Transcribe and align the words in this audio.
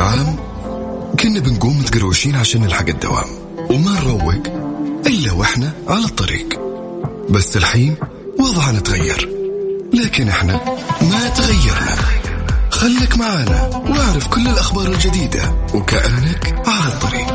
العام 0.00 0.36
كنا 1.20 1.40
بنقوم 1.40 1.78
متقروشين 1.78 2.36
عشان 2.36 2.60
نلحق 2.60 2.88
الدوام. 2.88 3.26
وما 3.70 4.00
نروق 4.00 4.34
إلا 5.06 5.32
وإحنا 5.32 5.72
على 5.88 6.04
الطريق. 6.04 6.60
بس 7.30 7.56
الحين 7.56 7.96
وضعنا 8.38 8.80
تغير. 8.80 9.28
لكن 9.94 10.28
إحنا 10.28 10.60
ما 11.02 11.28
تغيرنا. 11.28 11.96
خليك 12.70 13.18
معانا 13.18 13.70
واعرف 13.88 14.28
كل 14.28 14.48
الأخبار 14.48 14.86
الجديدة 14.86 15.54
وكأنك 15.74 16.62
على 16.66 16.92
الطريق. 16.92 17.34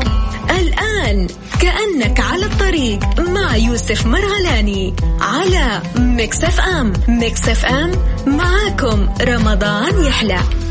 الآن 0.50 1.26
كأنك 1.60 2.20
على 2.20 2.46
الطريق 2.46 3.20
مع 3.20 3.56
يوسف 3.56 4.06
مرغلاني 4.06 4.94
على 5.20 5.82
Mix 5.98 6.60
FM. 6.60 6.92
Mix 7.08 7.64
FM 7.64 7.92
معاكم 8.26 9.08
رمضان 9.20 10.04
يحلى. 10.04 10.65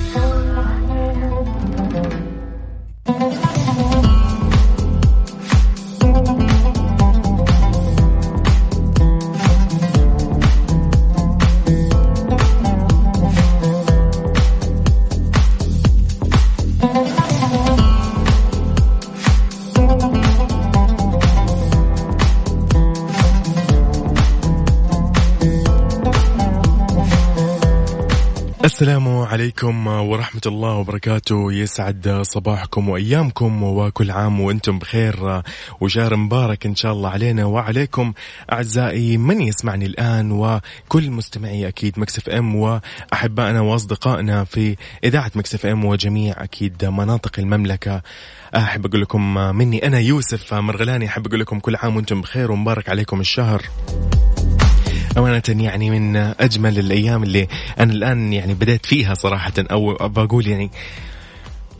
السلام 28.76 29.18
عليكم 29.18 29.88
ورحمة 29.88 30.42
الله 30.46 30.74
وبركاته. 30.74 31.54
يسعد 31.54 32.20
صباحكم 32.22 32.90
وأيامكم 32.90 33.64
وكل 33.64 34.12
عام 34.12 34.42
وأنتم 34.42 34.80
بخير. 34.80 35.42
وشهر 35.82 36.16
مبارك 36.16 36.66
إن 36.66 36.76
شاء 36.76 36.92
الله 36.92 37.10
علينا 37.10 37.46
وعليكم. 37.46 38.14
أعزائي 38.52 39.18
من 39.18 39.42
يسمعني 39.42 39.86
الآن 39.86 40.32
وكل 40.32 41.12
مستمعي 41.12 41.68
أكيد 41.68 42.00
Mix 42.00 42.30
FM 42.30 42.56
وأحبائنا 42.56 43.62
وأصدقائنا 43.62 44.44
في 44.44 44.76
إذاعة 45.04 45.32
Mix 45.36 45.66
FM 45.66 45.86
وجميع 45.86 46.44
أكيد 46.44 46.86
مناطق 46.86 47.40
المملكة. 47.40 48.02
أحب 48.56 48.86
أقول 48.86 49.02
لكم 49.02 49.34
مني 49.34 49.88
أنا 49.88 50.00
يوسف 50.00 50.54
مرغلاني. 50.54 51.06
أحب 51.06 51.28
أقول 51.28 51.40
لكم 51.40 51.60
كل 51.60 51.76
عام 51.76 51.96
وأنتم 51.96 52.22
بخير 52.22 52.52
ومبارك 52.52 52.90
عليكم 52.90 53.20
الشهر. 53.20 53.62
أمانة 55.18 55.44
يعني 55.50 55.90
من 55.90 56.16
أجمل 56.16 56.80
الأيام 56.80 57.24
اللي 57.24 57.48
أنا 57.80 57.94
الآن 57.94 58.34
يعني 58.34 58.54
بدأت 58.54 58.86
فيها 58.86 59.14
صراحة 59.14 59.54
أو 59.58 59.94
بقول 59.94 60.48
يعني 60.48 60.72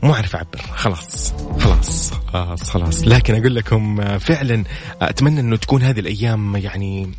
مو 0.04 0.14
عارف 0.14 0.36
أعبر. 0.36 0.62
خلاص 0.76 1.34
خلاص 1.60 2.14
خلاص 2.14 2.70
خلاص. 2.70 3.08
لكن 3.08 3.36
أقول 3.36 3.56
لكم 3.56 4.18
فعلا 4.18 4.64
أتمنى 5.02 5.40
أنه 5.40 5.56
تكون 5.56 5.84
هذه 5.84 6.00
الأيام 6.00 6.56
يعني 6.56 7.10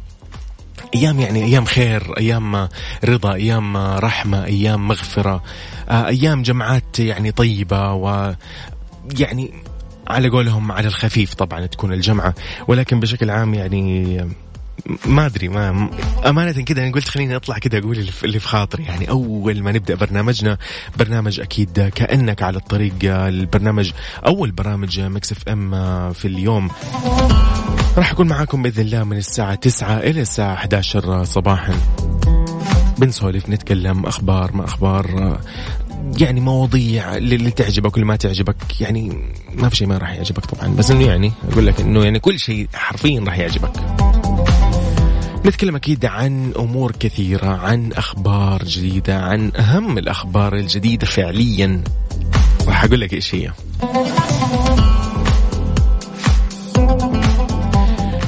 أيام 0.94 1.20
يعني 1.20 1.44
أيام 1.44 1.64
خير 1.64 2.18
أيام 2.18 2.68
رضا 3.04 3.34
أيام 3.34 3.76
رحمة 3.76 4.44
أيام 4.44 4.88
مغفرة 4.88 5.42
أيام 5.90 6.42
جمعات 6.42 6.98
يعني 6.98 7.32
طيبة 7.32 7.92
و 7.92 8.34
يعني 9.18 9.54
على 10.08 10.28
قولهم 10.28 10.72
على 10.72 10.88
الخفيف 10.88 11.34
طبعا 11.34 11.66
تكون 11.66 11.92
الجمعة. 11.92 12.34
ولكن 12.68 13.00
بشكل 13.00 13.30
عام 13.30 13.54
يعني 13.54 14.20
ما 15.06 15.26
أدري 15.26 15.48
ما 15.48 15.90
أمانة 16.26 16.52
كذا 16.52 16.82
أنا 16.82 16.92
قلت 16.92 17.08
خليني 17.08 17.36
أطلع 17.36 17.58
كذا 17.58 17.78
أقول 17.78 18.08
اللي 18.24 18.40
في 18.40 18.48
خاطري. 18.48 18.84
يعني 18.84 19.10
أول 19.10 19.62
ما 19.62 19.72
نبدأ 19.72 19.94
برنامجنا 19.94 20.58
برنامج 20.98 21.40
أكيد 21.40 21.92
كأنك 21.94 22.42
على 22.42 22.56
الطريق 22.56 22.94
البرنامج 23.04 23.92
أول 24.26 24.50
برامج 24.50 25.00
Mix 25.00 25.32
FM 25.32 25.70
في 26.12 26.28
اليوم. 26.28 26.70
راح 27.96 28.10
أكون 28.10 28.28
معاكم 28.28 28.62
بإذن 28.62 28.82
الله 28.82 29.04
من 29.04 29.16
الساعة 29.16 29.54
9 29.54 29.98
إلى 29.98 30.20
الساعة 30.20 30.54
11 30.54 31.24
صباحا. 31.24 31.74
بنسولف 32.98 33.48
نتكلم 33.48 34.06
أخبار 34.06 34.56
ما 34.56 34.64
أخبار 34.64 35.38
يعني 36.20 36.40
مواضيع 36.40 37.16
اللي 37.16 37.50
تعجبك 37.50 37.92
واللي 37.92 38.06
ما 38.06 38.16
تعجبك. 38.16 38.56
يعني 38.80 39.32
ما 39.54 39.68
في 39.68 39.76
شيء 39.76 39.86
ما 39.86 39.98
راح 39.98 40.10
يعجبك 40.10 40.46
طبعا 40.46 40.74
بس 40.74 40.90
إنه 40.90 41.06
يعني 41.06 41.32
أقول 41.52 41.66
لك 41.66 41.80
إنه 41.80 42.04
يعني 42.04 42.18
كل 42.18 42.38
شيء 42.38 42.68
حرفيا 42.74 43.20
راح 43.20 43.38
يعجبك. 43.38 43.72
نتكلم 45.46 45.76
أكيد 45.76 46.04
عن 46.04 46.52
أمور 46.58 46.92
كثيرة 46.92 47.46
عن 47.46 47.92
أخبار 47.92 48.64
جديدة 48.64 49.18
عن 49.18 49.52
أهم 49.56 49.98
الأخبار 49.98 50.54
الجديدة 50.54 51.06
فعليا. 51.06 51.84
راح 52.66 52.84
أقول 52.84 53.00
لك 53.00 53.12
إيش 53.12 53.34
هي. 53.34 53.52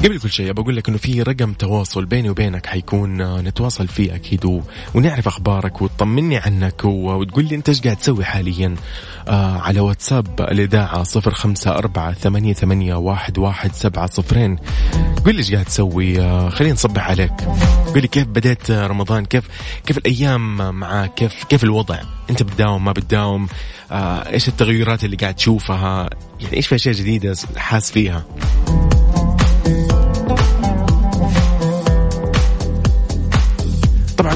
قبل 0.03 0.19
كل 0.19 0.29
شيء 0.29 0.51
بقول 0.51 0.75
لك 0.75 0.89
إنه 0.89 0.97
في 0.97 1.21
رقم 1.21 1.53
تواصل 1.53 2.05
بيني 2.05 2.29
وبينك 2.29 2.65
حيكون 2.65 3.39
نتواصل 3.41 3.87
فيه 3.87 4.15
أكيد 4.15 4.45
و... 4.45 4.61
ونعرف 4.95 5.27
أخبارك 5.27 5.81
وتطمني 5.81 6.37
عنك 6.37 6.85
و... 6.85 7.13
وتقول 7.13 7.45
لي 7.45 7.55
أنت 7.55 7.69
إيش 7.69 7.81
قاعد 7.81 7.97
تسوي 7.97 8.25
حاليا. 8.25 8.75
آه 9.27 9.57
على 9.59 9.79
واتساب 9.79 10.41
الإذاعة 10.41 11.03
صفر 11.03 11.33
خمسة 11.33 11.71
أربعة 11.71 12.13
ثمانية, 12.13 12.53
ثمانية 12.53 12.95
واحد, 12.95 13.37
واحد 13.37 13.73
سبعة 13.73 14.05
صفرين. 14.07 14.59
قول 15.25 15.35
لي 15.35 15.39
إيش 15.39 15.53
قاعد 15.53 15.65
تسوي 15.65 16.21
آه 16.21 16.49
خلينا 16.49 16.73
نصبح 16.73 17.09
عليك. 17.09 17.43
قول 17.87 18.01
لي 18.01 18.07
كيف 18.07 18.27
بديت 18.27 18.71
رمضان؟ 18.71 19.25
كيف 19.25 19.43
كيف 19.85 19.97
الأيام 19.97 20.75
معاك 20.75 21.13
كيف 21.13 21.43
كيف 21.43 21.63
الوضع؟ 21.63 21.99
أنت 22.29 22.43
بتداوم 22.43 22.85
ما 22.85 22.91
بتداوم؟ 22.91 23.47
آه 23.91 24.29
إيش 24.29 24.47
التغيرات 24.47 25.03
اللي 25.03 25.15
قاعد 25.15 25.35
تشوفها؟ 25.35 26.09
يعني 26.39 26.53
إيش 26.57 26.67
في 26.67 26.75
أشياء 26.75 26.95
جديدة 26.95 27.35
حاس 27.57 27.91
فيها؟ 27.91 28.25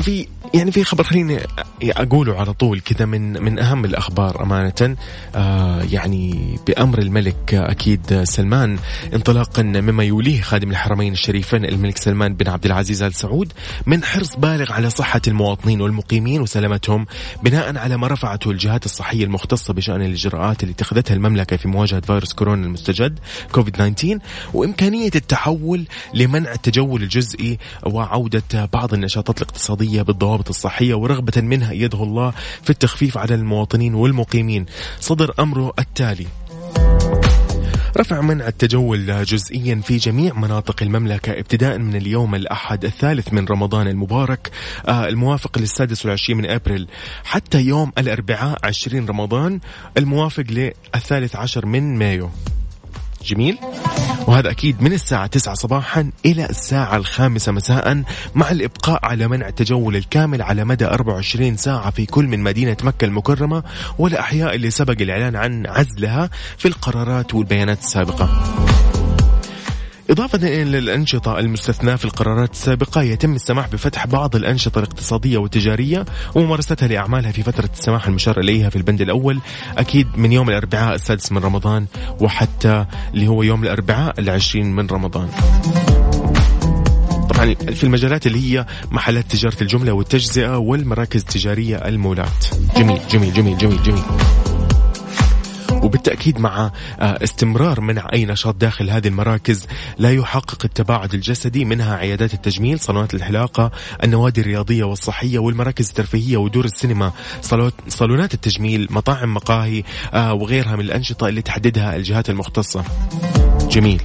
في 0.04 0.28
يعني 0.54 0.72
في 0.72 0.84
خبر 0.84 1.04
خليني 1.04 1.40
أقوله 1.84 2.40
على 2.40 2.54
طول 2.54 2.80
كذا 2.80 3.06
من 3.06 3.44
من 3.44 3.60
أهم 3.60 3.86
الأخبار 3.86 4.44
أمانة 4.44 4.96
آه 5.36 5.82
يعني 5.92 6.56
بأمر 6.68 7.00
الملك 7.00 7.54
أكيد 7.54 8.24
سلمان 8.24 8.78
انطلاقا 9.14 9.64
مما 9.64 10.04
يوليه 10.04 10.42
خادم 10.42 10.72
الحرمين 10.72 11.14
الشريفين 11.14 11.66
الملك 11.66 11.98
سلمان 11.98 12.34
بن 12.34 12.50
عبد 12.50 12.66
العزيز 12.66 13.04
آل 13.04 13.14
سعود 13.14 13.54
من 13.86 14.04
حرص 14.04 14.36
بالغ 14.36 14.72
على 14.72 14.90
صحة 14.90 15.22
المواطنين 15.28 15.82
والمقيمين 15.82 16.42
وسلامتهم 16.42 17.06
بناء 17.44 17.78
على 17.78 17.98
ما 17.98 18.08
رفعته 18.08 18.52
الجهات 18.52 18.86
الصحية 18.86 19.24
المختصة 19.24 19.74
بشأن 19.74 20.02
الإجراءات 20.02 20.64
اللي 20.64 20.74
اتخذتها 20.74 21.16
المملكة 21.16 21.58
في 21.58 21.68
مواجهة 21.68 22.02
فيروس 22.02 22.34
كورونا 22.34 22.66
المستجد 22.66 23.20
كوفيد 23.52 23.74
19 23.74 24.20
وإمكانية 24.54 25.12
التحول 25.16 25.86
لمنع 26.14 26.52
التجول 26.52 27.04
الجزئي 27.04 27.58
وعودة 27.86 28.66
بعض 28.74 28.94
النشاطات 28.94 29.42
الاقتصادية 29.42 30.02
بالضوابط 30.02 30.43
الصحية 30.50 30.94
ورغم 30.94 31.24
رغبة 31.24 31.42
منها 31.42 31.72
أيده 31.72 32.04
الله 32.04 32.34
في 32.64 32.70
التخفيف 32.70 33.18
على 33.18 33.36
المواطنين 33.36 33.96
والمقيمين. 33.96 34.66
صدر 35.00 35.34
أمره 35.40 35.74
التالي. 35.80 36.28
رفع 37.98 38.22
منع 38.22 38.48
التجول 38.48 39.26
جزئيا 39.26 39.76
في 39.76 39.98
جميع 39.98 40.34
مناطق 40.34 40.84
المملكة 40.84 41.40
ابتداء 41.40 41.78
من 41.78 41.96
اليوم 41.96 42.36
الأحد 42.36 42.86
الثالث 42.86 43.34
من 43.34 43.46
رمضان 43.46 43.88
المبارك 43.88 44.52
آه، 44.88 45.08
الموافق 45.08 45.60
للسادس 45.60 46.06
والعشرين 46.06 46.38
من 46.38 46.46
أبريل 46.50 46.88
حتى 47.24 47.62
يوم 47.62 47.92
الأربعاء 47.98 48.60
عشرين 48.64 49.06
رمضان 49.06 49.60
الموافق 49.98 50.44
للثالث 50.50 51.36
عشر 51.36 51.66
من 51.66 51.98
مايو. 51.98 52.30
جميل. 53.24 53.58
وهذا 54.28 54.52
أكيد 54.52 54.82
من 54.82 54.94
الساعة 54.94 55.28
9 55.28 55.54
صباحا 55.54 56.12
إلى 56.26 56.50
الساعة 56.50 56.98
الخامسة 56.98 57.52
مساء 57.52 58.04
مع 58.36 58.52
الإبقاء 58.52 59.00
على 59.06 59.28
منع 59.28 59.48
التجول 59.48 59.96
الكامل 59.96 60.42
على 60.42 60.64
مدى 60.64 60.86
24 60.86 61.58
ساعة 61.58 61.92
في 61.92 62.06
كل 62.06 62.26
من 62.28 62.40
مدينة 62.40 62.78
مكة 62.84 63.06
المكرمة 63.06 63.64
والأحياء 63.98 64.56
اللي 64.56 64.70
سبق 64.70 64.96
الإعلان 65.02 65.36
عن 65.36 65.68
عزلها 65.68 66.30
في 66.58 66.68
القرارات 66.68 67.34
والبيانات 67.34 67.80
السابقة. 67.80 68.30
إضافة 70.10 70.48
إلى 70.48 70.78
الأنشطة 70.78 71.40
المستثناة 71.40 71.96
في 71.96 72.06
القرارات 72.06 72.52
السابقة 72.52 73.02
يتم 73.02 73.36
السماح 73.36 73.68
بفتح 73.68 74.08
بعض 74.08 74.36
الأنشطة 74.36 74.80
الاقتصادية 74.80 75.38
والتجارية 75.38 76.06
وممارستها 76.36 76.88
لأعمالها 76.88 77.32
في 77.32 77.44
فترة 77.44 77.70
السماح 77.74 78.08
المشار 78.08 78.40
إليها 78.40 78.70
في 78.70 78.76
البند 78.76 79.02
الأول 79.02 79.40
أكيد 79.78 80.08
من 80.18 80.32
يوم 80.32 80.50
الأربعاء 80.50 80.96
السادس 80.96 81.32
من 81.32 81.38
رمضان 81.38 81.86
وحتى 82.20 82.86
اللي 83.14 83.28
هو 83.28 83.44
يوم 83.44 83.64
الأربعاء 83.64 84.20
العشرين 84.20 84.76
من 84.76 84.88
رمضان. 84.88 85.30
طبعا 87.30 87.54
في 87.54 87.84
المجالات 87.84 88.28
اللي 88.28 88.54
هي 88.54 88.66
محلات 88.92 89.32
تجارة 89.32 89.58
الجملة 89.62 89.92
والتجزئة 89.92 90.58
والمراكز 90.58 91.22
التجارية 91.22 91.76
المولات. 91.76 92.46
جميل 92.78 93.00
جميل 93.12 93.34
جميل 93.34 93.58
جميل 93.58 93.84
جميل. 93.84 94.04
وبالتأكيد 95.84 96.40
مع 96.40 96.72
آه، 97.00 97.24
استمرار 97.24 97.82
منع 97.82 98.08
أي 98.14 98.26
نشاط 98.26 98.56
داخل 98.56 98.90
هذه 98.90 99.08
المراكز 99.08 99.68
لا 99.98 100.12
يحقق 100.12 100.66
التباعد 100.66 101.14
الجسدي 101.14 101.66
منها 101.66 101.96
عيادات 101.96 102.34
التجميل 102.34 102.80
صالونات 102.80 103.14
الحلاقة 103.14 103.72
النوادي 104.04 104.42
الرياضية 104.42 104.84
والصحية 104.84 105.40
والمراكز 105.40 105.90
الترفيهية 105.90 106.38
ودور 106.38 106.66
السينما 106.66 107.12
صالونات 107.88 108.34
التجميل 108.34 108.88
مطاعم 108.90 109.34
مقاهي 109.34 109.84
آه، 110.14 110.34
وغيرها 110.34 110.76
من 110.76 110.86
الأنشطة 110.86 111.28
اللي 111.28 111.42
تحددها 111.42 111.96
الجهات 111.96 112.30
المختصة. 112.30 112.84
جميل. 113.70 114.02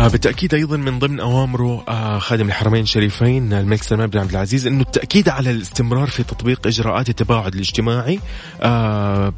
آه 0.00 0.08
بالتأكيد 0.08 0.54
أيضا 0.54 0.76
من 0.76 0.98
ضمن 0.98 1.20
أوامره 1.20 1.84
آه 1.88 2.18
خادم 2.18 2.48
الحرمين 2.48 2.82
الشريفين 2.82 3.52
الملك 3.52 3.82
سلمان 3.82 4.06
بن 4.06 4.18
عبد 4.18 4.30
العزيز 4.30 4.66
أنه 4.66 4.80
التأكيد 4.80 5.28
على 5.28 5.50
الاستمرار 5.50 6.06
في 6.06 6.22
تطبيق 6.22 6.66
إجراءات 6.66 7.08
التباعد 7.08 7.54
الاجتماعي 7.54 8.20
آه 8.62 9.32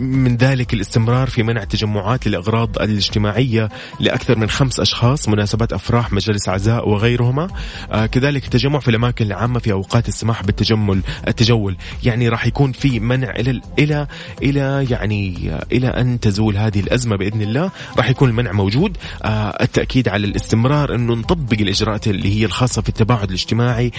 من 0.00 0.36
ذلك 0.36 0.74
الاستمرار 0.74 1.28
في 1.28 1.42
منع 1.42 1.62
التجمعات 1.62 2.26
للأغراض 2.26 2.78
الاجتماعية 2.78 3.68
لأكثر 4.00 4.38
من 4.38 4.48
خمس 4.48 4.80
أشخاص 4.80 5.28
مناسبات 5.28 5.72
أفراح 5.72 6.12
مجالس 6.12 6.48
عزاء 6.48 6.88
وغيرهما. 6.88 7.48
آه 7.92 8.06
كذلك 8.06 8.44
التجمع 8.44 8.78
في 8.78 8.88
الأماكن 8.88 9.26
العامة 9.26 9.58
في 9.58 9.72
أوقات 9.72 10.08
السماح 10.08 10.42
بالتجمل 10.42 11.02
التجول. 11.28 11.76
يعني 12.04 12.28
راح 12.28 12.46
يكون 12.46 12.72
في 12.72 13.00
منع 13.00 13.30
إلى 13.30 13.60
إلى 13.78 14.06
إلى 14.42 14.86
يعني 14.90 15.50
إلى 15.72 15.88
أن 15.88 16.20
تزول 16.20 16.56
هذه 16.56 16.80
الأزمة 16.80 17.16
بإذن 17.16 17.42
الله. 17.42 17.70
راح 17.98 18.10
يكون 18.10 18.28
المنع 18.28 18.52
موجود. 18.52 18.96
آه 19.22 19.62
التأكيد 19.62 20.08
على 20.08 20.26
الاستمرار 20.26 20.94
أنه 20.94 21.14
نطبق 21.14 21.60
الإجراءات 21.60 22.08
اللي 22.08 22.40
هي 22.40 22.44
الخاصة 22.44 22.82
في 22.82 22.88
التباعد 22.88 23.28
الاجتماعي. 23.28 23.92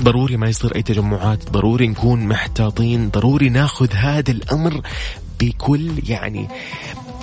ضروري 0.00 0.36
ما 0.36 0.48
يصير 0.48 0.76
أي 0.76 0.82
تجمعات 0.82 1.50
ضروري 1.50 1.88
نكون 1.88 2.28
محتاطين 2.28 3.08
ضروري 3.08 3.48
ناخذ 3.48 3.92
هذا 3.92 4.30
الأمر 4.30 4.80
بكل 5.42 6.10
يعني 6.10 6.48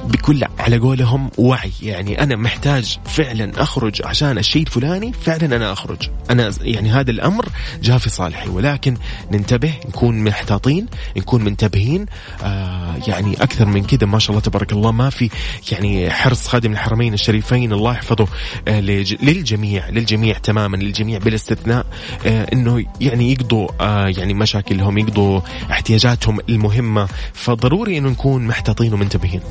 بكل 0.04 0.44
على 0.60 0.78
قولهم 0.78 1.30
وعي. 1.38 1.72
يعني 1.82 2.24
أنا 2.24 2.36
محتاج 2.36 3.00
فعلا 3.06 3.62
أخرج 3.62 4.02
عشان 4.06 4.38
الشيء 4.38 4.62
الفلاني 4.62 5.14
فعلا 5.14 5.56
أنا 5.56 5.74
أخرج. 5.74 6.10
أنا 6.30 6.52
يعني 6.62 6.92
هذا 6.92 7.12
الأمر 7.12 7.46
جاء 7.84 7.98
في 7.98 8.10
صالحي. 8.10 8.50
ولكن 8.50 8.98
ننتبه 9.32 9.74
نكون 9.88 10.24
محتاطين 10.24 10.86
نكون 11.18 11.44
منتبهين. 11.44 12.06
آه 12.44 12.96
يعني 13.08 13.44
أكثر 13.44 13.66
من 13.66 13.84
كذا 13.84 14.08
ما 14.08 14.20
شاء 14.20 14.32
الله 14.32 14.42
تبارك 14.42 14.72
الله 14.72 14.92
ما 14.92 15.10
في 15.10 15.30
يعني 15.72 16.10
حرص. 16.10 16.48
خادم 16.48 16.72
الحرمين 16.72 17.14
الشريفين 17.14 17.74
الله 17.74 17.92
يحفظه. 17.92 18.28
آه 18.68 18.80
للجميع 18.80 19.90
للجميع 19.90 20.38
تماما 20.38 20.78
للجميع 20.78 21.18
بلا 21.18 21.36
استثناء 21.36 21.86
آه 22.26 22.48
إنه 22.54 22.86
يعني 23.02 23.32
يقضوا 23.32 23.68
آه 23.82 24.08
يعني 24.08 24.34
مشاكلهم 24.34 24.98
يقضوا 24.98 25.42
احتياجاتهم 25.72 26.40
المهمة. 26.50 27.08
فضروري 27.34 27.98
إنه 27.98 28.10
نكون 28.10 28.48
محتاطين 28.48 28.94
ومنتبهين. 28.94 29.42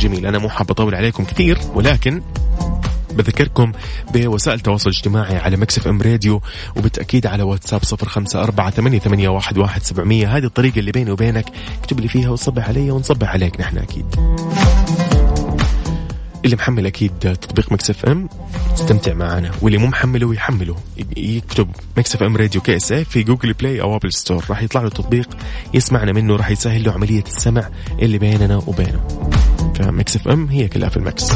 جميل. 0.00 0.26
أنا 0.26 0.38
مو 0.38 0.48
حاب 0.48 0.70
أطول 0.70 0.94
عليكم 0.94 1.24
كثير 1.24 1.58
ولكن 1.74 2.22
بذكركم 3.12 3.72
بوسائل 4.14 4.58
التواصل 4.58 4.90
الاجتماعي 4.90 5.36
على 5.36 5.56
مكسف 5.56 5.88
أم 5.88 6.02
راديو 6.02 6.40
وبالتأكيد 6.76 7.26
على 7.26 7.42
واتساب 7.42 7.84
صفر 7.84 8.08
خمسة 8.08 8.42
أربعة 8.42 8.70
ثمانية, 8.70 8.98
ثمانية 8.98 9.28
واحد, 9.28 9.58
واحد 9.58 9.82
سبعمية. 9.82 10.36
هذه 10.36 10.44
الطريقة 10.44 10.78
اللي 10.78 10.92
بيني 10.92 11.10
وبينك 11.10 11.46
اكتب 11.80 12.00
لي 12.00 12.08
فيها 12.08 12.30
وصبح 12.30 12.68
علي 12.68 12.90
ونصبح 12.90 13.28
عليك 13.28 13.60
نحن 13.60 13.78
أكيد. 13.78 14.06
اللي 16.44 16.56
محمل 16.56 16.86
أكيد 16.86 17.12
تطبيق 17.20 17.72
Mix 17.72 17.90
FM 17.90 18.28
استمتع 18.74 19.14
معنا. 19.14 19.50
واللي 19.62 19.78
مو 19.78 19.86
محمله 19.86 20.34
يحمله. 20.34 20.76
يكتب 21.16 21.68
Mix 21.96 22.14
FM 22.14 22.36
Radio 22.36 22.60
KSA 22.60 23.04
في 23.04 23.22
Google 23.22 23.52
Play 23.52 23.80
أو 23.80 23.96
Apple 23.96 24.12
Store. 24.12 24.44
راح 24.50 24.62
يطلع 24.62 24.82
له 24.82 24.88
تطبيق 24.88 25.28
يسمعنا 25.74 26.12
منه 26.12 26.36
راح 26.36 26.50
يسهل 26.50 26.84
له 26.84 26.92
عملية 26.92 27.24
السمع 27.26 27.68
اللي 28.02 28.18
بيننا 28.18 28.56
وبينه. 28.56 29.30
ف 29.74 30.16
Mix 30.16 30.28
FM 30.28 30.46
هي 30.46 30.68
كلها 30.68 30.88
في 30.88 30.96
ال 30.96 31.05
Mix 31.05 31.30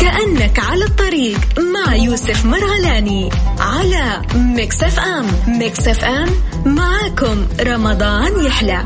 كأنك 0.00 0.58
على 0.58 0.84
الطريق 0.84 1.38
مع 1.58 1.94
يوسف 1.94 2.46
مرغلاني 2.46 3.30
على 3.60 4.22
Mix 4.34 4.82
FM 4.82 5.26
Mix 5.58 5.88
FM 5.88 6.28
معاكم 6.66 7.46
رمضان 7.60 8.44
يحلى. 8.44 8.84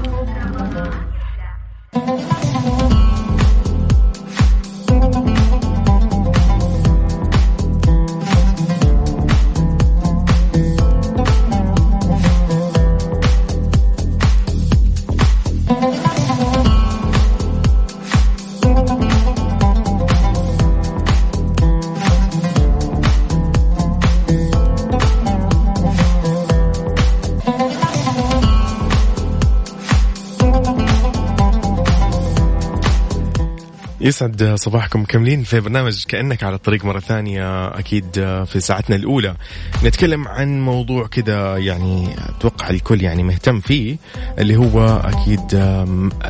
يسعد 34.06 34.54
صباحكم 34.54 35.04
كاملين 35.04 35.42
في 35.42 35.60
برنامج 35.60 36.04
كأنك 36.04 36.44
على 36.44 36.54
الطريق 36.54 36.84
مرة 36.84 37.00
ثانية 37.00 37.68
أكيد 37.68 38.06
في 38.46 38.60
ساعتنا 38.60 38.96
الأولى. 38.96 39.36
نتكلم 39.84 40.28
عن 40.28 40.60
موضوع 40.60 41.06
كذا 41.06 41.56
يعني 41.56 42.08
أتوقع 42.18 42.70
الكل 42.70 43.02
يعني 43.02 43.22
مهتم 43.22 43.60
فيه 43.60 43.96
اللي 44.38 44.56
هو 44.56 44.86
أكيد 45.04 45.52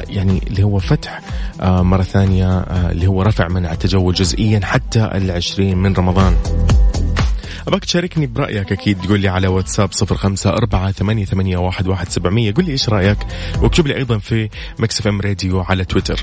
يعني 0.08 0.42
اللي 0.46 0.62
هو 0.62 0.78
فتح 0.78 1.20
مرة 1.62 2.02
ثانية 2.02 2.58
اللي 2.60 3.06
هو 3.06 3.22
رفع 3.22 3.48
منع 3.48 3.72
التجول 3.72 4.14
جزئيا 4.14 4.60
حتى 4.64 5.10
العشرين 5.14 5.78
من 5.78 5.94
رمضان. 5.94 6.36
أبغاك 7.68 7.84
تشاركني 7.84 8.26
برأيك 8.26 8.72
أكيد 8.72 9.00
تقول 9.00 9.20
لي 9.20 9.28
على 9.28 9.48
واتساب 9.48 9.92
صفر 9.92 10.16
خمسة 10.16 10.50
أربعة 10.50 10.92
ثمانية, 10.92 11.24
ثمانية 11.24 11.56
واحد, 11.56 11.86
واحد 11.88 12.08
سبعمية 12.08 12.54
قول 12.54 12.64
لي 12.64 12.72
إيش 12.72 12.88
رأيك؟ 12.88 13.18
واكتب 13.62 13.86
لي 13.86 13.96
أيضا 13.96 14.18
في 14.18 14.48
مكسف 14.78 15.06
إم 15.06 15.20
راديو 15.20 15.60
على 15.60 15.84
تويتر. 15.84 16.22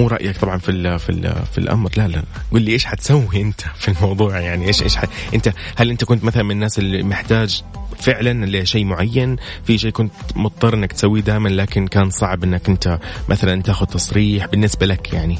مو 0.00 0.06
رأيك 0.06 0.36
طبعا 0.36 0.58
في 0.58 0.68
ال 0.68 0.98
في 0.98 1.10
ال 1.10 1.34
في 1.52 1.58
الأمر؟ 1.58 1.90
لا 1.96 2.08
لا. 2.08 2.22
قول 2.52 2.62
لي 2.62 2.72
إيش 2.72 2.84
حتسوي 2.84 3.40
أنت 3.40 3.60
في 3.60 3.88
الموضوع؟ 3.88 4.40
يعني 4.40 4.66
إيش 4.66 4.82
إيش 4.82 4.98
أنت 5.34 5.52
هل 5.76 5.90
أنت 5.90 6.04
كنت 6.04 6.24
مثلا 6.24 6.42
من 6.42 6.50
الناس 6.50 6.78
اللي 6.78 7.02
محتاج 7.02 7.62
فعلا 7.98 8.46
لشيء 8.46 8.84
معين؟ 8.84 9.36
في 9.64 9.78
شيء 9.78 9.90
كنت 9.90 10.12
مضطر 10.36 10.74
إنك 10.74 10.92
تسويه 10.92 11.22
دائما 11.22 11.48
لكن 11.48 11.86
كان 11.86 12.10
صعب 12.10 12.44
إنك 12.44 12.68
أنت 12.68 12.98
مثلا 13.28 13.62
تاخذ 13.62 13.86
تصريح 13.86 14.46
بالنسبة 14.46 14.86
لك 14.86 15.12
يعني؟ 15.12 15.38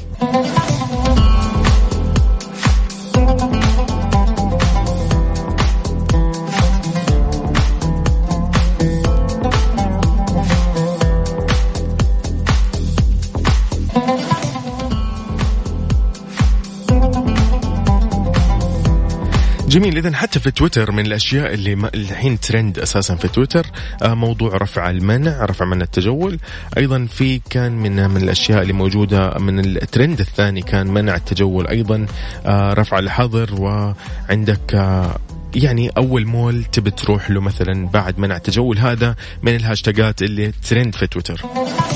جميل 19.71 19.97
اذا 19.97 20.15
حتى 20.15 20.39
في 20.39 20.51
تويتر 20.51 20.91
من 20.91 21.05
الأشياء 21.05 21.53
اللي 21.53 21.89
الحين 21.95 22.39
ترند 22.39 22.79
أساسا 22.79 23.15
في 23.15 23.27
تويتر 23.27 23.65
آه، 24.03 24.13
موضوع 24.13 24.57
رفع 24.57 24.89
المنع 24.89 25.45
رفع 25.45 25.65
منع 25.65 25.83
التجول. 25.83 26.39
أيضا 26.77 27.05
في 27.05 27.41
كان 27.49 27.71
من 27.71 28.09
من 28.09 28.23
الأشياء 28.23 28.61
اللي 28.61 28.73
موجودة 28.73 29.37
من 29.39 29.59
الترند 29.59 30.19
الثاني 30.19 30.61
كان 30.61 30.87
منع 30.87 31.15
التجول 31.15 31.67
أيضا 31.67 32.05
آه، 32.45 32.73
رفع 32.73 32.99
الحظر 32.99 33.61
وعندك 33.61 34.75
آه، 34.75 35.19
يعني 35.55 35.89
أول 35.89 36.25
مول 36.25 36.63
تبي 36.63 36.91
تروح 36.91 37.31
له 37.31 37.41
مثلا 37.41 37.87
بعد 37.87 38.19
منع 38.19 38.35
التجول 38.35 38.77
هذا 38.77 39.15
من 39.43 39.55
الهاشتاجات 39.55 40.21
اللي 40.21 40.51
ترند 40.69 40.95
في 40.95 41.07
تويتر. 41.07 41.41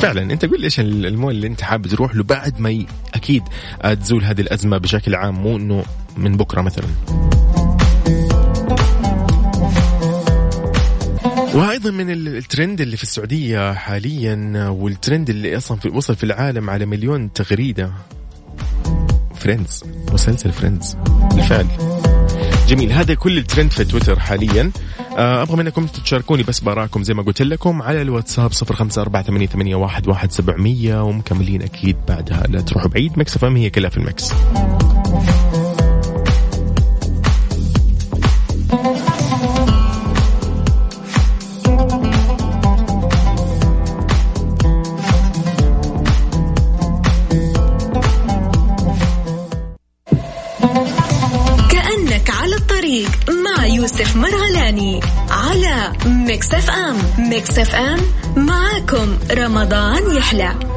فعلا 0.02 0.22
أنت 0.22 0.46
قول 0.46 0.64
إيش 0.64 0.80
المول 0.80 1.36
اللي 1.36 1.48
أنت 1.48 1.62
حابب 1.62 1.88
تروح 1.88 2.16
له 2.16 2.24
بعد 2.24 2.60
ما 2.60 2.86
أكيد 3.16 3.44
تزول 4.02 4.24
هذه 4.24 4.42
الأزمة 4.42 4.78
بشكل 4.78 5.16
عام 5.16 5.36
مو 5.36 5.58
إنه 5.58 5.86
من 6.18 6.38
بكرة 6.38 6.62
مثلا. 6.62 6.88
وأيضا 11.56 11.92
من 11.92 12.10
الترند 12.10 12.82
اللي 12.82 12.98
في 12.98 13.04
السعودية 13.04 13.74
حاليا 13.74 14.70
والترند 14.70 15.30
اللي 15.30 15.58
أصلا 15.58 15.80
في 15.80 15.90
وصل 15.90 16.16
في 16.16 16.24
العالم 16.24 16.70
على 16.70 16.86
مليون 16.86 17.34
تغريدة. 17.34 17.92
Friends 19.36 19.84
مسلسل 20.14 20.52
Friends. 20.52 20.98
بالفعل. 21.34 21.68
جميل. 22.68 22.92
هذا 22.92 23.14
كل 23.14 23.38
الترند 23.38 23.72
في 23.72 23.86
تويتر 23.86 24.20
حاليا. 24.20 24.72
آه، 25.18 25.42
أبغى 25.42 25.56
منكم 25.58 25.88
تشاركوني 25.88 26.44
بس 26.44 26.60
برايكم 26.60 27.04
زي 27.04 27.14
ما 27.14 27.24
قلت 27.24 27.42
لكم 27.42 27.82
على 27.82 28.02
الواتساب 28.02 28.52
صفر 28.52 28.76
خمسة 28.76 29.02
أربعة 29.02 29.24
ثمانية, 29.24 29.48
ثمانية 29.48 29.76
واحد, 29.76 30.08
واحد 30.08 30.32
سبعمية. 30.32 31.04
ومكملين 31.04 31.62
أكيد 31.62 31.98
بعدها. 32.08 32.44
لا 32.50 32.62
تروحوا 32.62 32.90
بعيد. 32.90 33.20
Mix 33.20 33.44
هي 33.44 33.70
كلها 33.70 33.90
في 33.90 33.98
ال 33.98 34.05
Mix. 34.05 34.34
Mix 56.36 56.54
FM. 56.54 56.96
Mix 57.30 57.60
FM. 57.60 58.00
معاكم 58.36 59.18
رمضان 59.32 60.16
يحلى. 60.16 60.75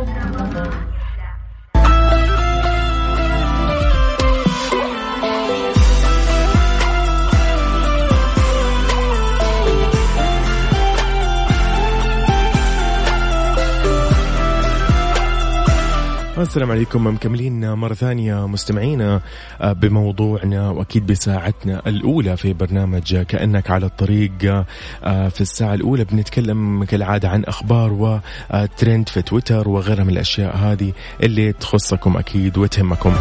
السلام 16.49 16.71
عليكم. 16.71 17.07
مكملين 17.07 17.73
مرة 17.73 17.95
ثانية 17.95 18.47
مستمعينا 18.47 19.21
آه، 19.61 19.73
بموضوعنا 19.73 20.71
وأكيد 20.71 21.07
بساعتنا 21.07 21.83
الأولى 21.87 22.37
في 22.37 22.53
برنامج 22.53 23.17
كأنك 23.17 23.71
على 23.71 23.87
الطريق. 23.87 24.65
آه، 25.05 25.29
في 25.29 25.41
الساعة 25.41 25.75
الأولى 25.75 26.05
بنتكلم 26.05 26.85
كالعادة 26.85 27.29
عن 27.29 27.45
أخبار 27.45 27.93
وترند 27.93 29.09
في 29.09 29.23
تويتر 29.23 29.69
وغيرها 29.69 30.05
من 30.05 30.11
الأشياء 30.11 30.57
هذه 30.57 30.93
اللي 31.23 31.53
تخصكم 31.53 32.17
أكيد 32.17 32.59
وتهمكم. 32.59 33.15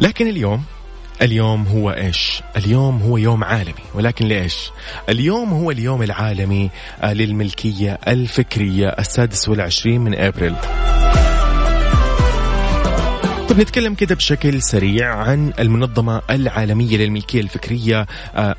لكن 0.00 0.26
اليوم 0.26 0.62
اليوم 1.22 1.66
هو 1.66 1.90
إيش؟ 1.90 2.42
اليوم 2.56 3.02
هو 3.02 3.16
يوم 3.16 3.44
عالمي. 3.44 3.84
ولكن 3.94 4.26
ليش؟ 4.26 4.70
اليوم 5.08 5.48
هو 5.48 5.70
اليوم 5.70 6.02
العالمي 6.02 6.70
آه، 7.02 7.12
للملكية 7.12 7.98
الفكرية 8.08 8.88
السادس 8.88 9.48
والعشرين 9.48 10.00
من 10.00 10.14
أبريل. 10.14 10.54
طب 13.50 13.60
نتكلم 13.60 13.94
كده 13.94 14.14
بشكل 14.14 14.62
سريع 14.62 15.14
عن 15.14 15.52
المنظمة 15.58 16.22
العالمية 16.30 16.96
للملكية 16.96 17.40
الفكرية 17.40 18.06
آه، 18.34 18.54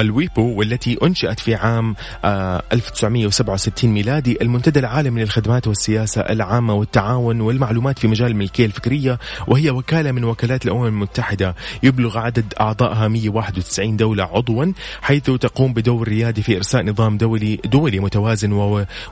الويبو 0.00 0.54
والتي 0.58 0.98
أنشئت 1.02 1.40
في 1.40 1.54
عام 1.54 1.94
1967 2.24 3.90
آه، 3.90 3.94
ميلادي. 3.94 4.42
المنتدى 4.42 4.78
العالمي 4.80 5.22
للخدمات 5.22 5.66
والسياسة 5.66 6.20
العامة 6.20 6.74
والتعاون 6.74 7.40
والمعلومات 7.40 7.98
في 7.98 8.08
مجال 8.08 8.30
الملكية 8.30 8.66
الفكرية 8.66 9.18
وهي 9.46 9.70
وكالة 9.70 10.12
من 10.12 10.24
وكالات 10.24 10.64
الأمم 10.64 10.86
المتحدة. 10.86 11.54
يبلغ 11.82 12.18
عدد 12.18 12.54
أعضائها 12.60 13.08
191 13.08 13.96
دولة 13.96 14.24
عضوا 14.24 14.72
حيث 15.02 15.24
تقوم 15.24 15.72
بدور 15.72 16.08
ريادي 16.08 16.42
في 16.42 16.56
إرساء 16.56 16.84
نظام 16.84 17.16
دولي 17.16 17.56
دولي 17.64 18.00
متوازن 18.00 18.52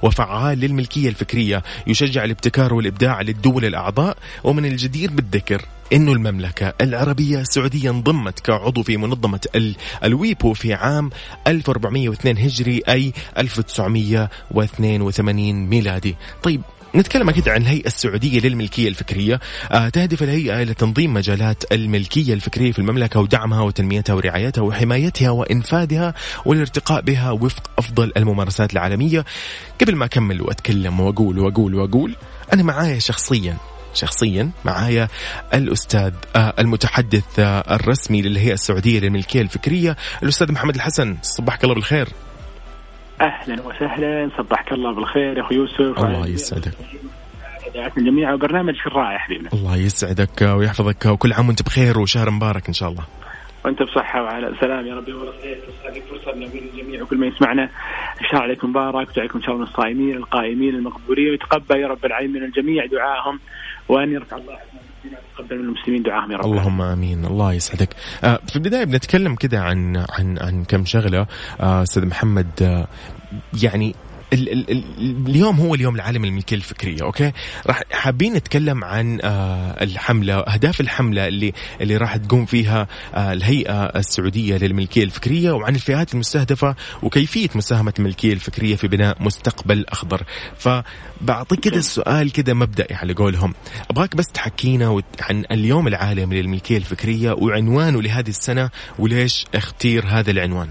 وفعال 0.03 0.59
للملكية 0.59 1.09
الفكرية. 1.09 1.63
يشجع 1.87 2.25
الابتكار 2.25 2.75
والإبداع 2.75 3.21
للدول 3.21 3.65
الأعضاء 3.65 4.17
ومن 4.45 4.65
الجدير 4.65 5.20
بالذكر 5.21 5.65
إنه 5.93 6.13
المملكة 6.13 6.75
العربية 6.81 7.41
السعوديه 7.41 7.91
انضمت 7.91 8.41
كعضو 8.41 8.83
في 8.83 8.97
منظمة 8.97 9.41
الويبو 10.05 10.53
في 10.53 10.75
عام 10.75 11.11
1402 11.47 12.39
هجري 12.39 12.83
أي 12.89 13.13
1982 13.39 15.53
ميلادي. 15.53 16.17
طيب 16.43 16.63
نتكلم 16.95 17.29
أكيد 17.29 17.49
عن 17.49 17.63
الهيئة 17.63 17.87
السعودية 17.87 18.41
للملكية 18.41 18.89
الفكرية 18.89 19.41
آه 19.71 19.89
تهدف 19.89 20.23
الهيئة 20.23 20.63
إلى 20.63 20.75
تنظيم 20.75 21.15
مجالات 21.15 21.73
الملكية 21.73 22.35
الفكرية 22.35 22.73
في 22.73 22.79
المملكة 22.79 23.21
ودعمها 23.21 23.63
وتنميتها 23.63 24.15
ورعايتها 24.15 24.63
وحمايتها 24.63 25.31
وإنفاذها 25.31 26.15
والارتقاء 26.45 27.01
بها 27.01 27.31
وفق 27.31 27.71
أفضل 27.79 28.13
الممارسات 28.17 28.73
العالمية 28.73 29.25
قبل 29.81 29.97
ما 29.97 30.05
أكمل 30.05 30.43
وأتكلم 30.43 31.01
وأقول 31.01 31.39
وأقول 31.39 31.75
وأقول 31.75 32.17
أنا 32.53 32.63
معايا 32.63 32.99
شخصيا 32.99 33.57
شخصيا 33.95 34.51
معايا 34.65 35.09
الأستاذ 35.55 36.13
آه، 36.37 36.55
المتحدث 36.59 37.39
آه، 37.39 37.75
الرسمي 37.75 38.23
للهيئة 38.23 38.53
السعودية 38.53 39.01
للملكية 39.01 39.43
الفكرية 39.43 39.97
الأستاذ 40.23 40.53
محمد 40.53 40.75
الحسن. 40.75 41.17
صبحك 41.23 41.65
الله 41.65 41.75
بالخير. 41.75 42.09
أهلا 43.21 43.63
وسهلا. 43.63 44.31
صبحك 44.39 44.73
الله 44.73 44.95
بالخير 44.95 45.37
يا 45.37 45.43
اخو 45.43 45.55
يوسف. 45.55 45.81
الله 45.81 46.27
يسعدك. 46.27 46.73
الجميع 47.99 48.33
وبرنامج 48.35 48.75
رائع 48.87 49.19
حبيبنا. 49.19 49.51
الله 49.53 49.77
يسعدك 49.77 50.43
ويحفظك 50.43 51.07
وكل 51.07 51.33
عام 51.33 51.49
وأنت 51.49 51.63
بخير 51.63 51.99
وشهر 51.99 52.31
مبارك 52.31 52.67
إن 52.69 52.73
شاء 52.73 52.89
الله. 52.89 53.05
وأنت 53.65 53.83
بصحة 53.83 54.23
وعلى 54.23 54.55
سلام 54.61 54.87
يا 54.87 54.95
ربي. 54.95 55.13
هذه 55.13 56.03
فرصة 56.11 56.39
نقول 56.39 56.63
للجميع 56.75 57.03
وكل 57.03 57.17
من 57.17 57.29
يسمعنا. 57.29 57.71
الشهر 58.21 58.43
عليكم 58.43 58.71
مبارك. 58.71 59.17
وعليكم 59.17 59.39
إن 59.39 59.45
شاء 59.45 59.55
الله 59.55 59.65
من 59.65 59.71
الصائمين 59.71 60.17
القائمين 60.17 60.75
المقبولين 60.75 61.31
ويتقبل 61.31 61.81
يا 61.81 61.89
رب 61.89 62.05
العالمين 62.05 62.43
من 62.43 62.49
الجميع 62.49 62.87
دعاءهم. 62.87 63.41
وأن 63.91 64.13
يرفع 64.13 64.37
الله 64.37 64.59
تقبل 65.39 65.59
من 65.59 65.65
المسلمين 65.65 66.03
دعاهم 66.03 66.33
يا 66.33 66.37
رب. 66.37 66.45
اللهم 66.45 66.83
آمين. 66.83 67.25
الله 67.25 67.53
يسعدك. 67.53 67.89
آه 68.25 68.41
في 68.49 68.57
البداية 68.57 68.85
بنتكلم 68.85 69.35
كده 69.35 69.61
عن 69.61 69.97
عن 69.97 70.39
عن 70.39 70.65
كم 70.65 70.85
شغلة. 70.85 71.27
آه 71.61 71.83
أستاذ 71.83 72.07
محمد 72.07 72.51
آه 72.63 72.87
يعني 73.63 73.95
ال 74.33 74.53
ال 74.53 74.71
ال 74.71 74.85
اليوم 75.29 75.57
هو 75.61 75.75
اليوم 75.75 75.95
العالمي 75.95 76.29
للملكية 76.29 76.57
الفكرية 76.57 77.03
أوكي؟ 77.03 77.33
راح 77.67 77.83
حابين 77.93 78.33
نتكلم 78.33 78.85
عن 78.85 79.21
آه 79.23 79.83
الحملة 79.83 80.35
أهداف 80.35 80.81
الحملة 80.81 81.29
اللي 81.29 81.53
اللي 81.81 81.97
راح 81.97 82.17
تقوم 82.17 82.47
فيها 82.47 82.87
آه 83.15 83.33
الهيئة 83.33 83.85
السعودية 83.85 84.57
للملكية 84.57 85.05
الفكرية 85.05 85.51
وعن 85.53 85.75
الفئات 85.75 86.15
المستهدفة 86.15 86.75
وكيفية 87.03 87.49
مساهمة 87.55 87.93
الملكية 87.99 88.33
الفكرية 88.33 88.77
في 88.77 88.89
بناء 88.89 89.23
مستقبل 89.23 89.85
أخضر. 89.89 90.23
فبعطيك 90.59 91.61
كده 91.61 91.77
السؤال 91.77 92.33
كده 92.33 92.55
مبدئي 92.55 92.95
على 92.95 93.13
قولهم. 93.13 93.55
أبغاك 93.91 94.17
بس 94.17 94.27
تحكينا 94.27 95.03
عن 95.21 95.45
اليوم 95.53 95.89
العالمي 95.89 96.43
للملكية 96.43 96.77
الفكرية 96.77 97.33
وعنوانه 97.33 98.03
لهذه 98.03 98.29
السنة 98.29 98.71
وليش 98.99 99.47
اختير 99.55 100.05
هذا 100.09 100.31
العنوان؟ 100.31 100.69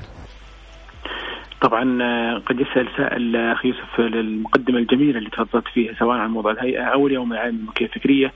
طبعا 1.61 2.03
آه، 2.03 2.37
قد 2.37 2.59
يسال 2.59 2.87
سائل 2.97 3.35
آه، 3.35 3.53
أخي 3.53 3.67
يوسف 3.67 3.99
المقدمه 3.99 4.77
الجميلة 4.77 5.17
اللي 5.17 5.29
تفضلت 5.29 5.67
فيها 5.73 5.93
سواء 5.93 6.17
عن 6.17 6.29
موضوع 6.29 6.51
الهيئة 6.51 6.83
أو 6.83 7.07
اليوم 7.07 7.33
العالمي 7.33 7.59
للملكيه 7.59 7.85
الفكرية 7.85 8.33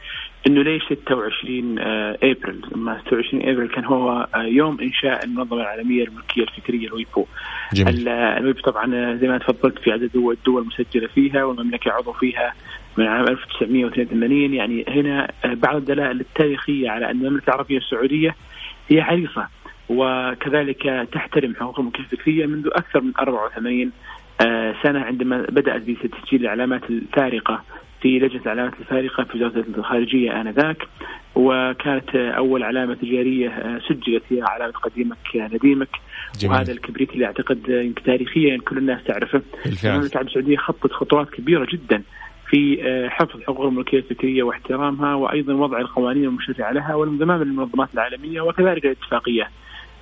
إنه 0.47 0.61
ليش 0.61 0.83
26 0.83 1.79
آه، 1.79 2.17
أبريل؟ 2.23 2.61
لما 2.75 3.01
26 3.05 3.49
أبريل 3.49 3.67
كان 3.67 3.85
هو 3.85 4.27
يوم 4.35 4.79
إنشاء 4.81 5.25
المنظمة 5.25 5.61
العالمية 5.61 6.03
للملكيه 6.03 6.43
الفكرية 6.43 6.87
الويبو. 6.87 7.25
جميل. 7.73 8.09
الويبو 8.09 8.61
طبعا 8.61 9.15
زي 9.15 9.27
ما 9.27 9.37
تفضلت 9.37 9.79
في 9.79 9.91
عدد 9.91 10.03
الدول 10.15 10.37
المسجلة 10.47 11.07
فيها 11.07 11.43
والمملكة 11.43 11.91
عضو 11.91 12.13
فيها 12.13 12.53
من 12.97 13.05
عام 13.05 13.27
1982 13.27 14.53
يعني 14.53 14.85
هنا 14.87 15.27
بعض 15.45 15.75
الدلائل 15.75 16.19
التاريخية 16.19 16.89
على 16.89 17.11
أن 17.11 17.25
المملكة 17.25 17.49
العربية 17.49 17.77
السعودية 17.77 18.35
هي 18.89 19.01
عريصه 19.01 19.47
وكذلك 19.89 21.07
تحترم 21.11 21.55
حقوق 21.55 21.79
الملكية 21.79 21.99
الفكرية 21.99 22.45
منذ 22.45 22.67
أكثر 22.67 23.01
من 23.01 23.11
84 23.19 23.91
آه، 24.41 24.75
سنة 24.83 24.99
عندما 24.99 25.41
بدأت 25.49 25.81
بتسجيل 25.81 26.41
العلامات 26.41 26.81
الفارقة 26.89 27.63
في 28.01 28.19
لجنة 28.19 28.41
العلامات 28.41 28.73
الفارقة 28.79 29.23
في 29.23 29.43
وزارة 29.43 29.65
الخارجية 29.77 30.41
آنذاك. 30.41 30.87
وكانت 31.35 32.15
أول 32.15 32.63
علامة 32.63 32.93
تجارية 32.93 33.49
آه، 33.49 33.79
سجلت 33.89 34.23
هي 34.29 34.41
علامة 34.41 34.71
قديمك 34.73 35.17
نديمك. 35.35 35.89
جميل. 36.39 36.55
وهذا 36.55 36.71
الكبريت 36.71 37.11
اللي 37.11 37.25
أعتقد 37.25 37.93
تاريخيا 38.05 38.57
كل 38.57 38.77
الناس 38.77 39.03
تعرفه. 39.03 39.41
المملكة 39.65 40.13
العربية 40.13 40.29
السعودية 40.29 40.57
خطت 40.57 40.91
خطوات 40.91 41.29
كبيرة 41.29 41.67
جدا 41.73 42.03
في 42.49 42.83
آه، 42.83 43.09
حفظ 43.09 43.41
حقوق 43.41 43.65
الملكية 43.65 43.97
الفكرية 43.97 44.43
واحترامها 44.43 45.15
وأيضا 45.15 45.53
وضع 45.53 45.79
القوانين 45.79 46.23
المشرعة 46.23 46.71
لها 46.71 46.95
والانضمام 46.95 47.43
للمنظمات 47.43 47.89
العالمية 47.93 48.41
وكذلك 48.41 48.85
الاتفاقية. 48.85 49.49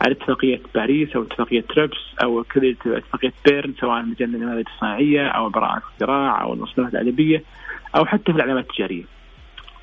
على 0.02 0.12
اتفاقية 0.12 0.62
باريس 0.76 1.16
أو 1.16 1.24
اتفاقية 1.24 1.62
تريبس 1.62 1.98
أو 2.24 2.44
كذا 2.44 2.70
اتفاقية 2.86 3.34
بيرن 3.48 3.74
سواء 3.80 4.02
مجال 4.02 4.36
النماذج 4.36 4.64
الصناعية 4.74 5.28
أو 5.28 5.50
براءة 5.50 5.78
الاختراع 5.78 6.42
أو 6.42 6.54
المصطلحات 6.54 6.94
الأدبية 6.94 7.44
أو 7.96 8.06
حتى 8.06 8.32
في 8.32 8.38
العلامات 8.38 8.66
التجارية. 8.70 9.04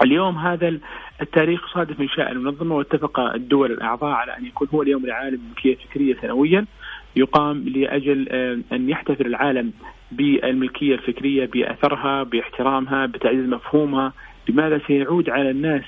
اليوم 0.04 0.38
هذا 0.38 0.78
التاريخ 1.22 1.74
صادف 1.74 2.00
انشاء 2.00 2.32
المنظمة 2.32 2.74
واتفق 2.74 3.20
الدول 3.20 3.72
الأعضاء 3.72 4.10
على 4.10 4.36
أن 4.36 4.46
يكون 4.46 4.68
هو 4.74 4.82
اليوم 4.82 5.04
العالمي 5.04 5.38
للملكيه 5.38 5.72
الفكرية 5.72 6.16
سنويا 6.22 6.66
يقام 7.16 7.68
لأجل 7.68 8.28
أن 8.72 8.88
يحتفل 8.88 9.26
العالم 9.26 9.72
بالملكية 10.12 10.94
الفكرية 10.94 11.46
بأثرها 11.46 12.22
باحترامها 12.22 13.06
بتعزيز 13.06 13.48
مفهومها 13.48 14.12
بماذا 14.48 14.80
سيعود 14.86 15.30
على 15.30 15.50
الناس 15.50 15.84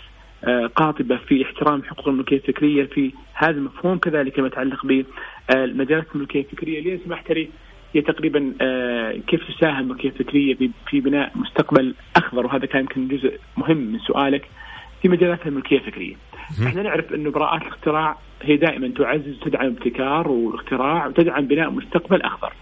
قاطبة 0.76 1.16
في 1.16 1.42
احترام 1.44 1.82
حقوق 1.82 2.08
الملكية 2.08 2.36
الفكرية 2.36 2.84
في 2.84 3.12
هذا 3.34 3.50
المفهوم 3.50 3.98
كذلك 3.98 4.38
ما 4.38 4.46
يتعلق 4.46 4.86
بمجالات 4.86 6.06
الملكية 6.14 6.40
الفكرية 6.40 6.78
اللي 6.78 7.00
سمحت 7.04 7.32
لي 7.32 7.48
هي 7.94 8.00
تقريبا 8.00 8.52
آه، 8.60 9.12
كيف 9.26 9.40
تساهم 9.48 9.78
الملكية 9.78 10.08
الفكرية 10.08 10.56
في 10.90 11.00
بناء 11.00 11.32
مستقبل 11.34 11.94
أخضر 12.16 12.46
وهذا 12.46 12.66
كان 12.66 12.80
يمكن 12.80 13.08
جزء 13.08 13.38
مهم 13.56 13.76
من 13.76 13.98
سؤالك 13.98 14.48
في 15.02 15.08
مجالات 15.08 15.46
الملكية 15.46 15.76
الفكرية. 15.78 16.14
إحنا 16.66 16.82
نعرف 16.82 17.14
إنه 17.14 17.30
براءات 17.30 17.62
الاختراع 17.62 18.16
هي 18.42 18.56
دائما 18.56 18.88
تعزز 18.88 19.36
وتدعم 19.42 19.66
الابتكار 19.66 20.28
والاختراع 20.28 21.06
وتدعم 21.06 21.46
بناء 21.46 21.70
مستقبل 21.70 22.22
أخضر. 22.22 22.52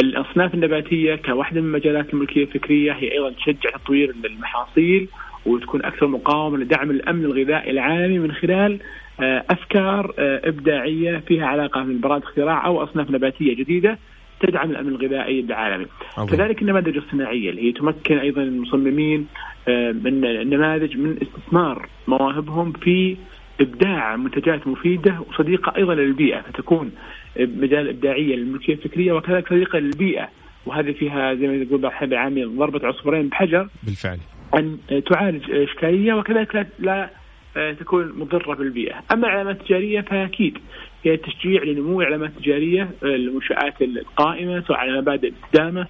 الأصناف 0.00 0.54
النباتية 0.54 1.14
كواحدة 1.14 1.60
من 1.60 1.72
مجالات 1.72 2.14
الملكية 2.14 2.42
الفكرية 2.42 2.92
هي 2.92 3.12
أيضا 3.12 3.30
تشجع 3.30 3.70
تطوير 3.70 4.14
المحاصيل 4.24 5.08
وتكون 5.46 5.84
أكثر 5.84 6.06
مقاومة 6.06 6.58
لدعم 6.58 6.90
الأمن 6.90 7.24
الغذائي 7.24 7.70
العالمي 7.70 8.18
من 8.18 8.32
خلال 8.32 8.78
أفكار 9.20 10.14
إبداعية 10.18 11.18
فيها 11.18 11.46
علاقة 11.46 11.82
من 11.82 12.00
براءه 12.00 12.22
اختراع 12.22 12.66
أو 12.66 12.82
أصناف 12.82 13.10
نباتية 13.10 13.56
جديدة 13.56 13.98
تدعم 14.40 14.70
الأمن 14.70 14.88
الغذائي 14.88 15.40
العالمي. 15.40 15.86
كذلك 16.28 16.62
النماذج 16.62 16.96
الصناعية 16.96 17.50
اللي 17.50 17.62
هي 17.62 17.72
تمكن 17.72 18.18
أيضا 18.18 18.42
المصممين 18.42 19.26
من 19.68 20.24
النماذج 20.24 20.96
من 20.96 21.18
استثمار 21.22 21.88
مواهبهم 22.08 22.72
في 22.72 23.16
إبداع 23.60 24.16
منتجات 24.16 24.66
مفيدة 24.66 25.20
وصديقة 25.28 25.76
أيضا 25.76 25.94
للبيئة. 25.94 26.40
فتكون 26.40 26.90
مجال 27.38 27.88
إبداعية 27.88 28.36
للملكية 28.36 28.72
الفكرية 28.74 29.12
وكذلك 29.12 29.48
صديقة 29.48 29.78
للبيئة. 29.78 30.28
وهذه 30.66 30.92
فيها 30.92 31.34
زي 31.34 31.46
ما 31.46 31.54
يقول 31.54 31.80
بعض 31.80 32.02
العامين 32.02 32.56
ضربة 32.56 32.86
عصفورين 32.86 33.28
بحجر. 33.28 33.68
بالفعل. 33.82 34.18
أن 34.54 34.78
تعالج 35.12 35.50
اشكاليه 35.50 36.12
وكذلك 36.14 36.54
لا, 36.54 36.66
لا 36.78 37.72
تكون 37.72 38.12
مضرة 38.18 38.54
بالبيئة، 38.54 38.94
أما 39.12 39.26
العلامات 39.28 39.60
التجارية 39.60 40.00
فأكيد 40.00 40.58
هي 41.04 41.16
تشجيع 41.16 41.62
لنمو 41.62 42.00
العلامات 42.00 42.30
التجارية 42.30 42.90
المنشات 43.02 43.82
القائمة 43.82 44.60
سواء 44.60 44.78
على 44.78 45.00
مبادئ 45.00 45.28
الاستدامه 45.28 45.86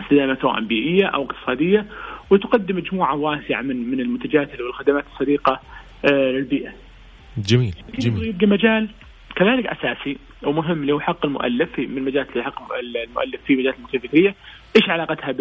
استدامة 0.00 0.38
سواء 0.42 0.60
بيئية 0.60 1.06
أو 1.06 1.22
اقتصادية 1.22 1.86
وتقدم 2.30 2.76
مجموعة 2.76 3.16
واسعة 3.16 3.62
من 3.62 3.90
من 3.90 4.00
المنتجات 4.00 4.60
والخدمات 4.60 5.04
الصديقه 5.12 5.60
للبيئة. 6.10 6.72
جميل 7.38 7.74
جميل 7.98 8.28
يبقى 8.28 8.46
مجال 8.46 8.88
كذلك 9.36 9.66
أساسي 9.66 10.16
ومهم 10.42 10.82
اللي 10.82 10.92
هو 10.92 11.00
حق 11.00 11.26
المؤلف 11.26 11.78
من 11.78 12.02
مجالات 12.04 12.30
اللي 12.32 12.44
حق 12.44 12.72
المؤلف 12.74 13.40
في 13.46 13.56
مجالات 13.56 13.76
الفكرية 13.94 14.34
إيش 14.76 14.90
علاقتها 14.90 15.32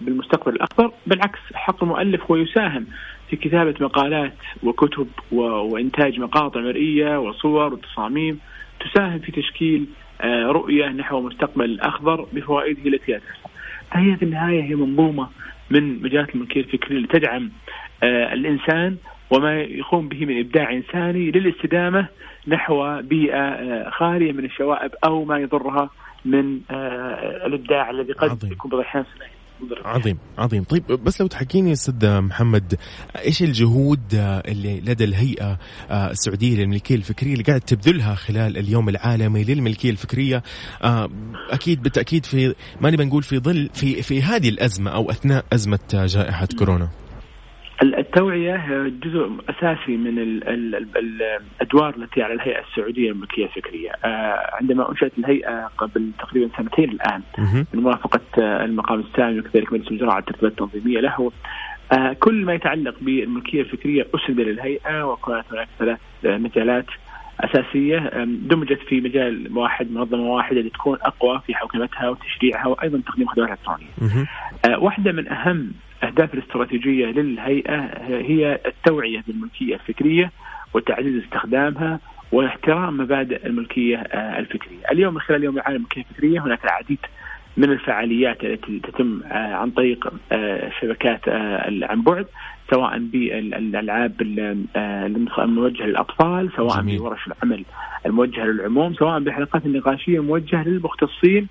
بالمستقبل 0.00 0.54
الاخضر؟ 0.54 0.92
بالعكس 1.06 1.38
حق 1.54 1.82
المؤلف 1.82 2.30
هو 2.30 2.36
يساهم 2.36 2.86
في 3.30 3.36
كتابة 3.36 3.74
مقالات 3.80 4.34
وكتب 4.62 5.08
وإنتاج 5.32 6.20
مقاطع 6.20 6.60
مرئية 6.60 7.20
وصور 7.20 7.74
وتصاميم 7.74 8.40
تساهم 8.80 9.18
في 9.18 9.32
تشكيل 9.32 9.86
رؤية 10.24 10.86
نحو 10.86 11.20
مستقبل 11.20 11.80
أخضر 11.80 12.26
بفوائده 12.32 12.78
التي 12.86 13.12
يدرسها. 13.12 13.50
فهي 13.90 14.16
في 14.16 14.22
النهاية 14.22 14.62
هي 14.62 14.74
منظومة 14.74 15.28
من 15.70 16.02
مجالات 16.02 16.34
الملكيه 16.34 16.60
الفكرية 16.60 16.98
لتدعم 16.98 17.50
الإنسان 18.02 18.96
وما 19.30 19.60
يقوم 19.60 20.08
به 20.08 20.26
من 20.26 20.38
إبداع 20.38 20.72
إنساني 20.72 21.30
للاستدامة 21.30 22.06
نحو 22.48 23.02
بيئة 23.02 23.90
خالية 23.90 24.32
من 24.32 24.44
الشوائب 24.44 24.90
أو 25.04 25.24
ما 25.24 25.38
يضرها 25.38 25.90
من 26.24 26.60
الإبداع 27.46 27.90
الذي 27.90 28.12
قد 28.12 28.30
عظيم. 28.30 28.52
يكون 28.52 28.70
بعض 28.70 28.80
الاحيان 28.80 29.04
عظيم 29.84 30.18
عظيم. 30.38 30.64
طيب 30.64 30.86
بس 30.86 31.20
لو 31.20 31.26
تحكيني 31.26 31.72
أستاذ 31.72 32.20
محمد 32.20 32.78
إيش 33.24 33.42
الجهود 33.42 34.00
اللي 34.48 34.80
لدى 34.80 35.04
الهيئة 35.04 35.58
السعودية 35.90 36.56
للملكية 36.56 36.94
الفكرية 36.94 37.32
اللي 37.32 37.44
قاعد 37.44 37.60
تبذلها 37.60 38.14
خلال 38.14 38.56
اليوم 38.58 38.88
العالمي 38.88 39.44
للملكية 39.44 39.90
الفكرية؟ 39.90 40.42
أكيد 41.50 41.82
بالتأكيد 41.82 42.26
في 42.26 42.54
ما 42.80 42.90
نبي 42.90 43.04
نقول 43.04 43.22
في 43.22 43.38
ظل 43.38 43.68
في 43.74 44.02
في 44.02 44.22
هذه 44.22 44.48
الأزمة 44.48 44.90
أو 44.90 45.10
أثناء 45.10 45.44
أزمة 45.52 45.78
جائحة 45.92 46.48
كورونا. 46.58 46.88
التوعية 47.82 48.88
جزء 49.02 49.30
أساسي 49.48 49.96
من 49.96 50.18
ال 50.18 50.48
ال 50.48 50.74
ال 50.74 51.22
الأدوار 51.60 51.96
التي 51.96 52.22
على 52.22 52.34
الهيئة 52.34 52.60
السعودية 52.60 53.10
للملكية 53.10 53.44
الفكرية. 53.44 53.90
عندما 54.60 54.90
أنشأت 54.90 55.12
الهيئة 55.18 55.70
قبل 55.78 56.10
تقريبا 56.18 56.50
سنتين 56.56 56.90
الآن 56.90 57.22
من 57.74 57.82
موافقة 57.82 58.20
المقام 58.38 59.00
السامي 59.00 59.40
وكذلك 59.40 59.72
مجلس 59.72 59.88
الوزراء 59.88 60.10
على 60.10 60.20
الترتيبات 60.20 60.52
التنظيمية 60.52 61.00
له. 61.00 61.32
كل 62.18 62.44
ما 62.44 62.54
يتعلق 62.54 62.94
بالملكية 63.00 63.60
الفكرية 63.60 64.06
أسند 64.14 64.40
للهيئة 64.40 65.02
وكانت 65.06 65.44
هناك 65.52 65.68
ثلاث 65.78 65.98
مجالات 66.24 66.86
أساسية 67.40 67.98
دمجت 68.24 68.78
في 68.88 69.00
مجال 69.00 69.58
واحد 69.58 69.90
منظمة 69.92 70.22
واحدة 70.22 70.60
لتكون 70.60 70.98
أقوى 71.02 71.40
في 71.46 71.54
حوكمتها 71.54 72.08
وتشريعها 72.08 72.66
وأيضا 72.66 73.00
تقديم 73.06 73.26
خدمات 73.26 73.48
إلكترونية. 73.50 74.26
واحدة 74.78 75.12
من 75.12 75.28
أهم 75.28 75.72
أهداف 76.10 76.34
الاستراتيجية 76.34 77.06
للهيئة 77.06 77.80
هي 78.08 78.60
التوعية 78.66 79.24
بالملكية 79.26 79.74
الفكرية 79.74 80.32
وتعزيز 80.74 81.22
استخدامها 81.24 82.00
واحترام 82.32 82.96
مبادئ 82.96 83.46
الملكية 83.46 83.96
الفكرية. 84.38 84.78
اليوم 84.92 85.14
من 85.14 85.20
خلال 85.20 85.44
يوم 85.44 85.56
العالم 85.56 85.76
الملكية 85.76 86.00
الفكرية 86.00 86.40
هناك 86.40 86.64
العديد 86.64 86.98
من 87.56 87.64
الفعاليات 87.72 88.44
التي 88.44 88.78
تتم 88.80 89.20
عن 89.30 89.70
طريق 89.70 90.12
شبكات 90.80 91.28
عن 91.82 92.02
بعد 92.02 92.26
سواء 92.70 92.98
بالألعاب 92.98 94.22
الموجهة 95.38 95.86
للأطفال 95.86 96.50
سواء 96.56 96.76
بورش 96.98 97.26
العمل 97.26 97.64
الموجهة 98.06 98.44
للعموم 98.44 98.94
سواء 98.94 99.20
بالحلقات 99.20 99.66
النقاشية 99.66 100.18
الموجهة 100.18 100.62
للمختصين 100.68 101.48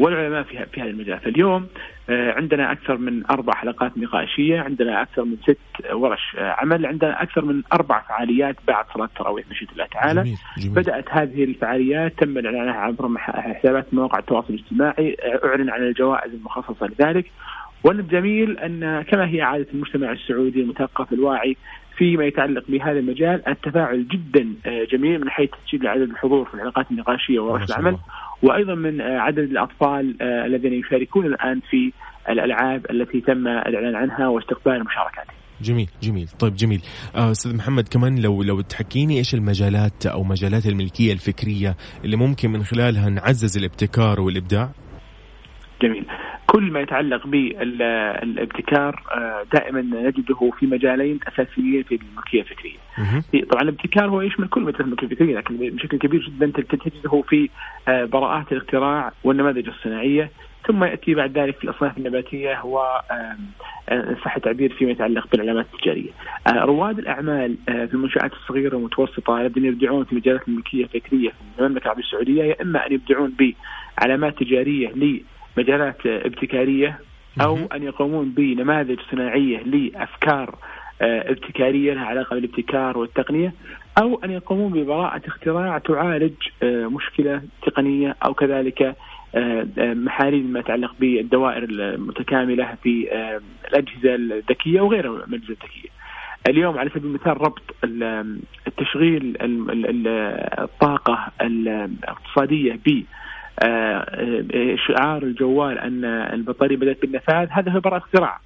والعلماء 0.00 0.42
في 0.42 0.66
في 0.72 0.80
هذا 0.80 0.90
المجال 0.90 1.18
فاليوم 1.18 1.66
عندنا 2.08 2.72
أكثر 2.72 2.96
من 2.96 3.26
أربع 3.26 3.54
حلقات 3.54 3.98
نقاشية 3.98 4.60
عندنا 4.60 5.02
أكثر 5.02 5.24
من 5.24 5.36
ست 5.42 5.92
ورش 5.92 6.36
عمل 6.38 6.86
عندنا 6.86 7.22
أكثر 7.22 7.44
من 7.44 7.62
أربع 7.72 8.02
فعاليات 8.02 8.56
بعد 8.68 8.84
صلاة 8.94 9.04
التراويح 9.04 9.46
مشيئه 9.50 9.72
الله 9.72 9.86
تعالى 9.86 10.20
جميل. 10.20 10.36
جميل. 10.58 10.74
بدأت 10.74 11.04
هذه 11.10 11.44
الفعاليات 11.44 12.12
تم 12.18 12.38
الاعلان 12.38 12.68
عنها 12.68 12.80
عبر 12.80 13.18
حسابات 13.18 13.94
مواقع 13.94 14.18
التواصل 14.18 14.54
الاجتماعي 14.54 15.16
أعلن 15.44 15.70
عن 15.70 15.82
الجوائز 15.82 16.34
المخصصة 16.34 16.86
لذلك 16.86 17.30
والجميل 17.84 18.58
أن 18.58 19.02
كما 19.02 19.28
هي 19.28 19.42
عادة 19.42 19.66
المجتمع 19.74 20.12
السعودي 20.12 20.60
المثقف 20.60 21.12
الواعي 21.12 21.56
فيما 21.96 22.24
يتعلق 22.24 22.64
بهذا 22.68 22.98
المجال. 22.98 23.48
التفاعل 23.48 24.08
جدا 24.08 24.54
جميل 24.92 25.20
من 25.20 25.30
حيث 25.30 25.50
تسجيل 25.50 25.86
عدد 25.86 26.10
الحضور 26.10 26.44
في 26.44 26.54
الحلقات 26.54 26.90
النقاشية 26.90 27.38
وورش 27.38 27.70
العمل 27.70 27.98
وأيضا 28.42 28.74
من 28.74 29.00
عدد 29.00 29.38
الأطفال 29.38 30.22
الذين 30.22 30.72
يشاركون 30.72 31.26
الآن 31.26 31.60
في 31.70 31.92
الألعاب 32.28 32.86
التي 32.90 33.20
تم 33.20 33.48
الإعلان 33.48 33.94
عنها 33.94 34.28
واستقبال 34.28 34.72
المشاركات. 34.72 35.26
جميل 35.60 35.88
جميل. 36.02 36.28
طيب 36.38 36.54
جميل. 36.54 36.80
أستاذ 37.14 37.56
محمد 37.56 37.88
كمان 37.88 38.22
لو 38.22 38.42
لو 38.42 38.60
تحكيني 38.60 39.18
إيش 39.18 39.34
المجالات 39.34 40.06
أو 40.06 40.24
مجالات 40.24 40.66
الملكية 40.66 41.12
الفكرية 41.12 41.76
اللي 42.04 42.16
ممكن 42.16 42.50
من 42.50 42.62
خلالها 42.62 43.10
نعزز 43.10 43.58
الابتكار 43.58 44.20
والإبداع؟ 44.20 44.70
جميل. 45.82 46.06
كل 46.50 46.70
ما 46.70 46.80
يتعلق 46.80 47.26
بالابتكار 47.26 49.02
دائما 49.52 49.80
نجده 49.80 50.50
في 50.58 50.66
مجالين 50.66 51.18
أساسيين 51.28 51.82
في 51.82 51.94
الملكية 51.94 52.40
الفكرية. 52.40 52.76
طبعا 53.50 53.62
الابتكار 53.62 54.08
هو 54.08 54.20
يشمل 54.20 54.48
كل 54.48 54.60
مجالات 54.60 54.80
الملكية 54.80 55.06
الفكرية 55.06 55.36
لكن 55.36 55.56
بشكل 55.56 55.98
كبير 55.98 56.20
جدا 56.30 56.62
تجده 56.62 57.22
في 57.28 57.48
براءات 57.88 58.52
الاختراع 58.52 59.12
والنماذج 59.24 59.68
الصناعية 59.68 60.30
ثم 60.68 60.84
يأتي 60.84 61.14
بعد 61.14 61.38
ذلك 61.38 61.56
في 61.56 61.64
الأصناف 61.64 61.98
النباتية 61.98 62.64
و 62.64 62.82
صح 64.24 64.36
التعبير 64.36 64.72
فيما 64.72 64.90
يتعلق 64.90 65.26
بالعلامات 65.32 65.66
التجارية. 65.74 66.10
رواد 66.48 66.98
الأعمال 66.98 67.56
في 67.66 67.94
المنشآت 67.94 68.32
الصغيرة 68.32 68.74
والمتوسطة 68.76 69.40
الذين 69.40 69.64
يبدعون 69.64 70.04
في 70.04 70.14
مجالات 70.14 70.48
الملكية 70.48 70.84
الفكرية 70.84 71.28
في 71.28 71.34
المملكة 71.58 71.84
العربية 71.84 72.02
السعودية 72.02 72.44
يا 72.44 72.62
إما 72.62 72.86
أن 72.86 72.92
يبدعون 72.92 73.32
بعلامات 73.98 74.38
تجارية 74.38 74.92
لمجالات 75.60 76.06
ابتكارية 76.06 76.98
أو 77.40 77.56
أن 77.74 77.82
يقومون 77.82 78.30
بنماذج 78.30 79.00
صناعية 79.10 79.58
لأفكار 79.62 80.54
ابتكارية 81.02 81.94
لها 81.94 82.04
علاقة 82.04 82.34
بالابتكار 82.34 82.98
والتقنية 82.98 83.54
أو 84.02 84.20
أن 84.24 84.30
يقومون 84.30 84.72
ببراءة 84.72 85.22
اختراع 85.26 85.78
تعالج 85.78 86.32
مشكلة 86.64 87.42
تقنية 87.62 88.16
أو 88.24 88.34
كذلك 88.34 88.96
محاليل 89.78 90.52
ما 90.52 90.60
يتعلق 90.60 90.94
بالدوائر 91.00 91.62
المتكاملة 91.62 92.74
في 92.82 93.08
الأجهزة 93.68 94.14
الذكية 94.14 94.80
وغيرها 94.80 95.10
من 95.10 95.34
الأجهزة 95.34 95.52
الذكية. 95.52 95.88
اليوم 96.48 96.78
على 96.78 96.90
سبيل 96.90 97.04
المثال 97.04 97.40
ربط 97.40 97.62
التشغيل 98.66 99.36
الطاقة 100.58 101.32
الاقتصادية 101.40 102.78
ب 102.86 103.02
شعار 104.86 105.22
الجوال 105.22 105.78
أن 105.78 106.04
البطارية 106.04 106.76
بدأت 106.76 107.02
بالنفاذ 107.02 107.48
هذا 107.50 107.72
هو 107.72 107.80
براءة 107.80 107.98
اختراع. 107.98 108.40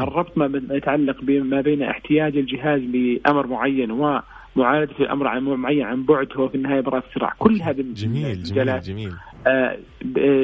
الربط 0.00 0.38
ما 0.38 0.62
يتعلق 0.70 1.16
بما 1.22 1.60
بين 1.60 1.82
احتياج 1.82 2.36
الجهاز 2.36 2.80
لأمر 2.80 3.46
معين 3.46 3.90
و 3.90 4.20
معالجه 4.56 4.94
الأمر 5.00 5.26
عن 5.26 5.42
معين 5.42 5.82
عن 5.82 6.02
بعد 6.02 6.28
هو 6.36 6.48
في 6.48 6.54
النهاية 6.54 6.80
براءة 6.80 7.04
اختراع. 7.06 7.32
كل 7.38 7.62
هذه 7.62 7.84
جميل 7.94 8.42
جميل 8.42 8.80
جميل. 8.80 9.12
آه 9.46 9.78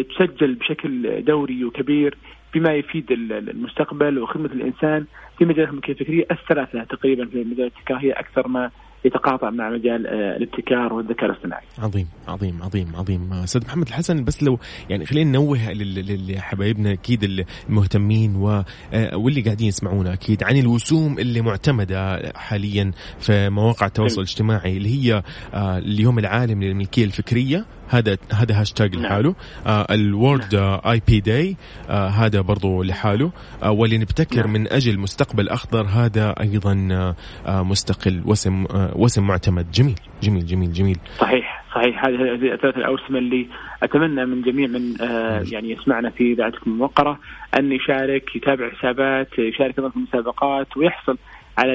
تسجل 0.02 0.54
بشكل 0.54 1.24
دوري 1.24 1.64
وكبير 1.64 2.16
بما 2.54 2.74
يفيد 2.74 3.06
المستقبل 3.10 4.18
وخدمة 4.18 4.46
الإنسان 4.52 5.04
في 5.38 5.44
مجالات 5.44 5.68
الملكيه 5.68 5.92
الفكريه 5.92 6.26
الثلاثة 6.30 6.84
تقريبا 6.84 7.24
في 7.26 7.44
مجال 7.44 7.70
هي 7.90 8.12
أكثر 8.12 8.48
ما 8.48 8.70
يتقاطع 9.04 9.50
مع 9.50 9.70
مجال 9.70 10.06
الابتكار 10.06 10.92
والذكاء 10.92 11.30
الاصطناعي. 11.30 11.64
عظيم 11.78 12.08
عظيم 12.28 12.62
عظيم 12.62 12.92
عظيم. 12.96 13.32
أستاذ 13.32 13.66
محمد 13.66 13.86
الحسن 13.88 14.24
بس 14.24 14.42
لو 14.42 14.58
يعني 14.90 15.06
خلينا 15.06 15.30
ننوه 15.30 15.58
لحبايبنا 15.72 16.92
أكيد 16.92 17.44
المهتمين 17.68 18.36
واللي 18.36 19.40
قاعدين 19.40 19.68
يسمعونا 19.68 20.12
أكيد 20.12 20.42
عن 20.44 20.56
الوسوم 20.56 21.18
اللي 21.18 21.40
معتمدة 21.40 22.32
حاليا 22.34 22.92
في 23.18 23.50
مواقع 23.50 23.86
التواصل 23.86 24.20
الاجتماعي 24.20 24.76
اللي 24.76 24.88
هي 24.88 25.22
اليوم 25.54 26.18
العالمي 26.18 26.68
للملكيه 26.68 27.04
الفكرية. 27.04 27.64
هذا 27.90 28.16
هذا 28.32 28.60
هاشتاج 28.60 28.96
نعم. 28.96 29.04
لحاله. 29.04 29.34
آه 29.66 29.86
ال 29.90 30.54
World 30.86 31.02
IP 31.08 31.20
Day 31.20 31.56
هذا 31.90 32.40
برضو 32.40 32.82
لحاله. 32.82 33.32
آه 33.62 33.70
واللي 33.70 33.98
نبتكر 33.98 34.46
نعم. 34.46 34.52
من 34.52 34.72
أجل 34.72 34.98
مستقبل 34.98 35.48
أخضر 35.48 35.82
هذا 35.86 36.34
أيضا 36.40 36.88
آه 37.46 37.62
مستقل 37.62 38.22
وسم 38.26 38.64
آه 38.64 38.92
وسم 38.96 39.26
معتمد. 39.26 39.70
جميل 39.70 39.94
جميل 40.22 40.46
جميل 40.46 40.72
جميل. 40.72 40.98
صحيح 41.18 41.64
صحيح. 41.74 42.04
هذه 42.04 42.54
الثلاث 42.54 42.76
الأوسمة 42.76 43.18
اللي 43.18 43.46
أتمنى 43.82 44.26
من 44.26 44.42
جميع 44.42 44.66
من 44.68 45.00
آه 45.02 45.44
يعني 45.52 45.70
يسمعنا 45.70 46.10
في 46.10 46.32
إذاعتكم 46.32 46.70
الموقرة 46.70 47.18
أن 47.58 47.72
يشارك 47.72 48.36
يتابع 48.36 48.70
حسابات 48.70 49.38
يشارك 49.38 49.74
في 49.74 49.90
المسابقات 49.96 50.76
ويحصل 50.76 51.18
على 51.58 51.74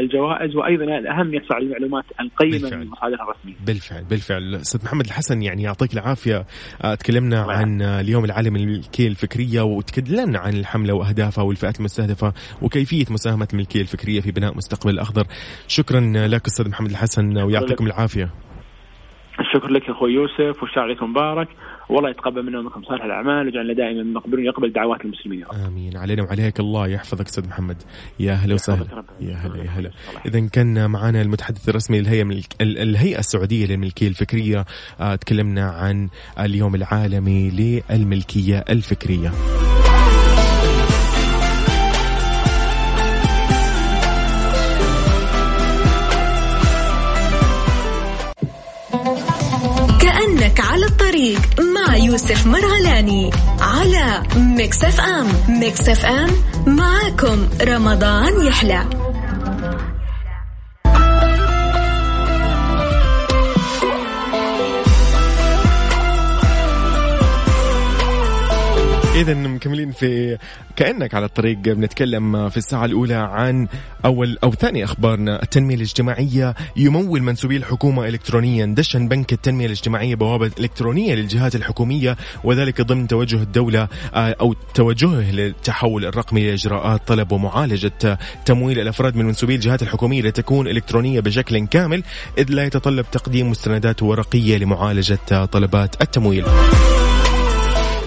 الجوائز 0.00 0.56
وأيضا 0.56 0.84
الأهم 0.84 1.34
يحصل 1.34 1.54
على 1.54 1.64
المعلومات 1.64 2.04
القيمة 2.20 2.76
من 2.76 2.82
المصادر 2.82 3.14
الرسمية. 3.14 3.54
بالفعل 3.66 4.04
بالفعل 4.04 4.54
أستاذ 4.54 4.84
محمد 4.84 5.04
الحسن 5.04 5.42
يعني 5.42 5.62
يعطيك 5.62 5.92
العافية 5.94 6.46
آه، 6.82 6.94
تكلمنا 6.94 7.42
الله. 7.42 7.54
عن 7.54 7.82
اليوم 7.82 8.24
العالمي 8.24 8.58
للملكيه 8.64 9.08
الفكرية 9.08 9.62
وتكلمنا 9.62 10.38
عن 10.38 10.52
الحملة 10.52 10.94
وأهدافها 10.94 11.44
والفئات 11.44 11.78
المستهدفة 11.78 12.32
وكيفية 12.62 13.04
مساهمة 13.10 13.48
الملكيه 13.52 13.80
الفكرية 13.80 14.20
في 14.20 14.30
بناء 14.30 14.56
مستقبل 14.56 14.90
الأخضر. 14.94 15.24
شكرا 15.68 16.00
لك 16.26 16.46
أستاذ 16.46 16.68
محمد 16.68 16.90
الحسن 16.90 17.38
ويعطيكم 17.38 17.86
العافية. 17.86 18.30
الشكر 19.40 19.70
لك 19.70 19.90
أخوي 19.90 20.12
يوسف 20.12 20.62
والشهر 20.62 20.84
عليكم 20.84 21.10
مبارك 21.10 21.48
والله 21.88 22.10
يتقبل 22.10 22.42
منا 22.42 22.58
ومنكم 22.58 22.82
صالح 22.82 23.04
الأعمال 23.04 23.46
ويجعلنا 23.46 23.74
دائما 23.74 24.02
مقبولين 24.02 24.46
يقبل 24.46 24.72
دعوات 24.72 25.00
المسلمين 25.04 25.40
يا 25.40 25.46
رب. 25.46 25.54
آمين. 25.54 25.96
علينا 25.96 26.22
وعليك 26.22 26.60
الله. 26.60 26.88
يحفظك 26.88 27.26
أستاذ 27.26 27.48
محمد. 27.48 27.76
يا 28.20 28.32
هلا 28.32 28.54
وسهلا. 28.54 29.04
يا 29.20 29.34
هلا 29.34 29.64
يا 29.64 29.70
هلا. 29.70 29.90
اذا 30.26 30.48
كان 30.48 30.90
معنا 30.90 31.22
المتحدث 31.22 31.68
الرسمي 31.68 32.00
للهيئة 32.00 32.24
ملك... 32.24 32.56
الهيئة 32.60 33.18
السعودية 33.18 33.66
للملكية 33.66 34.08
الفكرية. 34.08 34.64
آه 35.00 35.14
تكلمنا 35.14 35.70
عن 35.70 36.08
اليوم 36.40 36.74
العالمي 36.74 37.50
للملكية 37.90 38.64
الفكرية. 38.70 39.32
كأنك 50.00 50.60
على 50.60 50.84
الطريق 50.86 51.40
مع 51.96 52.02
يوسف 52.02 52.46
مرغلاني 52.46 53.30
على 53.60 54.22
Mix 54.36 54.84
FM. 54.84 55.26
Mix 55.48 55.88
FM 55.88 56.30
معاكم 56.66 57.48
رمضان 57.62 58.46
يحلى. 58.46 59.05
اذا 69.16 69.34
مكملين 69.34 69.92
في 69.92 70.38
كأنك 70.76 71.14
على 71.14 71.26
الطريق. 71.26 71.58
بنتكلم 71.58 72.48
في 72.48 72.56
الساعة 72.56 72.84
الأولى 72.84 73.14
عن 73.14 73.68
أول 74.04 74.38
أو 74.44 74.52
ثاني 74.52 74.84
اخبارنا 74.84 75.42
التنمية 75.42 75.74
الاجتماعية 75.74 76.54
يمول 76.76 77.22
منسوبي 77.22 77.56
الحكومة 77.56 78.08
الكترونيا. 78.08 78.66
دشن 78.66 79.08
بنك 79.08 79.32
التنمية 79.32 79.66
الاجتماعية 79.66 80.14
بوابة 80.14 80.50
إلكترونية 80.58 81.14
للجهات 81.14 81.54
الحكومية 81.54 82.16
وذلك 82.44 82.80
ضمن 82.80 83.08
توجه 83.08 83.42
الدولة 83.42 83.88
آه، 84.14 84.36
أو 84.40 84.52
توجهه 84.74 85.30
للتحول 85.30 86.04
الرقمي 86.04 86.50
لإجراءات 86.50 87.08
طلب 87.08 87.32
ومعالجة 87.32 88.18
تمويل 88.44 88.80
الأفراد 88.80 89.16
من 89.16 89.24
منسوبي 89.24 89.54
الجهات 89.54 89.82
الحكومية 89.82 90.22
لتكون 90.22 90.68
إلكترونية 90.68 91.20
بشكل 91.20 91.66
كامل 91.66 92.02
إذ 92.38 92.50
لا 92.50 92.64
يتطلب 92.64 93.06
تقديم 93.12 93.50
مستندات 93.50 94.02
ورقية 94.02 94.56
لمعالجة 94.56 95.44
طلبات 95.44 96.02
التمويل. 96.02 96.44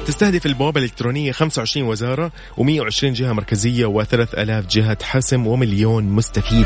تستهدف 0.10 0.46
البوابة 0.46 0.80
الإلكترونية 0.80 1.32
25 1.32 1.88
وزارة 1.88 2.32
و120 2.58 3.04
جهة 3.04 3.34
مركزية 3.34 3.86
و3000 3.86 4.68
جهة 4.68 4.98
حسم 5.04 5.48
ومليون 5.48 6.04
مستفيد. 6.04 6.66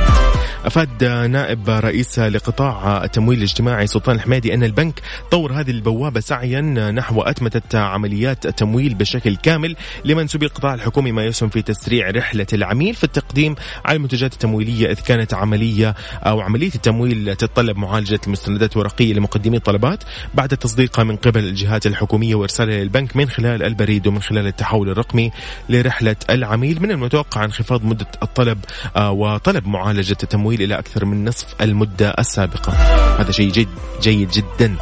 أفاد 0.66 1.04
نائب 1.04 1.70
رئيس 1.70 2.20
لقطاع 2.20 3.04
التمويل 3.04 3.38
الاجتماعي 3.38 3.88
سلطان 3.88 4.16
الحميدي 4.16 4.54
أن 4.54 4.64
البنك 4.64 5.02
طور 5.32 5.54
هذه 5.54 5.72
البوابة 5.72 6.20
سعيا 6.20 6.62
نحو 6.92 7.22
أتمتة 7.22 7.80
عمليات 7.80 8.46
التمويل 8.46 8.94
بشكل 8.94 9.36
كامل 9.36 9.76
لمنسوبي 10.06 10.46
القطاع 10.46 10.74
الحكومي 10.74 11.12
ما 11.12 11.26
يسهم 11.26 11.50
في 11.50 11.62
تسريع 11.62 12.10
رحلة 12.10 12.48
العميل 12.54 12.94
في 12.96 13.04
التقديم 13.04 13.56
على 13.86 13.96
المنتجات 13.96 14.34
التمويلية 14.34 14.92
إذ 14.92 15.00
كانت 15.00 15.34
عملية 15.34 15.96
أو 16.24 16.42
عملية 16.42 16.76
التمويل 16.76 17.36
تتطلب 17.36 17.78
معالجة 17.78 18.20
المستندات 18.28 18.74
الورقية 18.74 19.14
لمقدمي 19.14 19.58
الطلبات 19.58 20.04
بعد 20.34 20.50
تصديقها 20.50 21.04
من 21.04 21.16
قبل 21.16 21.44
الجهات 21.44 21.86
الحكومية 21.86 22.36
وإرسالها 22.36 22.78
للبنك 22.78 23.16
من 23.16 23.30
خلال 23.34 23.63
البريد 23.63 24.08
ومن 24.08 24.22
خلال 24.22 24.48
التحول 24.48 24.89
الرقمي 24.89 25.32
لرحلة 25.69 26.15
العميل. 26.30 26.82
من 26.82 26.91
المتوقع 26.91 27.46
انخفاض 27.46 27.84
مدة 27.86 28.08
الطلب 28.24 28.60
آه، 28.96 29.12
وطلب 29.12 29.67
معالجة 29.67 30.17
التمويل 30.24 30.62
إلى 30.62 30.80
أكثر 30.80 31.06
من 31.06 31.26
نصف 31.26 31.56
المدة 31.62 32.10
السابقة. 32.19 32.74
هذا 33.19 33.32
شيء 33.32 33.52
جيد 33.52 33.69
جيد 34.02 34.30
جدا. 34.30 34.76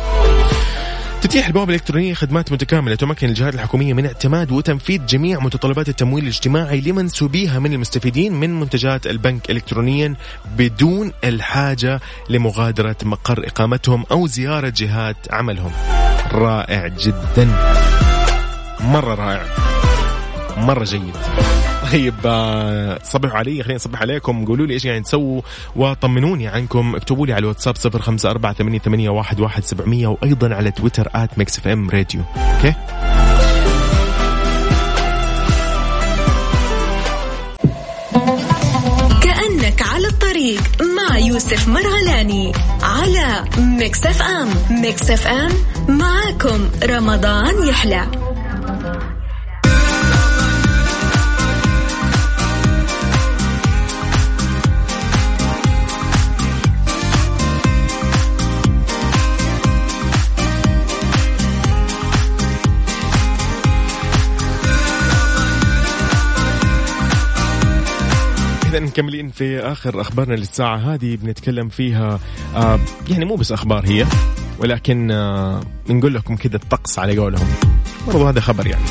تتيح 1.21 1.47
البوابة 1.47 1.69
الإلكترونية 1.69 2.13
خدمات 2.13 2.51
متكاملة 2.51 2.95
تمكن 2.95 3.29
الجهات 3.29 3.55
الحكومية 3.55 3.93
من 3.93 4.05
اعتماد 4.05 4.51
وتنفيذ 4.51 5.05
جميع 5.05 5.39
متطلبات 5.39 5.89
التمويل 5.89 6.23
الاجتماعي 6.23 6.81
لمنسوبيها 6.81 7.59
من 7.59 7.73
المستفيدين 7.73 8.33
من 8.33 8.59
منتجات 8.59 9.07
البنك 9.07 9.51
إلكترونيا 9.51 10.15
بدون 10.57 11.11
الحاجة 11.23 12.01
لمغادرة 12.29 12.95
مقر 13.03 13.47
إقامتهم 13.47 14.05
أو 14.11 14.27
زيارة 14.27 14.73
جهات 14.75 15.17
عملهم. 15.31 15.71
رائع 16.31 16.87
جدا. 16.87 17.49
مرة 18.83 19.15
رائع. 19.15 19.45
مرة 20.57 20.83
جيد. 20.83 21.15
طيب 21.91 22.15
آه، 22.25 22.99
صبحوا 23.03 23.37
علي 23.37 23.63
خليني 23.63 23.75
أصبح 23.75 24.01
عليكم. 24.01 24.45
قولوا 24.45 24.67
لي 24.67 24.73
إيش 24.73 24.85
قاعدين 24.87 25.03
تسووا 25.03 25.41
وطمنوني 25.75 26.47
عنكم. 26.47 26.95
اكتبوا 26.95 27.27
لي 27.27 27.33
على 27.33 27.39
الواتساب 27.39 27.75
صفر 27.75 28.01
خمسة 28.01 28.29
أربعة 28.29 28.53
ثمانية, 28.53 28.79
ثمانية 28.79 29.09
واحد, 29.09 29.39
واحد 29.39 29.63
سبعمية 29.63 30.07
وأيضا 30.07 30.55
على 30.55 30.71
تويتر 30.71 31.09
راديو. 31.89 32.21
أوكي؟ 32.37 32.73
كأنك 39.23 39.81
على 39.81 40.07
الطريق 40.07 40.61
مع 40.81 41.17
يوسف 41.17 41.67
مرغلاني 41.67 42.51
على 42.83 43.43
Mix 43.57 44.05
FM. 44.05 44.81
Mix 44.81 45.11
FM 45.11 45.51
معاكم 45.87 46.69
رمضان 46.83 47.67
يحلى. 47.67 48.30
إذا 68.71 68.79
مكملين 68.79 69.29
في 69.29 69.59
آخر 69.59 70.01
أخبارنا 70.01 70.35
للساعة 70.35 70.77
هذه. 70.77 71.15
بنتكلم 71.15 71.69
فيها 71.69 72.19
آه 72.55 72.79
يعني 73.09 73.25
مو 73.25 73.35
بس 73.35 73.51
أخبار 73.51 73.85
هي 73.85 74.05
ولكن 74.59 75.11
آه 75.11 75.61
نقول 75.89 76.13
لكم 76.13 76.35
كذا 76.35 76.55
الطقس 76.55 76.99
على 76.99 77.17
قولهم. 77.17 77.47
برضو 78.07 78.27
هذا 78.27 78.39
خبر 78.41 78.67
يعني. 78.67 78.85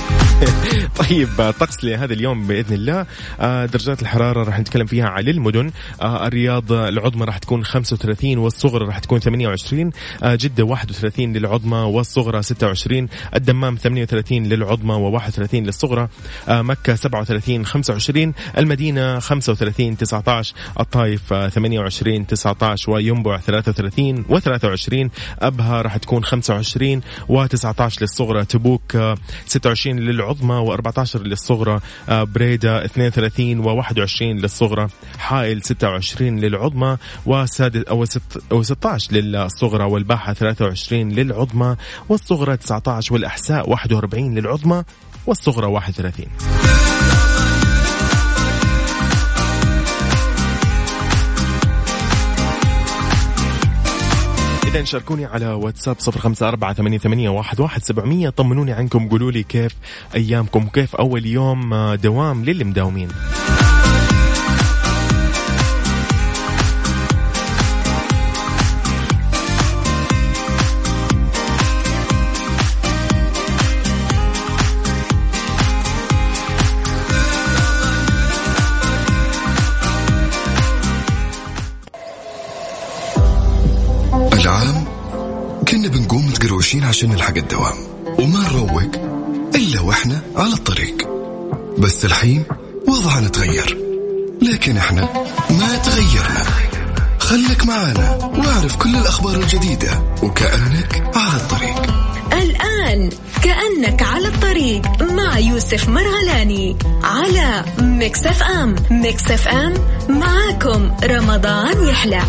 طيب 1.00 1.28
طقس 1.60 1.84
لهذا 1.84 2.14
اليوم 2.14 2.46
بإذن 2.46 2.74
الله. 2.74 3.06
آه، 3.40 3.66
درجات 3.66 4.02
الحرارة 4.02 4.44
راح 4.44 4.60
نتكلم 4.60 4.86
فيها 4.86 5.06
على 5.06 5.30
المدن. 5.30 5.70
آه، 6.02 6.26
الرياض 6.26 6.72
العظمى 6.72 7.24
راح 7.24 7.38
تكون 7.38 7.64
35 7.64 8.38
والصغرى 8.38 8.86
راح 8.86 8.98
تكون 8.98 9.18
28 9.20 9.90
آه، 10.22 10.34
جدة 10.34 10.64
31 10.64 11.32
للعظمى 11.32 11.78
والصغرى 11.78 12.42
26 12.42 13.08
الدمام 13.34 13.76
38 13.76 14.46
للعظمى 14.46 15.18
و31 15.18 15.54
للصغرى. 15.54 16.08
مكة 16.48 16.94
37 16.94 17.66
25 17.66 18.34
المدينة 18.58 19.18
35 19.18 19.96
19 19.96 20.54
الطايف 20.80 21.34
28 21.34 22.26
19 22.26 22.90
وينبع 22.90 23.38
33 23.38 24.24
و23 24.24 25.08
أبها 25.38 25.82
راح 25.82 25.96
تكون 25.96 26.24
25 26.24 27.00
و19 27.28 28.02
للصغرى 28.02 28.44
تبوك 28.44 28.99
26 29.46 29.98
للعظمى 29.98 30.66
و14 30.76 31.16
للصغرى 31.16 31.80
بريدة 32.08 32.84
32 32.84 33.64
و21 33.64 34.22
للصغرى 34.22 34.88
حائل 35.18 35.62
26 35.62 36.40
للعظمى 36.40 36.96
وسادس 37.26 37.82
أو 38.52 38.62
16 38.62 39.12
للصغرى 39.12 39.84
والباحة 39.84 40.32
23 40.32 41.12
للعظمى 41.12 41.76
والصغرى 42.08 42.56
19 42.56 43.14
والأحساء 43.14 43.70
41 43.70 44.34
للعظمى 44.34 44.84
والصغرى 45.26 45.66
31 45.66 46.69
إذا 54.70 54.84
شاركوني 54.84 55.24
على 55.24 55.46
واتساب 55.46 55.96
صفر 55.98 56.20
خمسة 56.20 56.48
أربعة 56.48 56.72
ثمانية, 56.72 56.98
ثمانية 56.98 57.28
واحد, 57.28 57.60
واحد 57.60 57.82
سبعمية. 57.82 58.28
طمنوني 58.28 58.72
عنكم 58.72 59.08
قولوا 59.08 59.30
لي 59.30 59.42
كيف 59.42 59.76
أيامكم 60.14 60.66
كيف 60.66 60.96
أول 60.96 61.26
يوم 61.26 61.94
دوام 61.94 62.44
للي 62.44 62.64
مداومين. 62.64 63.08
ماشيين 86.70 86.84
عشان 86.84 87.10
نلحق 87.10 87.36
الدوام. 87.36 87.74
وما 88.18 88.48
نروق 88.48 88.82
إلا 89.54 89.80
وإحنا 89.80 90.20
على 90.36 90.52
الطريق. 90.52 91.08
بس 91.78 92.04
الحين 92.04 92.44
وضعنا 92.88 93.28
تغير. 93.28 93.78
لكن 94.42 94.76
إحنا 94.76 95.02
ما 95.50 95.76
تغيرنا. 95.76 96.44
خليك 97.18 97.66
معانا 97.66 98.18
واعرف 98.22 98.76
كل 98.76 98.96
الأخبار 98.96 99.34
الجديدة 99.34 100.02
وكأنك 100.22 101.10
على 101.14 101.36
الطريق. 101.36 101.82
الآن 102.32 103.10
كأنك 103.42 104.02
على 104.02 104.28
الطريق 104.28 105.02
مع 105.02 105.38
يوسف 105.38 105.88
مرغلاني 105.88 106.76
على 107.02 107.64
Mix 107.78 108.42
FM. 108.42 108.76
Mix 108.90 109.48
FM 109.48 109.74
معاكم 110.08 110.90
رمضان 111.04 111.88
يحلى. 111.88 112.22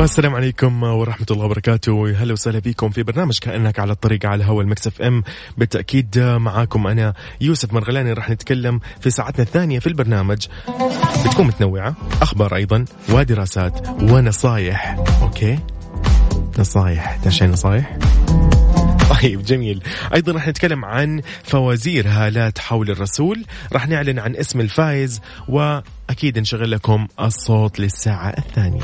السلام 0.00 0.34
عليكم 0.34 0.82
ورحمة 0.82 1.26
الله 1.30 1.44
وبركاته. 1.44 2.22
هلا 2.22 2.32
وسهلا 2.32 2.60
فيكم 2.60 2.90
في 2.90 3.02
برنامج 3.02 3.38
كأنك 3.38 3.78
على 3.78 3.92
الطريق 3.92 4.26
على 4.26 4.44
هوا 4.44 4.62
ال 4.62 4.72
Mix 4.72 5.02
FM. 5.02 5.22
بالتأكيد 5.58 6.18
معاكم 6.18 6.86
أنا 6.86 7.14
يوسف 7.40 7.72
مرغلاني. 7.72 8.12
راح 8.12 8.30
نتكلم 8.30 8.80
في 9.00 9.10
ساعتنا 9.10 9.44
الثانية 9.44 9.78
في 9.78 9.86
البرنامج. 9.86 10.46
بتكون 11.26 11.46
متنوعة 11.46 11.94
أخبار 12.22 12.56
أيضا 12.56 12.84
ودراسات 13.10 13.88
ونصايح. 14.02 14.96
okay؟ 15.22 15.58
نصايح. 16.58 17.16
تعرف 17.16 17.42
نصايح؟ 17.42 17.98
طيب 19.22 19.42
جميل. 19.42 19.82
أيضا 20.14 20.32
راح 20.32 20.48
نتكلم 20.48 20.84
عن 20.84 21.22
فوازير 21.44 22.08
هالات 22.08 22.58
حول 22.58 22.90
الرسول. 22.90 23.44
راح 23.72 23.88
نعلن 23.88 24.18
عن 24.18 24.36
اسم 24.36 24.60
الفائز 24.60 25.20
واكيد 26.08 26.38
نشغل 26.38 26.70
لكم 26.70 27.06
الصوت 27.20 27.80
للساعة 27.80 28.34
الثانية. 28.38 28.82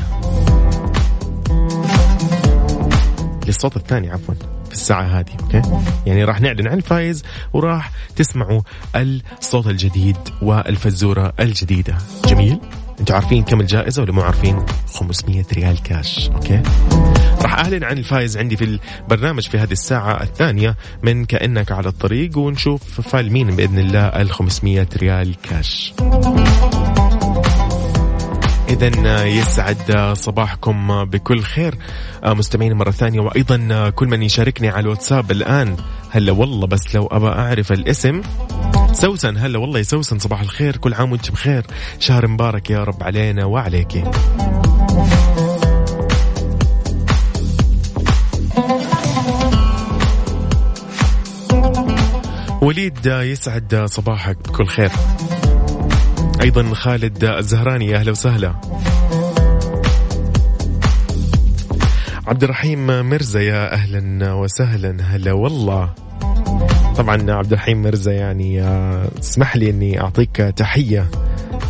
للصوت 3.47 3.77
الثاني 3.77 4.11
عفوا 4.11 4.35
في 4.67 4.73
الساعة 4.73 5.03
هذه 5.03 5.33
okay؟ 5.42 5.62
يعني 6.07 6.25
راح 6.25 6.41
نعلن 6.41 6.69
عن 6.69 6.79
الفايز 6.79 7.25
وراح 7.53 7.91
تسمعوا 8.17 8.61
الصوت 8.97 9.67
الجديد 9.67 10.17
والفزورة 10.43 11.33
الجديدة. 11.41 11.99
جميل؟ 12.25 12.59
أنتوا 13.01 13.15
عارفين 13.15 13.45
كم 13.45 13.61
الجائزة 13.61 14.03
ولا 14.03 14.13
مو 14.13 14.21
عارفين؟ 14.23 14.67
500 14.95 15.45
ريال 15.53 15.83
cash 15.83 16.31
okay؟ 16.31 16.62
راح 17.43 17.55
أعلن 17.55 17.85
عن 17.85 17.99
الفايز 17.99 18.37
عندي 18.37 18.57
في 18.57 18.79
البرنامج 19.03 19.49
في 19.49 19.59
هذه 19.59 19.73
الساعة 19.73 20.23
الثانية 20.23 20.77
من 21.03 21.25
كأنك 21.25 21.73
على 21.73 21.89
الطريق 21.89 22.39
ونشوف 22.39 23.01
فال 23.01 23.33
مين 23.33 23.57
بإذن 23.57 23.79
الله 23.79 24.07
ال 24.07 24.31
500 24.31 24.87
ريال 24.97 25.35
كاش. 25.43 25.95
إذا 28.75 29.25
يسعد 29.25 30.13
صباحكم 30.13 31.05
بكل 31.05 31.43
خير. 31.43 31.75
مستمعين 32.25 32.73
مرة 32.73 32.91
ثانية 32.91 33.21
وأيضا 33.21 33.91
كل 33.91 34.09
من 34.09 34.23
يشاركني 34.23 34.69
على 34.69 34.81
الواتساب 34.81 35.31
الآن. 35.31 35.77
هلا 36.11 36.33
والله 36.33 36.67
بس 36.67 36.95
لو 36.95 37.07
أبى 37.07 37.27
أعرف 37.27 37.73
الاسم. 37.73 38.23
سوسن 38.93 39.37
هلا 39.37 39.59
والله 39.59 39.79
يا 39.79 39.83
سوسن 39.83 40.19
صباح 40.19 40.41
الخير 40.41 40.77
كل 40.77 40.95
عام 40.95 41.13
وأنت 41.13 41.31
بخير. 41.31 41.67
شهر 42.01 42.27
مبارك 42.27 42.71
يا 42.71 42.85
رب 42.85 43.03
علينا 43.03 43.45
وعليك. 43.45 44.05
وليد 52.63 53.07
يسعد 53.07 53.85
صباحك 53.87 54.37
بكل 54.49 54.67
خير. 54.67 54.91
أيضا 56.44 56.74
خالد 56.74 57.24
الزهراني 57.24 57.96
أهلا 57.96 58.11
وسهلا. 58.11 58.54
عبد 62.26 62.44
الرحيم 62.44 62.87
مرزا 62.87 63.40
يا 63.40 63.72
أهلا 63.72 64.33
وسهلا. 64.33 64.96
هلا 65.02 65.33
والله. 65.33 65.94
طبعا 66.96 67.33
عبد 67.33 67.52
الرحيم 67.52 67.83
مرزا 67.83 68.12
يعني 68.12 68.62
آه، 68.62 69.09
اسمح 69.18 69.57
لي 69.57 69.70
إني 69.70 70.00
أعطيك 70.00 70.37
تحية. 70.37 71.07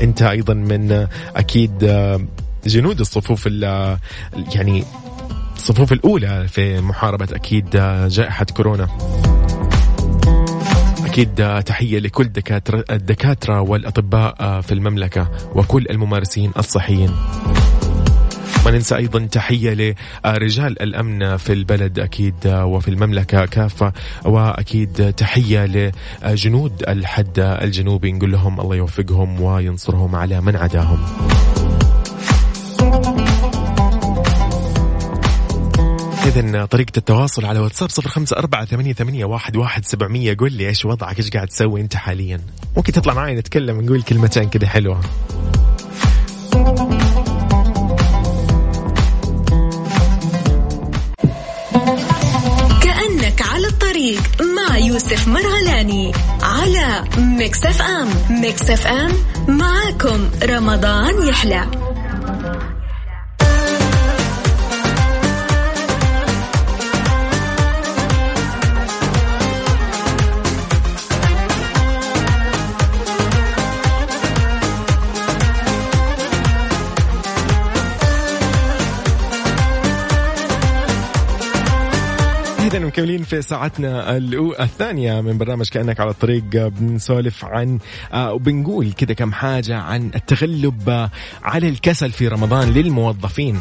أنت 0.01 0.23
أيضا 0.23 0.55
من 0.55 1.07
أكيد 1.37 1.85
آه، 1.85 2.21
جنود 2.67 3.01
الصفوف 3.01 3.47
يعني 4.55 4.85
الصفوف 5.57 5.93
الأولى 5.93 6.49
في 6.49 6.81
محاربة 6.81 7.29
أكيد 7.33 7.77
آه، 7.77 8.09
جائحة 8.09 8.47
كورونا. 8.57 8.89
أكيد 11.15 11.63
تحية 11.65 11.99
لكل 11.99 12.25
دكاترة 12.25 12.85
الدكاترة 12.91 13.61
والأطباء 13.61 14.61
في 14.61 14.73
المملكة 14.73 15.29
وكل 15.55 15.87
الممارسين 15.91 16.53
الصحيين. 16.59 17.11
ما 18.65 18.71
ننسى 18.71 18.97
أيضا 18.97 19.27
تحية 19.27 19.95
لرجال 20.25 20.83
الأمن 20.83 21.37
في 21.37 21.53
البلد 21.53 21.99
أكيد 21.99 22.35
وفي 22.47 22.89
المملكة 22.89 23.47
كافة. 23.47 23.93
وأكيد 24.25 25.13
تحية 25.13 25.93
لجنود 26.25 26.83
الحد 26.89 27.39
الجنوبي 27.39 28.13
نقول 28.13 28.33
لهم 28.33 28.61
الله 28.61 28.77
يوفقهم 28.77 29.41
وينصرهم 29.41 30.17
على 30.17 30.41
من 30.41 30.57
عداهم. 30.57 30.99
إذا 36.37 36.65
طريقة 36.65 36.93
التواصل 36.97 37.45
على 37.45 37.59
واتساب 37.59 37.91
صفر 37.91 38.09
خمسة 38.09 38.37
أربعة 38.37 38.65
ثمانية, 38.65 38.93
ثمانية 38.93 39.25
واحد, 39.25 39.57
واحد 39.57 39.85
سبعمية. 39.85 40.37
قول 40.39 40.53
لي 40.53 40.69
إيش 40.69 40.85
وضعك؟ 40.85 41.19
إيش 41.19 41.31
قاعد 41.31 41.49
تسوي 41.49 41.81
أنت 41.81 41.97
حاليا؟ 41.97 42.41
ممكن 42.77 42.93
تطلع 42.93 43.15
معي 43.15 43.35
نتكلم 43.35 43.81
نقول 43.81 44.03
كلمتين 44.03 44.49
كذا 44.49 44.67
حلوة. 44.67 45.01
كأنك 52.83 53.43
على 53.43 53.67
الطريق 53.67 54.23
مع 54.57 54.79
يوسف 54.79 55.29
مرغلاني 55.29 56.13
على 56.43 57.05
Mix 57.19 57.65
FM. 57.65 58.09
Mix 58.41 58.71
FM 58.71 59.13
معاكم 59.49 60.31
رمضان 60.43 61.29
يحلى. 61.29 61.94
إذا 82.65 82.79
مكملين 82.79 83.23
في 83.23 83.43
ساعتنا 83.43 84.17
الثانية 84.61 85.21
من 85.21 85.39
برنامج 85.39 85.69
كأنك 85.69 86.01
على 86.01 86.11
الطريق 86.11 86.45
بنسولف 86.45 87.45
عن 87.45 87.79
آه، 88.13 88.33
وبنقول 88.33 88.93
كذا 88.93 89.13
كم 89.13 89.33
حاجة 89.33 89.77
عن 89.77 90.11
التغلب 90.15 91.09
على 91.43 91.69
الكسل 91.69 92.13
في 92.13 92.29
رمضان 92.29 92.69
للموظفين. 92.69 93.61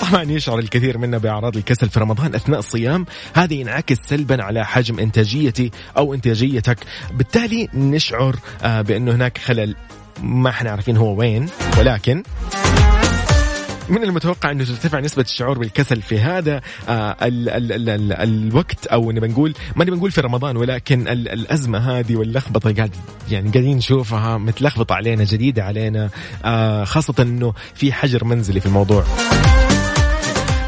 طبعا 0.00 0.22
يشعر 0.22 0.58
الكثير 0.58 0.98
منا 0.98 1.18
بأعراض 1.18 1.56
الكسل 1.56 1.88
في 1.88 2.00
رمضان 2.00 2.34
أثناء 2.34 2.58
الصيام. 2.58 3.06
هذا 3.34 3.54
ينعكس 3.54 3.96
سلبا 4.06 4.42
على 4.42 4.64
حجم 4.64 4.98
إنتاجيتي 4.98 5.70
أو 5.96 6.14
إنتاجيتك. 6.14 6.78
بالتالي 7.14 7.68
نشعر 7.74 8.36
آه، 8.62 8.80
بأنه 8.80 9.12
هناك 9.12 9.38
خلل. 9.38 9.76
ما 10.22 10.50
إحنا 10.50 10.70
عارفين 10.70 10.96
هو 10.96 11.14
وين 11.14 11.48
ولكن 11.78 12.22
من 13.88 14.02
المتوقع 14.02 14.50
أنه 14.50 14.64
ترتفع 14.64 15.00
نسبة 15.00 15.22
الشعور 15.22 15.58
بالكسل 15.58 16.02
في 16.02 16.18
هذا 16.18 16.60
آه 16.88 17.16
ال 17.22 17.48
ال 17.48 17.72
ال 17.72 17.88
ال 17.88 18.12
الوقت 18.12 18.86
أو 18.86 19.12
نبي 19.12 19.28
نقول 19.28 19.54
ما 19.76 19.84
نبي 19.84 19.96
نقول 19.96 20.10
في 20.10 20.20
رمضان 20.20 20.56
ولكن 20.56 21.08
ال 21.08 21.28
الأزمة 21.28 21.78
هذه 21.78 22.16
واللخبطة 22.16 22.74
قاعد 22.74 22.96
يعني 23.30 23.50
قاعدين 23.50 23.76
نشوفها 23.76 24.38
متلخبطة 24.38 24.94
علينا 24.94 25.24
جديدة 25.24 25.64
علينا 25.64 26.10
آه 26.44 26.84
خاصة 26.84 27.14
إنه 27.20 27.54
في 27.74 27.92
حجر 27.92 28.24
منزلي 28.24 28.60
في 28.60 28.66
الموضوع. 28.66 29.04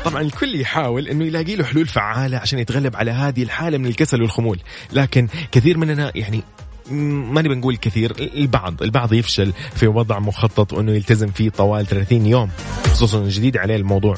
طبعا 0.05 0.23
الكل 0.23 0.61
يحاول 0.61 1.09
إنه 1.09 1.25
يلاقي 1.25 1.57
له 1.57 1.65
حلول 1.65 1.87
فعالة 1.87 2.39
عشان 2.39 2.59
يتغلب 2.59 2.97
على 2.97 3.11
هذه 3.11 3.43
الحالة 3.43 3.79
من 3.79 3.87
الكسل 3.87 4.23
والخمول 4.23 4.59
لكن 4.93 5.29
كثير 5.53 5.79
مننا 5.79 6.13
يعني 6.15 6.43
ما 6.91 7.43
نبي 7.43 7.55
نقول 7.55 7.77
كثير 7.77 8.13
البعض 8.21 8.83
البعض 8.83 9.13
يفشل 9.13 9.53
في 9.75 9.87
وضع 9.87 10.19
مخطط 10.19 10.73
وإنه 10.73 10.93
يلتزم 10.93 11.27
فيه 11.27 11.51
طوال 11.51 11.87
30 11.87 12.27
يوم 12.27 12.51
خصوصا 12.85 13.29
جديد 13.29 13.57
عليه 13.57 13.77
الموضوع. 13.77 14.15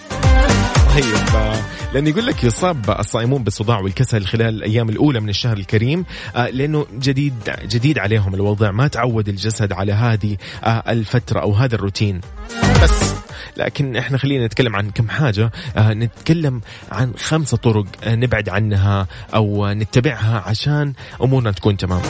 طيب 0.95 1.05
لأن 1.95 2.07
يقول 2.07 2.27
لك 2.27 2.45
يصاب 2.45 2.91
الصائمون 2.91 3.45
بالصداع 3.45 3.81
والكسل 3.81 4.25
خلال 4.25 4.55
الأيام 4.55 4.89
الأولى 4.89 5.21
من 5.21 5.29
الشهر 5.29 5.57
الكريم 5.57 6.05
آه، 6.37 6.49
لأنه 6.51 6.87
جديد 6.99 7.35
جديد 7.69 7.99
عليهم 7.99 8.35
الوضع 8.35 8.71
ما 8.71 8.89
تعود 8.89 9.29
الجسد 9.29 9.73
على 9.73 9.93
هذه 9.93 10.37
آه، 10.65 10.83
الفترة 10.89 11.41
أو 11.41 11.53
هذا 11.53 11.75
الروتين. 11.75 12.21
بس 12.83 13.15
لكن 13.57 13.97
إحنا 13.97 14.19
خلينا 14.19 14.47
نتكلم 14.47 14.77
عن 14.77 14.91
كم 14.91 15.09
حاجة 15.09 15.51
آه 15.77 15.93
نتكلم 15.93 16.61
عن 16.93 17.13
خمسة 17.17 17.57
طرق 17.57 17.87
آه 18.05 18.15
نبعد 18.15 18.49
عنها 18.49 19.07
أو 19.35 19.69
نتبعها 19.73 20.43
عشان 20.47 20.93
أمورنا 21.23 21.51
تكون 21.51 21.77
تمام. 21.77 22.03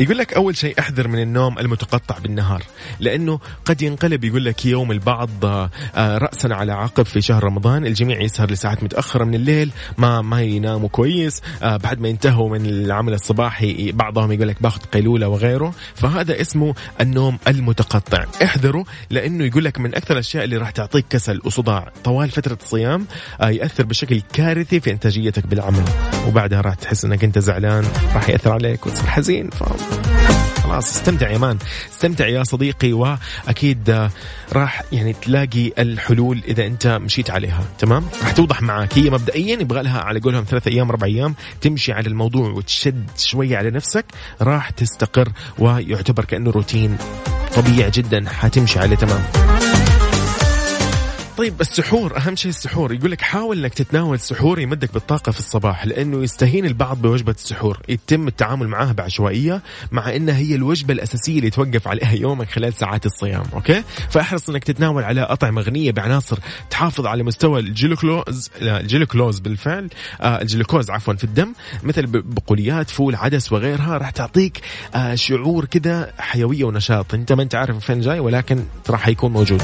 يقول 0.00 0.18
لك 0.18 0.34
أول 0.34 0.56
شيء 0.56 0.78
أحذر 0.78 1.08
من 1.08 1.22
النوم 1.22 1.58
المتقطع 1.58 2.18
بالنهار 2.18 2.62
لأنه 3.00 3.40
قد 3.64 3.82
ينقلب 3.82 4.24
يقول 4.24 4.44
لك 4.44 4.66
يوم 4.66 4.92
البعض 4.92 5.44
آه، 5.44 5.70
راسا 6.18 6.48
على 6.48 6.72
عقب 6.72 7.04
في 7.04 7.20
شهر 7.20 7.44
رمضان 7.44 7.86
الجميع 7.86 8.20
يسهر 8.20 8.50
لساعات 8.50 8.82
متأخرة 8.82 9.24
من 9.24 9.34
الليل 9.34 9.70
ما 9.98 10.22
ما 10.22 10.42
يناموا 10.42 10.88
كويس 10.88 11.42
آه، 11.62 11.76
بعد 11.76 12.00
ما 12.00 12.08
ينتهوا 12.08 12.48
من 12.48 12.66
العمل 12.66 13.14
الصباحي 13.14 13.92
بعضهم 13.92 14.32
يقول 14.32 14.48
لك 14.48 14.62
باخذ 14.62 14.80
قيلولة 14.80 15.28
وغيره 15.28 15.74
فهذا 15.94 16.40
اسمه 16.40 16.74
النوم 17.00 17.38
المتقطع. 17.48 18.24
احذروا 18.42 18.84
لأنه 19.10 19.44
يقول 19.44 19.64
لك 19.64 19.78
من 19.78 19.94
أكثر 19.94 20.14
الأشياء 20.14 20.44
اللي 20.44 20.56
راح 20.56 20.70
تعطيك 20.70 21.04
كسل 21.10 21.40
وصداع 21.44 21.92
طوال 22.04 22.30
فترة 22.30 22.58
الصيام 22.62 23.06
آه، 23.40 23.48
يأثر 23.48 23.84
بشكل 23.84 24.22
كارثي 24.32 24.80
في 24.80 24.90
إنتاجيتك 24.90 25.46
بالعمل. 25.46 25.84
وبعدها 26.28 26.60
راح 26.60 26.74
تحس 26.74 27.04
إنك 27.04 27.24
أنت 27.24 27.38
زعلان 27.38 27.84
راح 28.14 28.28
يأثر 28.28 28.52
عليك 28.52 28.86
وتصير 28.86 29.06
حزين. 29.06 29.50
فاهم 29.50 29.76
خلاص 30.68 30.96
استمتع 30.96 31.30
يا 31.30 31.38
مان 31.38 31.58
استمتع 31.92 32.26
يا 32.26 32.44
صديقي 32.44 32.92
وأكيد 32.92 33.90
آه، 33.90 34.10
راح 34.52 34.82
يعني 34.92 35.12
تلاقي 35.12 35.72
الحلول 35.78 36.42
إذا 36.48 36.66
أنت 36.66 36.86
مشيت 36.86 37.30
عليها. 37.30 37.64
تمام؟ 37.78 38.04
راح 38.22 38.32
توضح 38.32 38.62
معك 38.62 38.98
هي 38.98 39.10
مبدئيا 39.10 39.60
يبغى 39.60 39.82
لها 39.82 40.00
على 40.00 40.20
قولهم 40.20 40.44
ثلاث 40.44 40.68
أيام 40.68 40.90
أربع 40.90 41.06
أيام 41.06 41.34
تمشي 41.60 41.92
على 41.92 42.08
الموضوع 42.08 42.50
وتشد 42.50 43.10
شوية 43.18 43.56
على 43.56 43.70
نفسك 43.70 44.04
راح 44.42 44.70
تستقر 44.70 45.28
ويعتبر 45.58 46.24
كأنه 46.24 46.50
روتين 46.50 46.96
طبيعي 47.56 47.90
جدا 47.90 48.24
حتمشي 48.28 48.78
عليه. 48.78 48.96
تمام؟ 48.96 49.20
طيب 51.38 51.60
السحور 51.60 52.16
أهم 52.16 52.36
شيء 52.36 52.48
السحور. 52.48 52.94
يقول 52.94 53.10
لك 53.10 53.20
حاول 53.20 53.58
إنك 53.58 53.74
تتناول 53.74 54.20
سحور 54.20 54.58
يمدك 54.60 54.94
بالطاقة 54.94 55.32
في 55.32 55.38
الصباح 55.38 55.86
لأنه 55.86 56.22
يستهين 56.22 56.66
البعض 56.66 57.02
بوجبة 57.02 57.32
السحور. 57.32 57.78
يتم 57.88 58.28
التعامل 58.28 58.68
معها 58.68 58.92
بعشوائية 58.92 59.62
مع 59.92 60.16
إنها 60.16 60.36
هي 60.36 60.54
الوجبة 60.54 60.94
الأساسية 60.94 61.38
اللي 61.38 61.50
توقف 61.50 61.88
عليها 61.88 62.12
يومك 62.12 62.50
خلال 62.50 62.74
ساعات 62.74 63.06
الصيام 63.06 63.42
okay؟ 63.54 63.82
فأحرص 64.10 64.48
إنك 64.48 64.64
تتناول 64.64 65.04
على 65.04 65.20
أطعمة 65.20 65.62
غنية 65.62 65.92
بعناصر 65.92 66.38
تحافظ 66.70 67.06
على 67.06 67.22
مستوى 67.22 67.60
الجلوكلوز 67.60 68.50
الجلوكلوز 68.62 69.38
بالفعل 69.38 69.88
آه 70.20 70.42
الجلوكوز 70.42 70.90
عفوا 70.90 71.14
في 71.14 71.24
الدم 71.24 71.52
مثل 71.82 72.06
بقوليات 72.06 72.90
فول 72.90 73.14
عدس 73.14 73.52
وغيرها 73.52 73.98
راح 73.98 74.10
تعطيك 74.10 74.60
آه 74.94 75.14
شعور 75.14 75.64
كذا 75.64 76.12
حيوية 76.18 76.64
ونشاط. 76.64 77.14
أنت 77.14 77.32
ما 77.32 77.42
أنت 77.42 77.54
عارف 77.54 77.84
فين 77.84 78.00
جاي 78.00 78.20
ولكن 78.20 78.64
راح 78.90 79.08
يكون 79.08 79.32
موجود. 79.32 79.62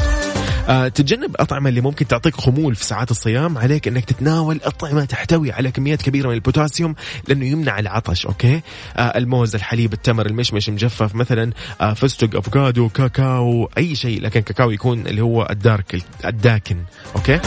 تتجنب 0.67 1.37
أطعمة 1.37 1.69
اللي 1.69 1.81
ممكن 1.81 2.07
تعطيك 2.07 2.37
خمول 2.37 2.75
في 2.75 2.85
ساعات 2.85 3.11
الصيام. 3.11 3.59
عليك 3.59 3.89
أنك 3.89 4.05
تتناول 4.05 4.61
أطعمة 4.65 5.05
تحتوي 5.05 5.53
على 5.53 5.71
كميات 5.71 6.03
كبيرة 6.03 6.29
من 6.29 6.35
البوتاسيوم 6.35 6.95
لأنه 7.29 7.47
يمنع 7.47 7.79
العطش 7.79 8.27
okay؟ 8.27 8.61
آه 8.97 9.19
الموز 9.19 9.55
الحليب 9.55 9.93
التمر 9.93 10.27
المشمش 10.27 10.69
مجفف 10.69 11.15
مثلا 11.15 11.53
آه 11.81 11.93
فستق 11.95 12.37
أفوكادو 12.37 12.89
كاكاو 12.89 13.71
أي 13.79 13.95
شيء. 13.97 14.21
لكن 14.23 14.41
كاكاو 14.41 14.71
يكون 14.71 15.07
اللي 15.07 15.23
هو 15.23 15.49
ال 15.51 15.61
dark 15.61 16.03
الداكن 16.25 16.77
okay؟ 17.17 17.41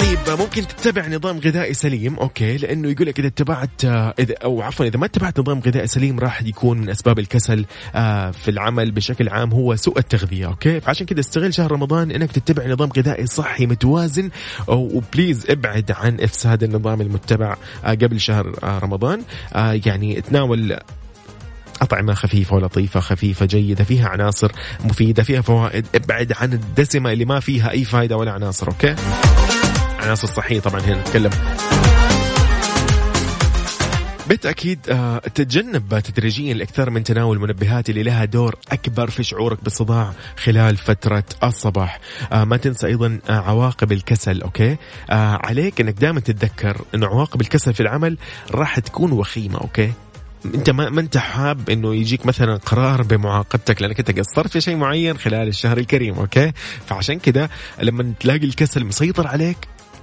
طيب 0.00 0.38
ممكن 0.38 0.66
تتبع 0.66 1.08
نظام 1.08 1.38
غذائي 1.38 1.74
سليم؟ 1.74 2.16
okay 2.16 2.56
لأنه 2.56 2.90
يقول 2.90 3.06
لك 3.06 3.18
إذا 3.18 3.28
اتبعت 3.28 3.84
إذا 3.84 4.34
أو 4.44 4.62
عفوا 4.62 4.86
إذا 4.86 4.98
ما 4.98 5.06
اتبعت 5.06 5.40
نظام 5.40 5.60
غذائي 5.60 5.86
سليم 5.86 6.18
راح 6.18 6.42
يكون 6.42 6.78
من 6.78 6.90
أسباب 6.90 7.18
الكسل 7.18 7.64
آه، 7.94 8.30
في 8.30 8.50
العمل 8.50 8.90
بشكل 8.90 9.28
عام 9.28 9.52
هو 9.52 9.76
سوء 9.76 9.98
التغذية 9.98 10.46
okay؟ 10.46 10.80
فعشان 10.80 11.06
كذا 11.06 11.20
استغل 11.20 11.54
شهر 11.54 11.72
رمضان 11.72 12.10
إنك 12.10 12.32
تتبع 12.32 12.66
نظام 12.66 12.88
غذائي 12.96 13.26
صحي 13.26 13.66
متوازن 13.66 14.30
و 14.68 14.79
please 14.79 15.46
ابعد 15.50 15.90
عن 15.90 16.20
إفساد 16.20 16.62
النظام 16.62 17.00
المتبع 17.00 17.56
آه، 17.84 17.90
قبل 17.90 18.20
شهر 18.20 18.56
آه، 18.62 18.78
رمضان 18.78 19.22
يعني 19.54 20.20
تناول 20.20 20.78
أطعمة 21.82 22.14
خفيفة 22.14 22.56
ولطيفة 22.56 23.00
خفيفة 23.00 23.46
جيدة 23.46 23.84
فيها 23.84 24.08
عناصر 24.08 24.52
مفيدة 24.84 25.22
فيها 25.22 25.40
فوائد 25.40 25.86
ابعد 25.94 26.32
عن 26.32 26.52
الدسمة 26.52 27.12
اللي 27.12 27.24
ما 27.24 27.40
فيها 27.40 27.70
أي 27.70 27.84
فائدة 27.84 28.16
ولا 28.16 28.32
عناصر 28.32 28.68
okay؟ 28.68 28.94
العناصر 30.00 30.24
الصحية 30.24 30.60
طبعا 30.60 30.80
هنا 30.80 31.00
نتكلم. 31.00 31.30
بالتأكيد 34.28 34.78
آه، 34.90 35.18
تتجنب 35.18 35.98
تدريجيا 35.98 36.52
الإكثار 36.52 36.90
من 36.90 37.04
تناول 37.04 37.36
المنبهات 37.36 37.90
اللي 37.90 38.02
لها 38.02 38.24
دور 38.24 38.56
أكبر 38.72 39.10
في 39.10 39.22
شعورك 39.22 39.64
بالصداع 39.64 40.12
خلال 40.36 40.76
فترة 40.76 41.24
الصباح. 41.44 42.00
آه، 42.32 42.44
ما 42.44 42.56
تنسى 42.56 42.86
أيضا 42.86 43.18
آه، 43.28 43.32
عواقب 43.32 43.92
الكسل 43.92 44.42
okay؟ 44.42 44.76
عليك 45.10 45.80
أنك 45.80 45.94
دائما 45.94 46.20
تتذكر 46.20 46.80
أن 46.94 47.04
عواقب 47.04 47.40
الكسل 47.40 47.74
في 47.74 47.80
العمل 47.80 48.18
راح 48.50 48.78
تكون 48.78 49.12
وخيمة 49.12 49.58
okay؟ 49.58 49.92
أنت 50.44 50.70
ما, 50.70 50.90
ما 50.90 51.00
أنت 51.00 51.16
حاب 51.16 51.70
إنه 51.70 51.94
يجيك 51.94 52.26
مثلا 52.26 52.56
قرار 52.56 53.02
بمعاقبتك 53.02 53.82
لأنك 53.82 53.98
أنت 53.98 54.18
قصرت 54.18 54.50
في 54.50 54.60
شيء 54.60 54.76
معين 54.76 55.18
خلال 55.18 55.48
الشهر 55.48 55.78
الكريم 55.78 56.14
okay؟ 56.14 56.52
فعشان 56.86 57.18
كذا 57.18 57.48
لما 57.82 58.12
تلاقي 58.20 58.44
الكسل 58.44 58.84
مسيطر 58.84 59.26
عليك 59.26 59.56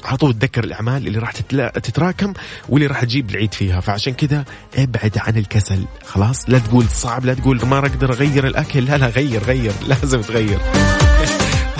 على 0.05 0.17
طول 0.17 0.33
تذكر 0.33 0.63
الأعمال 0.63 1.07
اللي 1.07 1.19
راح 1.19 1.31
تتراكم 1.71 2.33
واللي 2.69 2.88
راح 2.88 3.03
تجيب 3.03 3.29
العيد 3.29 3.53
فيها. 3.53 3.79
فعشان 3.79 4.13
كذا 4.13 4.45
ابعد 4.75 5.17
عن 5.17 5.38
الكسل. 5.38 5.86
خلاص؟ 6.05 6.49
لا 6.49 6.60
تقول 6.60 6.86
صعب 6.86 7.25
لا 7.25 7.33
تقول 7.33 7.65
ما 7.65 7.77
أقدر 7.77 8.13
أغير 8.13 8.47
الأكل. 8.47 8.86
لا 8.86 8.97
لا 8.97 9.07
غير 9.07 9.43
غير. 9.43 9.71
لازم 9.89 10.21
تغير. 10.21 10.60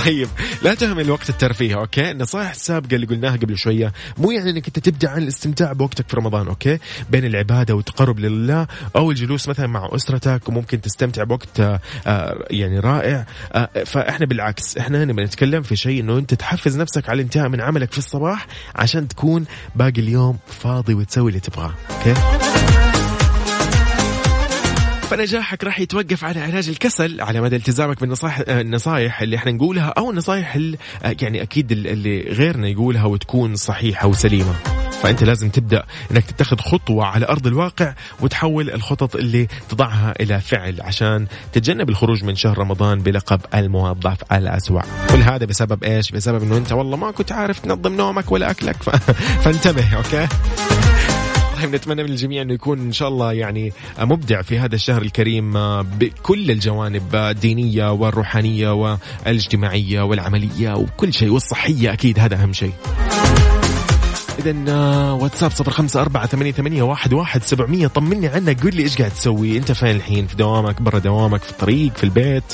طيب 0.05 0.27
لا 0.62 0.73
تهمل 0.75 1.12
وقت 1.12 1.29
الترفيه 1.29 1.75
okay؟ 1.75 2.12
النصائح 2.12 2.49
السابقه 2.49 2.95
اللي 2.95 3.07
قلناها 3.07 3.36
قبل 3.36 3.57
شوية 3.57 3.93
مو 4.17 4.31
يعني 4.31 4.49
إنك 4.49 4.67
أنت 4.67 4.79
تبعد 4.80 5.10
عن 5.10 5.23
الاستمتاع 5.23 5.73
بوقتك 5.73 6.10
في 6.10 6.17
رمضان 6.17 6.47
okay؟ 6.47 6.80
بين 7.10 7.25
العبادة 7.25 7.75
والتقرب 7.75 8.19
لله 8.19 8.67
أو 8.95 9.12
الجلوس 9.12 9.47
مثلا 9.49 9.67
مع 9.67 9.89
أسرتك 9.95 10.49
وممكن 10.49 10.81
تستمتع 10.81 11.23
بوقت 11.23 11.60
آه 11.60 11.79
يعني 12.51 12.79
رائع 12.79 13.25
آه 13.53 13.69
فإحنا 13.86 14.25
بالعكس 14.25 14.77
إحنا 14.77 15.03
هنا 15.03 15.13
بنتكلم 15.13 15.62
في 15.62 15.75
شيء 15.75 15.99
إنه 16.01 16.17
أنت 16.17 16.33
تحفز 16.33 16.77
نفسك 16.77 17.10
على 17.10 17.15
الانتهاء 17.15 17.49
من 17.49 17.62
عملك 17.62 17.91
في 17.91 17.97
الصباح 17.97 18.47
عشان 18.75 19.07
تكون 19.07 19.45
باقي 19.75 20.01
اليوم 20.01 20.38
فاضي 20.47 20.93
وتسوي 20.93 21.29
اللي 21.29 21.39
تبغاه 21.39 21.73
okay؟ 21.91 22.96
فنجاحك 25.10 25.63
راح 25.63 25.80
يتوقف 25.80 26.24
على 26.24 26.39
علاج 26.39 26.70
الكسل. 26.70 27.22
على 27.22 27.41
مدى 27.41 27.56
التزامك 27.56 28.02
بالنصائح 28.02 28.39
النصائح 28.48 29.22
اللي 29.22 29.36
إحنا 29.36 29.52
نقولها 29.52 29.93
أو 29.98 30.12
النصائح 30.12 30.56
اللي 30.56 30.78
يعني 31.22 31.41
أكيد 31.41 31.72
اللي 31.72 32.22
غيرنا 32.22 32.67
يقولها 32.67 33.06
وتكون 33.06 33.56
صحيحة 33.56 34.08
وسليمة. 34.08 34.56
فأنت 35.02 35.24
لازم 35.24 35.50
تبدأ 35.50 35.84
إنك 36.12 36.26
تتخذ 36.26 36.58
خطوة 36.58 37.06
على 37.06 37.26
أرض 37.26 37.48
الواقع 37.48 37.93
وتحول 38.22 38.70
الخطط 38.70 39.16
اللي 39.16 39.47
تضعها 39.70 40.14
إلى 40.20 40.41
فعل 40.41 40.82
عشان 40.82 41.28
تتجنب 41.53 41.89
الخروج 41.89 42.24
من 42.24 42.36
شهر 42.36 42.58
رمضان 42.58 42.99
بلقب 42.99 43.41
الموظف 43.55 44.18
الأسوأ. 44.32 44.82
كل 45.10 45.22
هذا 45.22 45.45
بسبب 45.45 45.84
إيش؟ 45.84 46.12
بسبب 46.12 46.43
إنه 46.43 46.58
أنت 46.58 46.72
والله 46.72 46.97
ما 46.97 47.12
كنت 47.12 47.32
عارف 47.32 47.60
تنظم 47.60 47.95
نومك 47.95 48.32
ولا 48.32 48.51
أكلك. 48.51 48.84
ف... 48.84 48.89
فانتبه 49.43 49.97
أوكي؟ 49.97 50.28
طيب 51.62 51.76
نتمنى 51.76 52.03
من 52.03 52.10
الجميع 52.10 52.41
أنه 52.41 52.53
يكون 52.53 52.80
إن 52.80 52.91
شاء 52.91 53.08
الله 53.08 53.34
يعني 53.34 53.74
مبدع 53.99 54.41
في 54.41 54.60
هذا 54.60 54.76
الشهر 54.76 55.01
الكريم 55.01 55.53
بكل 55.82 56.51
الجوانب 56.51 57.16
الدينية 57.16 57.91
والروحانية 57.91 58.74
والاجتماعية 58.74 60.01
والعملية 60.01 60.74
وكل 60.74 61.14
شيء 61.14 61.30
والصحية 61.30 61.93
أكيد 61.93 62.20
هذا 62.20 62.43
أهم 62.43 62.53
شيء. 62.53 62.74
إذا 64.39 64.55
آه، 64.70 65.14
واتساب 65.14 65.51
صفر 65.51 65.72
خمسة 65.72 66.01
أربعة 66.01 66.28
ثمانية, 66.28 66.51
ثمانية 66.51 66.84
واحد, 66.84 67.14
واحد 67.14 67.43
سبعمية. 67.43 67.88
طمني 67.88 68.28
عنك 68.28 68.64
قول 68.64 68.76
لي 68.76 68.84
إيش 68.84 68.97
قاعد 68.97 69.12
تسوي؟ 69.12 69.58
أنت 69.58 69.72
فين 69.72 69.89
الحين؟ 69.89 70.28
في 70.28 70.36
دوامك 70.36 70.82
برا 70.82 70.99
دوامك 70.99 71.43
في 71.43 71.51
الطريق 71.51 71.97
في 71.97 72.03
البيت؟ 72.03 72.53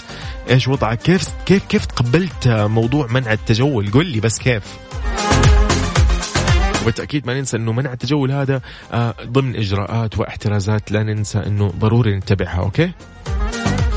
إيش 0.49 0.67
وضعك؟ 0.67 1.01
كيف 1.01 1.29
كيف 1.45 1.65
كيف 1.65 1.85
تقبلت 1.85 2.47
موضوع 2.47 3.07
منع 3.07 3.33
التجول؟ 3.33 3.91
قول 3.91 4.05
لي 4.05 4.19
بس 4.19 4.39
كيف. 4.39 4.63
وبالتأكيد 6.83 7.27
ما 7.27 7.33
ننسى 7.33 7.57
إنه 7.57 7.71
منع 7.71 7.93
التجول 7.93 8.31
هذا 8.31 8.61
آه، 8.93 9.15
ضمن 9.25 9.55
إجراءات 9.55 10.19
واحترازات 10.19 10.91
لا 10.91 11.03
ننسى 11.03 11.39
إنه 11.39 11.67
ضروري 11.79 12.15
نتبعها 12.15 12.59
okay؟ 12.59 12.91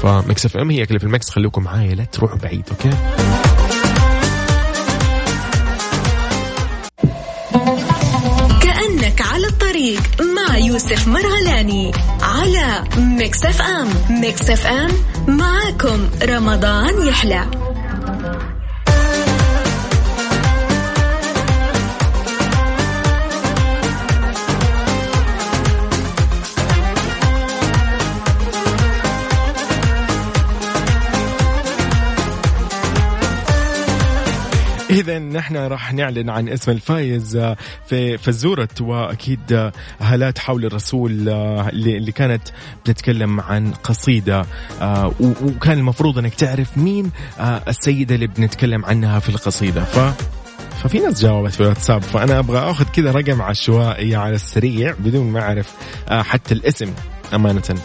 ف 0.02 0.46
Mix 0.46 0.56
FM 0.56 0.70
هي 0.70 0.82
اللي 0.82 0.98
في 0.98 1.04
ال 1.04 1.11
mix 1.11 1.30
خليكم 1.30 1.62
معايا 1.62 1.94
لا 1.94 2.04
تروحوا 2.04 2.38
بعيد 2.38 2.64
okay؟ 2.70 2.90
كأنك 8.62 9.22
على 9.22 9.46
الطريق 9.46 10.02
مع 10.36 10.56
يوسف 10.58 11.08
مرغلاني 11.08 11.92
على 12.22 12.84
Mix 12.98 13.44
FM. 13.44 14.20
Mix 14.20 14.50
FM 14.50 14.90
معاكم 15.28 16.08
رمضان 16.22 17.06
يحلى. 17.08 17.46
اذا 34.90 35.18
نحن 35.18 35.56
راح 35.56 35.92
نعلن 35.92 36.30
عن 36.30 36.48
اسم 36.48 36.70
الفايز 36.70 37.36
آه، 37.36 37.56
في 37.86 38.18
فزورة 38.18 38.68
وأكيد 38.80 39.52
آه، 39.52 39.72
هالات 40.00 40.38
حول 40.38 40.64
الرسول 40.64 41.28
آه، 41.28 41.68
اللي 41.68 42.12
كانت 42.12 42.42
بتتكلم 42.84 43.40
عن 43.40 43.72
قصيدة. 43.72 44.46
وكان 45.20 45.78
المفروض 45.78 46.18
إنك 46.18 46.34
تعرف 46.34 46.78
مين 46.78 47.10
السيدة 47.68 48.14
اللي 48.14 48.26
بنتكلم 48.26 48.84
عنها 48.84 49.18
في 49.18 49.28
القصيدة. 49.28 49.84
ف 49.84 49.98
ففي 50.82 50.98
ناس 50.98 51.22
جاوبت 51.22 51.52
في 51.52 51.60
الواتساب 51.60 52.02
فأنا 52.02 52.38
أبغى 52.38 52.70
أخذ 52.70 52.84
كذا 52.84 53.10
رقم 53.12 53.42
عشوائي 53.42 54.16
على 54.16 54.34
السريع 54.34 54.94
بدون 54.98 55.30
ما 55.30 55.40
أعرف 55.40 55.74
حتى 56.08 56.54
الاسم 56.54 56.94
أمانة. 57.34 57.76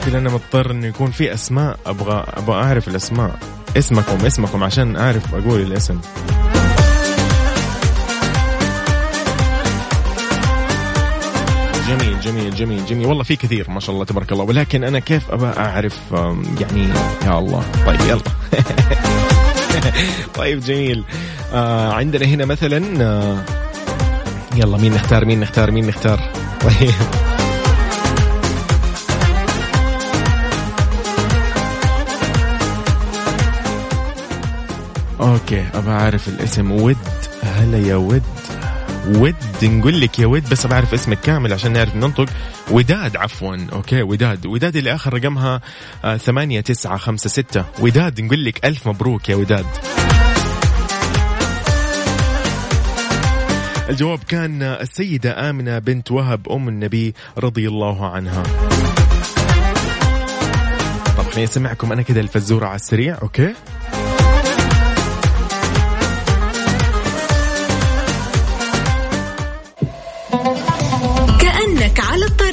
المشكلة 0.00 0.18
أنا 0.18 0.30
مضطر 0.30 0.70
إنه 0.70 0.86
يكون 0.86 1.10
في 1.10 1.34
أسماء 1.34 1.78
أبغى 1.86 2.24
أبغى 2.28 2.62
أعرف 2.62 2.88
الأسماء. 2.88 3.38
اسمكم 3.76 4.26
اسمكم 4.26 4.64
عشان 4.64 4.96
أعرف 4.96 5.34
أقول 5.34 5.60
الاسم. 5.60 6.00
جميل 11.88 12.20
جميل 12.20 12.54
جميل 12.54 12.86
جميل. 12.86 13.06
والله 13.06 13.22
في 13.22 13.36
كثير 13.36 13.70
ما 13.70 13.80
شاء 13.80 13.94
الله 13.94 14.04
تبارك 14.04 14.32
الله. 14.32 14.44
ولكن 14.44 14.84
أنا 14.84 14.98
كيف 14.98 15.30
أبغى 15.30 15.52
أعرف 15.58 15.98
يعني 16.60 16.88
يا 17.26 17.38
الله. 17.38 17.64
طيب 17.86 18.00
يلا. 18.00 18.22
طيب 20.38 20.60
جميل. 20.60 21.04
آه 21.52 21.92
عندنا 21.92 22.26
هنا 22.26 22.44
مثلا 22.44 23.04
آه 23.04 23.44
يلا 24.56 24.78
مين 24.78 24.94
نختار 24.94 25.24
مين 25.24 25.40
نختار 25.40 25.70
مين 25.70 25.86
نختار؟ 25.86 26.20
طيب. 26.60 27.39
Okay 35.20 35.64
أبغى 35.74 35.92
أعرف 35.92 36.28
الاسم. 36.28 36.70
ود 36.70 36.96
هلا 37.42 37.78
يا 37.78 37.96
ود. 37.96 38.22
ود 39.06 39.34
نقول 39.62 40.00
لك 40.00 40.18
يا 40.18 40.26
ود 40.26 40.50
بس 40.50 40.66
بعرف 40.66 40.94
اسمك 40.94 41.20
كامل 41.20 41.52
عشان 41.52 41.72
نعرف 41.72 41.96
ننطق. 41.96 42.26
وداد 42.70 43.16
عفوا 43.16 43.56
okay 43.72 44.02
وداد. 44.02 44.46
وداد 44.46 44.76
اللي 44.76 44.94
آخر 44.94 45.14
رقمها 45.14 45.60
آه 46.04 46.16
ثمانية 46.16 46.60
تسعة 46.60 46.96
خمسة 46.96 47.28
ستة. 47.28 47.64
وداد 47.80 48.20
نقول 48.20 48.44
لك 48.44 48.64
ألف 48.64 48.88
مبروك 48.88 49.28
يا 49.28 49.36
وداد. 49.36 49.66
الجواب 53.88 54.18
كان 54.28 54.62
السيدة 54.62 55.50
آمنة 55.50 55.78
بنت 55.78 56.10
وهب 56.10 56.48
أم 56.48 56.68
النبي 56.68 57.14
رضي 57.38 57.68
الله 57.68 58.10
عنها. 58.10 58.42
طب 61.18 61.24
خليني 61.24 61.44
أسمعكم 61.44 61.92
أنا 61.92 62.02
كده 62.02 62.20
الفزورة 62.20 62.66
على 62.66 62.76
السريع 62.76 63.18
okay؟ 63.22 63.54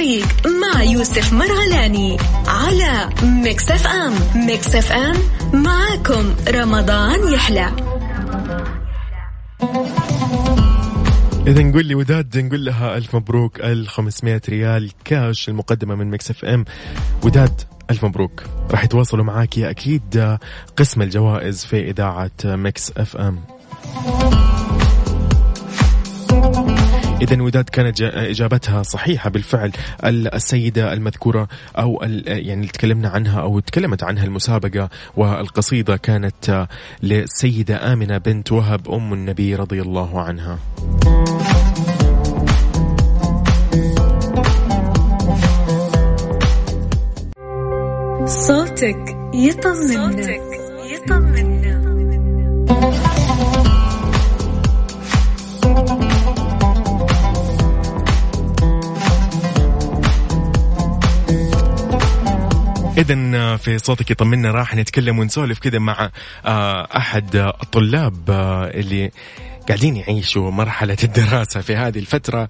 الطريق 0.08 0.48
مع 0.48 0.84
يوسف 0.84 1.34
مرغلاني 1.34 2.18
على 2.48 3.10
Mix 3.24 3.72
FM. 3.72 4.14
Mix 4.46 4.76
FM 4.76 5.16
معاكم 5.54 6.36
رمضان 6.50 7.34
يحلى. 7.34 7.72
إذا 11.48 11.64
نقول 11.64 11.86
لي 11.86 11.96
وداد 11.96 12.38
نقول 12.38 12.66
لها 12.66 12.98
ألف 12.98 13.16
مبروك 13.16 13.60
1500 13.60 14.42
ريال 14.50 14.92
كاش 15.06 15.50
المقدمة 15.50 15.96
من 15.96 16.10
Mix 16.10 16.32
FM. 16.32 16.66
وداد 17.24 17.62
ألف 17.92 18.06
مبروك. 18.06 18.44
راح 18.72 18.84
يتواصلوا 18.84 19.26
معاك 19.26 19.60
أكيد 19.60 20.38
قسم 20.78 21.02
الجوائز 21.02 21.66
في 21.66 21.90
إذاعة 21.90 22.32
Mix 22.46 22.92
FM. 22.98 23.40
إذا 27.22 27.42
وداد 27.42 27.70
كانت 27.70 28.02
إجابتها 28.02 28.84
صحيحة 28.84 29.30
بالفعل 29.30 29.72
السيدة 30.06 30.94
المذكورة 30.94 31.48
أو 31.78 32.00
يعني 32.26 32.54
اللي 32.54 32.68
تكلمنا 32.68 33.10
عنها 33.10 33.42
أو 33.42 33.60
تكلمت 33.60 34.04
عنها 34.04 34.24
المسابقة 34.24 34.90
والقصيدة 35.16 35.98
كانت 35.98 36.68
للسيدة 37.04 37.94
آمنة 37.94 38.18
بنت 38.18 38.52
وهب 38.52 38.90
أم 38.90 39.14
النبي 39.14 39.56
رضي 39.56 39.82
الله 39.82 40.22
عنها. 40.22 40.60
صوتك 48.26 49.18
يطمنا 49.34 50.12
صوتك 50.12 50.42
يطمنا 50.94 51.78
إذا 62.98 63.56
في 63.58 63.78
صوتك 63.78 64.12
يطمنا 64.12 64.52
راح 64.52 64.76
نتكلم 64.76 65.20
ونسولف 65.20 65.60
كذا 65.60 65.80
مع 65.80 66.10
آه، 66.46 66.88
أحد 66.98 67.36
الطلاب 67.36 68.30
آه، 68.30 68.66
اللي 68.68 69.12
قاعدين 69.68 69.96
يعيشوا 69.96 70.52
مرحلة 70.52 70.98
الدراسة 71.04 71.62
في 71.62 71.76
هذه 71.76 72.00
الفترة 72.00 72.50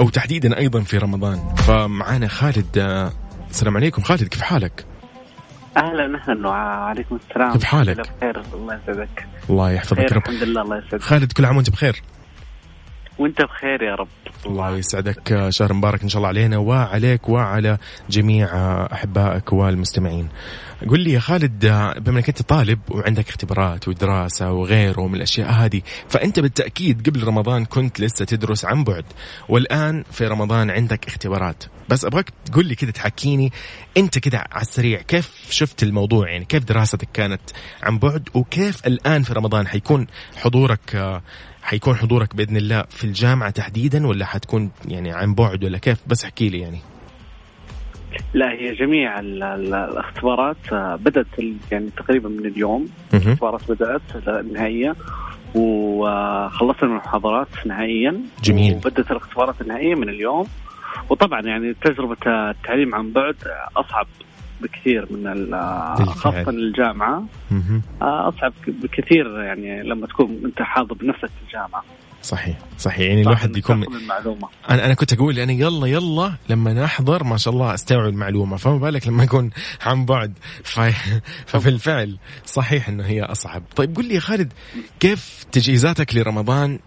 أو 0.00 0.08
تحديدا 0.08 0.58
أيضا 0.58 0.80
في 0.80 0.98
رمضان. 0.98 1.54
فمعانا 1.56 2.28
خالد 2.28 2.78
آه، 2.78 3.12
السلام 3.50 3.76
عليكم. 3.76 4.02
خالد 4.02 4.28
كيف 4.28 4.42
حالك؟ 4.42 4.84
أهلا 5.76 6.18
أهلا 6.28 6.48
وعليكم 6.48 7.18
السلام. 7.28 7.52
كيف 7.52 7.64
حالك؟ 7.64 8.00
بخير 8.00 8.42
الله 8.54 8.74
يسعدك. 8.74 9.26
الله 9.50 9.70
يحفظك. 9.70 10.12
رب 10.12 10.22
الحمد 10.22 10.42
لله 10.42 10.62
الله 10.62 10.78
يسعدك. 10.78 11.02
خالد 11.02 11.32
كل 11.32 11.44
عام 11.44 11.56
وأنت 11.56 11.70
بخير. 11.70 12.02
وانت 13.18 13.42
بخير 13.42 13.82
يا 13.82 13.94
رب 13.94 14.08
الله 14.46 14.76
يسعدك 14.76 15.46
شهر 15.48 15.72
مبارك 15.72 16.02
إن 16.02 16.08
شاء 16.08 16.18
الله 16.18 16.28
علينا 16.28 16.58
وعليك 16.58 17.28
وعلى 17.28 17.78
جميع 18.10 18.48
أحبائك 18.92 19.52
والمستمعين. 19.52 20.28
قل 20.86 21.00
لي 21.00 21.12
يا 21.12 21.20
خالد 21.20 21.66
بما 21.98 22.18
انك 22.18 22.28
انت 22.28 22.42
طالب 22.42 22.78
وعندك 22.90 23.28
اختبارات 23.28 23.88
ودراسة 23.88 24.52
وغيره 24.52 25.06
من 25.06 25.14
الأشياء 25.14 25.50
هذه 25.50 25.82
فأنت 26.08 26.40
بالتأكيد 26.40 27.08
قبل 27.08 27.24
رمضان 27.24 27.64
كنت 27.64 28.00
لسه 28.00 28.24
تدرس 28.24 28.64
عن 28.64 28.84
بعد 28.84 29.04
والآن 29.48 30.04
في 30.10 30.26
رمضان 30.26 30.70
عندك 30.70 31.06
اختبارات. 31.06 31.64
بس 31.88 32.04
أبغاك 32.04 32.32
تقول 32.44 32.66
لي 32.66 32.74
كذا 32.74 32.90
تحكيني 32.90 33.52
أنت 33.96 34.18
كذا 34.18 34.38
على 34.38 34.62
السريع 34.62 35.02
كيف 35.02 35.30
شفت 35.50 35.82
الموضوع؟ 35.82 36.30
يعني 36.30 36.44
كيف 36.44 36.64
دراستك 36.64 37.08
كانت 37.12 37.40
عن 37.82 37.98
بعد 37.98 38.28
وكيف 38.34 38.86
الآن 38.86 39.22
في 39.22 39.32
رمضان 39.32 39.66
حيكون 39.66 40.06
حضورك 40.36 41.20
حيكون 41.62 41.96
حضورك 41.96 42.36
بإذن 42.36 42.56
الله 42.56 42.84
في 42.90 43.04
الجامعة 43.04 43.50
تحديدا 43.50 44.06
ولا 44.06 44.26
حتكون 44.26 44.70
يعني 44.88 45.12
عن 45.12 45.34
بعد 45.34 45.64
ولا 45.64 45.78
كيف؟ 45.78 45.98
بس 46.06 46.24
احكي 46.24 46.48
لي 46.48 46.58
يعني. 46.58 46.80
لا 48.34 48.52
هي 48.52 48.74
جميع 48.74 49.20
ال- 49.20 49.42
ال- 49.42 49.74
الاختبارات 49.74 50.56
آه، 50.72 50.96
بدأت 50.96 51.26
ال- 51.38 51.56
يعني 51.72 51.90
تقريبا 51.96 52.28
من 52.28 52.46
اليوم. 52.46 52.88
الاختبارات 53.14 53.60
بدأت 53.70 54.28
النهائية 54.28 54.94
وخلصنا 55.54 56.82
من 56.88 56.90
المحاضرات 56.92 57.48
نهائيا 57.66 58.20
جميل. 58.44 58.74
وبدأت 58.76 59.10
الاختبارات 59.10 59.60
النهائية 59.60 59.94
من 59.94 60.08
اليوم 60.08 60.46
وطبعا 61.10 61.40
يعني 61.40 61.74
تجربة 61.74 62.16
التعليم 62.50 62.94
عن 62.94 63.10
بعد 63.12 63.36
أصعب 63.76 64.06
بكثير 64.60 65.06
من. 65.10 65.50
خاصة 66.06 66.50
الجامعة 66.50 67.24
مهم. 67.50 67.82
أصعب 68.02 68.52
بكثير 68.66 69.40
يعني 69.40 69.82
لما 69.82 70.06
تكون 70.06 70.40
أنت 70.44 70.62
حاضر 70.62 70.94
بنفسك 70.94 71.26
في 71.28 71.42
الجامعة 71.46 71.84
صحيح 72.22 72.58
صحيح. 72.78 73.00
يعني 73.00 73.22
الواحد 73.22 73.56
يكون 73.56 73.82
المعلومة. 73.82 74.48
أنا 74.70 74.86
أنا 74.86 74.94
كنت 74.94 75.12
أقول 75.12 75.38
أنا 75.38 75.52
يلا 75.52 75.86
يلا 75.86 76.34
لما 76.48 76.72
نحضر 76.72 77.24
ما 77.24 77.36
شاء 77.36 77.54
الله 77.54 77.74
أستوعب 77.74 78.08
المعلومة. 78.08 78.56
فما 78.56 78.78
بالك 78.78 79.08
لما 79.08 79.24
يكون 79.24 79.50
عن 79.82 80.04
بعد. 80.04 80.32
ف... 80.64 80.80
ففي 81.50 81.68
الفعل 81.68 82.18
صحيح 82.46 82.88
إنه 82.88 83.04
هي 83.04 83.22
أصعب. 83.22 83.62
طيب 83.76 83.96
قل 83.96 84.04
لي 84.04 84.14
يا 84.14 84.20
خالد 84.20 84.52
كيف 85.00 85.44
تجهيزاتك 85.52 86.14
لرمضان 86.14 86.78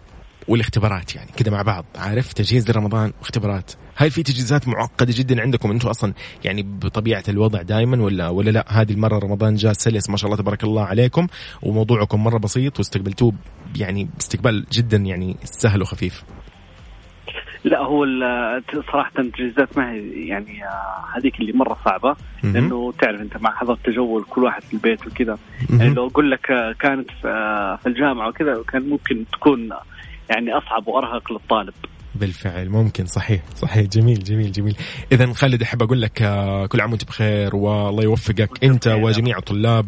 والاختبارات 0.48 1.14
يعني 1.14 1.30
كده 1.36 1.50
مع 1.50 1.62
بعض 1.62 1.84
عارف؟ 1.96 2.32
تجهيز 2.32 2.70
لرمضان 2.70 3.12
واختبارات. 3.20 3.72
هل 3.96 4.10
في 4.10 4.22
تجهيزات 4.22 4.68
معقدة 4.68 5.12
جدا 5.16 5.40
عندكم 5.40 5.70
أنتم 5.70 5.88
أصلا 5.88 6.12
يعني 6.44 6.62
بطبيعة 6.62 7.24
الوضع 7.28 7.62
دائما 7.62 8.02
ولا 8.02 8.28
ولا 8.28 8.50
لا؟ 8.50 8.64
هذه 8.68 8.92
المرة 8.92 9.18
رمضان 9.18 9.54
جاء 9.54 9.72
سلس 9.72 10.10
ما 10.10 10.16
شاء 10.16 10.30
الله 10.30 10.42
تبارك 10.42 10.64
الله 10.64 10.84
عليكم 10.84 11.26
وموضوعكم 11.62 12.24
مرة 12.24 12.38
بسيط 12.38 12.78
واستقبلتوه 12.78 13.32
يعني 13.76 14.04
باستقبال 14.04 14.66
جدا 14.72 14.96
يعني 14.96 15.36
سهل 15.44 15.82
وخفيف. 15.82 16.24
لا 17.64 17.78
هو 17.78 18.06
صراحة 18.92 19.12
التجهيزات 19.18 19.78
ما 19.78 19.92
هي 19.92 20.26
يعني 20.26 20.64
آه، 20.64 21.04
هذيك 21.16 21.40
اللي 21.40 21.52
مرة 21.52 21.76
صعبة. 21.84 22.16
لأنه 22.42 22.92
تعرف 22.92 23.20
أنت 23.20 23.36
مع 23.36 23.50
حظر 23.50 23.72
التجول 23.72 24.24
كل 24.24 24.44
واحد 24.44 24.62
في 24.62 24.74
البيت 24.74 25.06
وكذا. 25.06 25.38
يعني 25.70 25.94
لو 25.94 26.06
أقول 26.06 26.30
لك 26.30 26.50
آه، 26.50 26.72
كانت 26.80 27.10
في 27.10 27.28
آه، 27.28 27.76
في 27.76 27.86
الجامعة 27.88 28.28
وكذا 28.28 28.62
كان 28.68 28.88
ممكن 28.88 29.24
تكون 29.32 29.70
يعني 30.30 30.52
أصعب 30.52 30.88
وأرهق 30.88 31.32
للطالب. 31.32 31.74
بالفعل 32.14 32.68
ممكن 32.68 33.06
صحيح 33.06 33.42
صحيح. 33.56 33.86
جميل 33.86 34.24
جميل 34.24 34.52
جميل. 34.52 34.76
اذا 35.12 35.32
خالد 35.32 35.62
أحب 35.62 35.82
أقول 35.82 36.02
لك 36.02 36.22
آه، 36.22 36.66
كل 36.66 36.80
عام 36.80 36.90
وأنت 36.90 37.04
بخير 37.04 37.56
والله 37.56 38.02
يوفقك. 38.02 38.64
أنت. 38.64 38.88
وجميع 38.88 39.38
الطلاب 39.38 39.86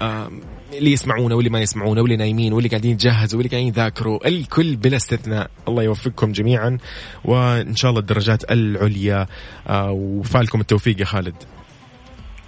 آه، 0.00 0.30
اللي 0.72 0.92
يسمعونا 0.92 1.34
واللي 1.34 1.50
ما 1.50 1.60
يسمعونا 1.60 2.00
واللي 2.00 2.16
نايمين 2.16 2.52
واللي 2.52 2.68
قاعدين 2.68 2.90
يتجهزوا 2.90 3.38
واللي 3.38 3.50
قاعدين 3.50 3.68
يذاكروا 3.68 4.28
الكل 4.28 4.76
بلا 4.76 4.96
استثناء. 4.96 5.50
الله 5.68 5.82
يوفقكم 5.82 6.32
جميعا 6.32 6.78
وإن 7.24 7.76
شاء 7.76 7.90
الله 7.90 8.00
الدرجات 8.00 8.52
العليا 8.52 9.26
آه، 9.68 9.90
وفالكم 9.90 10.60
التوفيق 10.60 11.00
يا 11.00 11.04
خالد. 11.04 11.36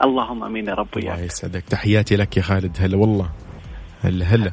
اللهم 0.04 0.44
آمين 0.44 0.66
يا 0.66 0.74
رب 0.74 0.88
الله 0.96 1.12
وياك 1.12 1.26
يسعدك. 1.26 1.62
تحياتي 1.62 2.16
لك 2.16 2.36
يا 2.36 2.42
خالد 2.42 2.76
هلا 2.80 2.96
والله. 2.96 3.43
هلا 4.04 4.24
هلا. 4.26 4.52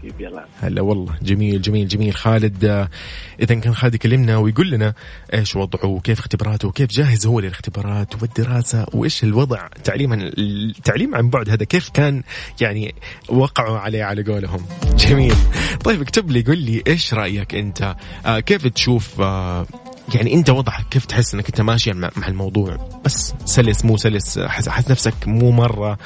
هلا 0.62 0.82
والله. 0.82 1.16
جميل 1.22 1.62
جميل 1.62 1.88
جميل. 1.88 2.14
خالد 2.14 2.66
آه، 2.66 2.89
إذا 3.39 3.56
كان 3.56 3.76
خالد 3.76 3.95
يكلمنا 3.95 4.38
ويقول 4.38 4.72
لنا 4.72 4.93
إيش 5.34 5.56
وضعه 5.56 5.86
وكيف 5.86 6.20
اختباراته 6.20 6.68
وكيف 6.68 6.89
جاهز 6.91 7.26
هو 7.26 7.39
للاختبارات 7.39 8.22
والدراسة 8.22 8.86
وإيش 8.93 9.24
الوضع 9.24 9.68
تعليما 9.84 10.16
التعليم 10.38 11.16
عن 11.16 11.30
بعد 11.30 11.49
هذا 11.49 11.64
كيف 11.64 11.89
كان 11.89 12.24
يعني 12.62 12.95
وقعوا 13.30 13.78
عليه 13.80 14.04
على 14.04 14.24
قولهم. 14.24 14.66
جميل. 14.97 15.36
طيب 15.84 16.02
اكتب 16.02 16.32
لي 16.32 16.41
قل 16.41 16.58
لي 16.58 16.84
إيش 16.88 17.14
رأيك 17.14 17.56
أنت؟ 17.56 17.95
آه 18.26 18.39
كيف 18.39 18.68
تشوف 18.68 19.22
آه 19.22 19.66
يعني 20.16 20.34
انت 20.34 20.49
وضعك 20.49 20.86
كيف 20.91 21.05
تحس 21.05 21.34
انك 21.34 21.47
انت 21.47 21.62
ماشي 21.62 21.91
مع 21.93 22.28
الموضوع. 22.28 22.78
بس 23.05 23.34
سلس 23.45 23.86
مو 23.86 23.97
سلس. 23.97 24.39
حس, 24.39 24.70
حس 24.70 24.91
نفسك 24.91 25.14
مو 25.28 25.51
مرة. 25.51 25.97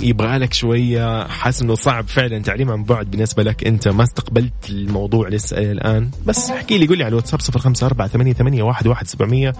يبغى 0.00 0.38
لك 0.38 0.52
شوية. 0.52 1.26
حاسس 1.28 1.62
إنه 1.62 1.74
صعب 1.74 2.08
فعلا. 2.08 2.38
تعليم 2.38 2.70
عن 2.70 2.84
بعد 2.84 3.10
بالنسبة 3.10 3.42
لك 3.42 3.66
أنت 3.66 3.88
ما 3.88 4.02
استقبلت 4.02 4.70
الموضوع 4.70 5.28
لسه 5.28 5.58
الآن. 5.58 6.10
بس 6.26 6.50
احكي 6.50 6.78
لي 6.78 6.86
قول 6.86 6.98
لي 6.98 7.04
على 7.04 7.10
الواتساب 7.10 7.40
0548811700 7.40 9.04
700 9.04 9.52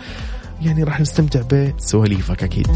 يعني 0.63 0.85
راح 0.85 1.01
نستمتع 1.01 1.41
بسواليفك 1.41 2.43
أكيد. 2.43 2.69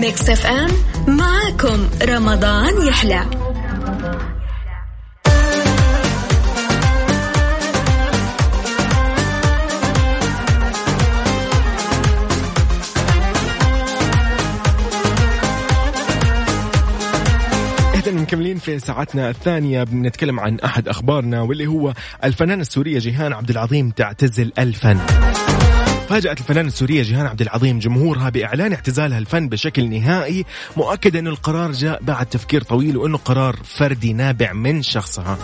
Mix 0.00 0.30
FM 0.30 0.70
معاكم 1.08 1.88
رمضان 2.02 2.86
يحلى. 2.86 3.24
مكملين 18.10 18.58
في 18.58 18.78
ساعتنا 18.78 19.30
الثانية 19.30 19.84
بنتكلم 19.84 20.40
عن 20.40 20.60
أحد 20.60 20.88
أخبارنا 20.88 21.40
واللي 21.42 21.66
هو 21.66 21.94
الفنانة 22.24 22.60
السورية 22.60 22.98
جيهان 22.98 23.32
عبد 23.32 23.50
العظيم 23.50 23.90
تعتزل 23.90 24.52
الفن. 24.58 24.98
فاجأت 26.10 26.40
الفنانة 26.40 26.68
السورية 26.68 27.02
جيهان 27.02 27.26
عبد 27.26 27.40
العظيم 27.40 27.78
جمهورها 27.78 28.30
بإعلان 28.30 28.72
اعتزالها 28.72 29.18
الفن 29.18 29.48
بشكل 29.48 29.90
نهائي 29.90 30.44
مؤكد 30.76 31.16
أن 31.16 31.26
القرار 31.26 31.72
جاء 31.72 32.02
بعد 32.02 32.26
تفكير 32.26 32.62
طويل 32.62 32.96
وأنه 32.96 33.18
قرار 33.18 33.56
فردي 33.64 34.12
نابع 34.12 34.52
من 34.52 34.82
شخصها. 34.82 35.38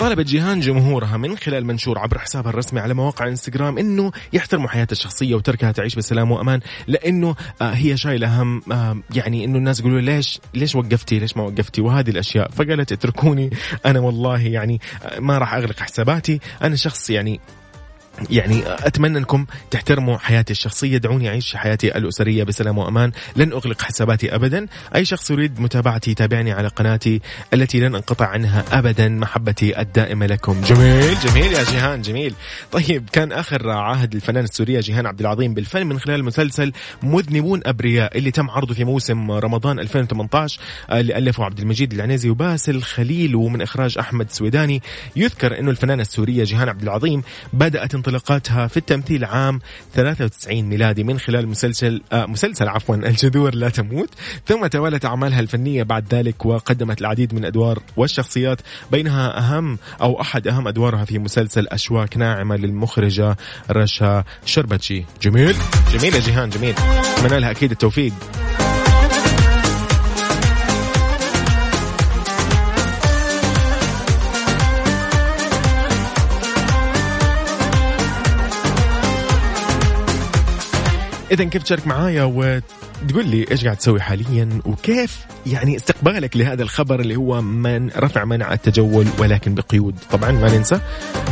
طالبت 0.00 0.26
جيهان 0.26 0.60
جمهورها 0.60 1.16
من 1.16 1.36
خلال 1.36 1.66
منشور 1.66 1.98
عبر 1.98 2.18
حسابها 2.18 2.50
الرسمي 2.50 2.80
على 2.80 2.94
مواقع 2.94 3.28
إنستغرام 3.28 3.78
إنه 3.78 4.12
يحترموا 4.32 4.68
حياتها 4.68 4.92
الشخصية 4.92 5.34
وتركها 5.34 5.72
تعيش 5.72 5.94
بسلام 5.94 6.30
وأمان 6.30 6.60
لأنه 6.86 7.34
آه، 7.62 7.70
هي 7.70 7.96
شايلة 7.96 8.42
هم 8.42 8.62
آه، 8.72 8.98
يعني 9.14 9.44
إنه 9.44 9.58
الناس 9.58 9.80
يقولوا 9.80 10.00
ليش 10.00 10.40
ليش 10.54 10.74
وقفتي 10.74 11.18
ليش 11.18 11.36
ما 11.36 11.42
وقفتي؟ 11.42 11.80
وهذه 11.80 12.10
الأشياء. 12.10 12.50
فقالت 12.50 12.92
اتركوني 12.92 13.50
أنا 13.86 14.00
والله 14.00 14.40
يعني 14.40 14.80
آه، 15.02 15.20
ما 15.20 15.38
راح 15.38 15.54
أغلق 15.54 15.80
حساباتي. 15.80 16.40
أنا 16.62 16.76
شخص 16.76 17.10
يعني 17.10 17.40
يعني 18.30 18.62
أتمنى 18.66 19.18
أنكم 19.18 19.46
تحترموا 19.70 20.18
حياتي 20.18 20.52
الشخصية 20.52 20.98
دعوني 20.98 21.28
أعيش 21.28 21.56
حياتي 21.56 21.98
الأسرية 21.98 22.44
بسلام 22.44 22.78
وأمان. 22.78 23.12
لن 23.36 23.52
أغلق 23.52 23.82
حساباتي 23.82 24.34
ابدا. 24.34 24.66
أي 24.94 25.04
شخص 25.04 25.30
يريد 25.30 25.60
متابعتي 25.60 26.10
يتابعني 26.10 26.52
على 26.52 26.68
قناتي 26.68 27.20
التي 27.54 27.80
لن 27.80 27.94
أنقطع 27.94 28.26
عنها 28.26 28.64
ابدا. 28.72 29.08
محبتي 29.08 29.80
الدائمة 29.80 30.26
لكم. 30.26 30.60
جميل 30.60 31.14
جميل 31.18 31.52
يا 31.52 31.64
جيهان 31.64 32.02
جميل. 32.02 32.34
طيب 32.72 33.08
كان 33.12 33.32
آخر 33.32 33.70
عهد 33.70 34.14
الفنانه 34.14 34.44
السوريه 34.44 34.80
جيهان 34.80 35.06
عبد 35.06 35.20
العظيم 35.20 35.54
بالفن 35.54 35.86
من 35.86 35.98
خلال 35.98 36.24
مسلسل 36.24 36.72
مذنبون 37.02 37.60
أبرياء 37.66 38.18
اللي 38.18 38.30
تم 38.30 38.50
عرضه 38.50 38.74
في 38.74 38.84
موسم 38.84 39.30
رمضان 39.30 39.78
2018 39.78 40.60
آه، 40.90 41.00
اللي 41.00 41.18
الفه 41.18 41.44
عبد 41.44 41.58
المجيد 41.58 41.92
العنيزي 41.92 42.30
وباسل 42.30 42.82
خليل 42.82 43.36
ومن 43.36 43.62
إخراج 43.62 43.98
أحمد 43.98 44.30
سويداني. 44.30 44.82
يذكر 45.16 45.58
إنه 45.58 45.70
الفنانه 45.70 46.02
السوريه 46.02 46.44
جيهان 46.44 46.68
عبد 46.68 46.82
العظيم 46.82 47.22
بدأت 47.52 47.94
انطلاقاتها 48.02 48.66
في 48.66 48.76
التمثيل 48.76 49.24
عام 49.24 49.60
93 49.94 50.62
ميلادي 50.62 51.04
من 51.04 51.18
خلال 51.18 51.48
مسلسل 51.48 52.02
آه 52.12 52.26
مسلسل 52.26 52.68
عفوا 52.68 52.96
الجذور 53.10 53.54
لا 53.54 53.68
تموت. 53.68 54.08
ثم 54.46 54.66
توالت 54.66 55.04
أعمالها 55.04 55.40
الفنية 55.40 55.82
بعد 55.82 56.14
ذلك 56.14 56.46
وقدمت 56.46 57.00
العديد 57.00 57.34
من 57.34 57.40
الادوار 57.40 57.78
والشخصيات 57.96 58.60
بينها 58.90 59.38
أهم 59.38 59.78
أو 60.00 60.20
أحد 60.20 60.48
أهم 60.48 60.68
أدوارها 60.68 61.04
في 61.04 61.18
مسلسل 61.18 61.66
أشواك 61.68 62.16
ناعمة 62.16 62.56
للمخرجة 62.56 63.36
رشا 63.70 64.24
شربتشي. 64.44 65.04
جميل؟ 65.22 65.56
جميل 65.92 66.14
يا 66.14 66.20
جيهان 66.20 66.50
جميل. 66.50 66.74
اتمنى 66.78 67.40
لها 67.40 67.50
أكيد 67.50 67.70
التوفيق. 67.70 68.12
اذا 81.32 81.44
كيف 81.44 81.62
تشارك 81.62 81.86
معايا 81.86 82.24
وتقول 82.24 83.26
لي 83.26 83.46
إيش 83.50 83.64
قاعد 83.64 83.76
تسوي 83.76 84.00
حاليا 84.00 84.48
وكيف 84.64 85.26
يعني 85.46 85.76
استقبالك 85.76 86.36
لهذا 86.36 86.62
الخبر 86.62 87.00
اللي 87.00 87.16
هو 87.16 87.40
من 87.40 87.90
رفع 87.90 88.24
منع 88.24 88.52
التجول 88.52 89.06
ولكن 89.18 89.54
بقيود؟ 89.54 89.94
طبعا 90.10 90.32
ما 90.32 90.56
ننسى. 90.56 90.80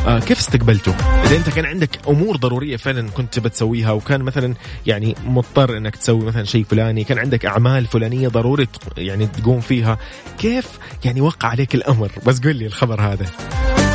آه 0.07 0.19
كيف 0.19 0.39
استقبلته؟ 0.39 0.95
إذا 1.25 1.37
أنت 1.37 1.51
كان 1.51 1.65
عندك 1.65 2.09
أمور 2.09 2.37
ضرورية 2.37 2.77
فعلا 2.77 3.11
كنت 3.11 3.39
بتسويها 3.39 3.93
وكان 3.93 4.23
مثلا 4.23 4.55
يعني 4.87 5.15
مضطر 5.25 5.77
إنك 5.77 5.97
تسوي 5.97 6.25
مثلا 6.25 6.45
شيء 6.45 6.65
فلاني 6.65 7.05
كان 7.05 7.19
عندك 7.19 7.47
أعمال 7.47 7.87
فلانية 7.87 8.29
ضروري 8.29 8.69
يعني 8.97 9.27
تقوم 9.27 9.61
فيها 9.61 9.99
كيف 10.39 10.69
يعني 11.05 11.21
وقع 11.21 11.49
عليك 11.49 11.75
الأمر؟ 11.75 12.11
بس 12.27 12.41
قل 12.41 12.57
لي 12.57 12.67
الخبر 12.67 13.01
هذا. 13.01 13.27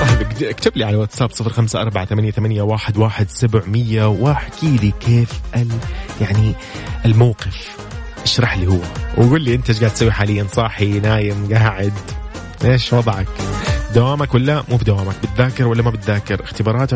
طيب 0.09 0.49
اكتب 0.49 0.77
لي 0.77 0.83
على 0.83 0.97
واتساب 0.97 1.31
صفر 1.31 1.49
خمسة 1.49 1.81
أربعة 1.81 2.05
ثمانية, 2.05 2.31
ثمانية 2.31 2.61
واحد, 2.61 2.97
واحد 2.97 3.29
سبعمية 3.29 4.07
واحكي 4.07 4.77
لي 4.77 4.93
كيف 4.99 5.29
ال 5.55 5.67
يعني 6.21 6.53
الموقف. 7.05 7.77
اشرح 8.23 8.57
لي 8.57 8.67
هو. 8.67 8.79
وقول 9.17 9.41
لي 9.41 9.55
انت 9.55 9.69
إيش 9.69 9.79
قاعد 9.79 9.93
تسوي 9.93 10.11
حاليا؟ 10.11 10.47
صاحي 10.51 10.99
نايم 10.99 11.53
قاعد. 11.53 11.93
إيش 12.65 12.93
وضعك؟ 12.93 13.27
دوامك 13.95 14.33
ولا 14.33 14.63
مو 14.69 14.77
بدوامك؟ 14.77 15.15
بتذاكر 15.23 15.67
ولا 15.67 15.83
ما 15.83 15.89
بتذاكر؟ 15.89 16.43
اختبارات 16.43 16.91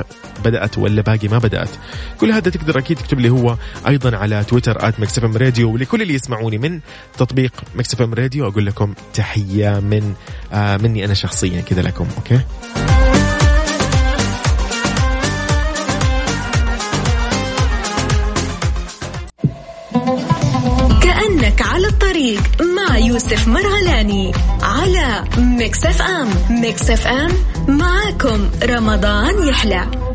بدأت 0.45 0.78
ولا 0.78 1.01
باقي 1.01 1.28
ما 1.28 1.38
بدأت؟ 1.38 1.70
كل 2.20 2.32
هذا 2.32 2.51
تقدر 2.51 2.80
أكيد 2.80 2.97
تكتب 2.97 3.20
لي 3.20 3.30
هو 3.30 3.55
أيضا 3.88 4.18
على 4.18 4.43
تويتر 4.43 4.88
at 4.88 4.99
Mix 4.99 5.20
FM 5.20 5.38
Radio 5.38 5.74
ولكل 5.74 6.01
اللي 6.01 6.14
يسمعوني 6.14 6.57
من 6.57 6.80
تطبيق 7.18 7.51
Mix 7.76 8.01
FM 8.01 8.14
Radio 8.14 8.47
أقول 8.47 8.66
لكم 8.66 8.93
تحية 9.14 9.80
من 9.80 10.14
آه 10.53 10.78
مني 10.78 11.05
أنا 11.05 11.14
شخصيا 11.14 11.62
كذا 11.62 11.82
لكم 11.82 12.07
okay؟ 12.18 12.39
الطريق 22.20 22.61
مع 22.61 22.97
يوسف 22.97 23.47
مرغلاني 23.47 24.32
على 24.61 25.24
Mix 25.38 25.86
FM. 25.86 26.30
Mix 26.49 26.89
FM 26.89 27.32
معاكم 27.67 28.49
رمضان 28.63 29.47
يحلى. 29.47 30.09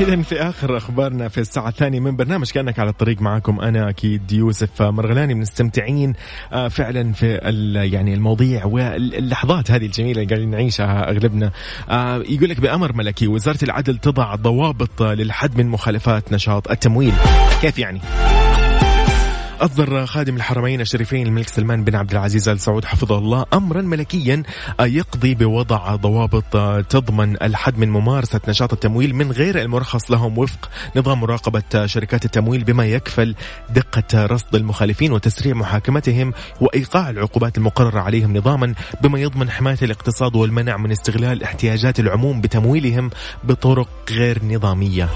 إذا 0.00 0.22
في 0.22 0.42
آخر 0.42 0.76
أخبارنا 0.76 1.28
في 1.28 1.40
الساعة 1.40 1.68
الثانية 1.68 2.00
من 2.00 2.16
برنامج 2.16 2.50
كأنك 2.50 2.78
على 2.78 2.90
الطريق 2.90 3.22
معكم 3.22 3.60
أنا 3.60 3.88
أكيد 3.88 4.32
يوسف 4.32 4.82
مرغلاني 4.82 5.34
مستمتعين 5.34 6.12
آه، 6.52 6.68
فعلا 6.68 7.12
في 7.12 7.34
يعني 7.92 8.14
المواضيع 8.14 8.64
واللحظات 8.64 9.70
هذه 9.70 9.86
الجميلة 9.86 10.22
اللي 10.22 10.34
قاعدين 10.34 10.50
نعيشها 10.50 11.10
أغلبنا. 11.10 11.50
آه، 11.90 12.16
يقول 12.16 12.50
لك 12.50 12.60
بأمر 12.60 12.92
ملكي 12.92 13.26
وزارة 13.26 13.64
العدل 13.64 13.98
تضع 13.98 14.34
ضوابط 14.34 15.02
للحد 15.02 15.58
من 15.58 15.66
مخالفات 15.66 16.32
نشاط 16.32 16.70
التمويل. 16.70 17.14
كيف 17.62 17.78
يعني؟ 17.78 18.00
أصدر 19.60 20.06
خادم 20.06 20.36
الحرمين 20.36 20.80
الشريفين 20.80 21.26
الملك 21.26 21.48
سلمان 21.48 21.84
بن 21.84 21.94
عبد 21.94 22.10
العزيز 22.10 22.48
آل 22.48 22.60
سعود 22.60 22.84
حفظه 22.84 23.18
الله 23.18 23.46
أمرا 23.54 23.82
ملكيا 23.82 24.42
يقضي 24.80 25.34
بوضع 25.34 25.94
ضوابط 25.96 26.44
تضمن 26.86 27.42
الحد 27.42 27.78
من 27.78 27.90
ممارسة 27.90 28.40
نشاط 28.48 28.72
التمويل 28.72 29.14
من 29.14 29.32
غير 29.32 29.60
المرخص 29.62 30.10
لهم 30.10 30.38
وفق 30.38 30.70
نظام 30.96 31.20
مراقبة 31.20 31.86
شركات 31.86 32.24
التمويل 32.24 32.64
بما 32.64 32.86
يكفل 32.86 33.34
دقة 33.70 34.26
رصد 34.26 34.54
المخالفين 34.54 35.12
وتسريع 35.12 35.54
محاكمتهم 35.54 36.32
وإيقاع 36.60 37.10
العقوبات 37.10 37.58
المقررة 37.58 38.00
عليهم 38.00 38.36
نظاما 38.36 38.74
بما 39.00 39.18
يضمن 39.18 39.50
حماية 39.50 39.78
الاقتصاد 39.82 40.36
والمنع 40.36 40.76
من 40.76 40.90
استغلال 40.90 41.42
احتياجات 41.42 42.00
العموم 42.00 42.40
بتمويلهم 42.40 43.10
بطرق 43.44 43.88
غير 44.10 44.44
نظامية. 44.44 45.08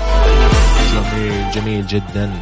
جميل 0.95 1.51
جميل 1.55 1.87
جدا. 1.87 2.33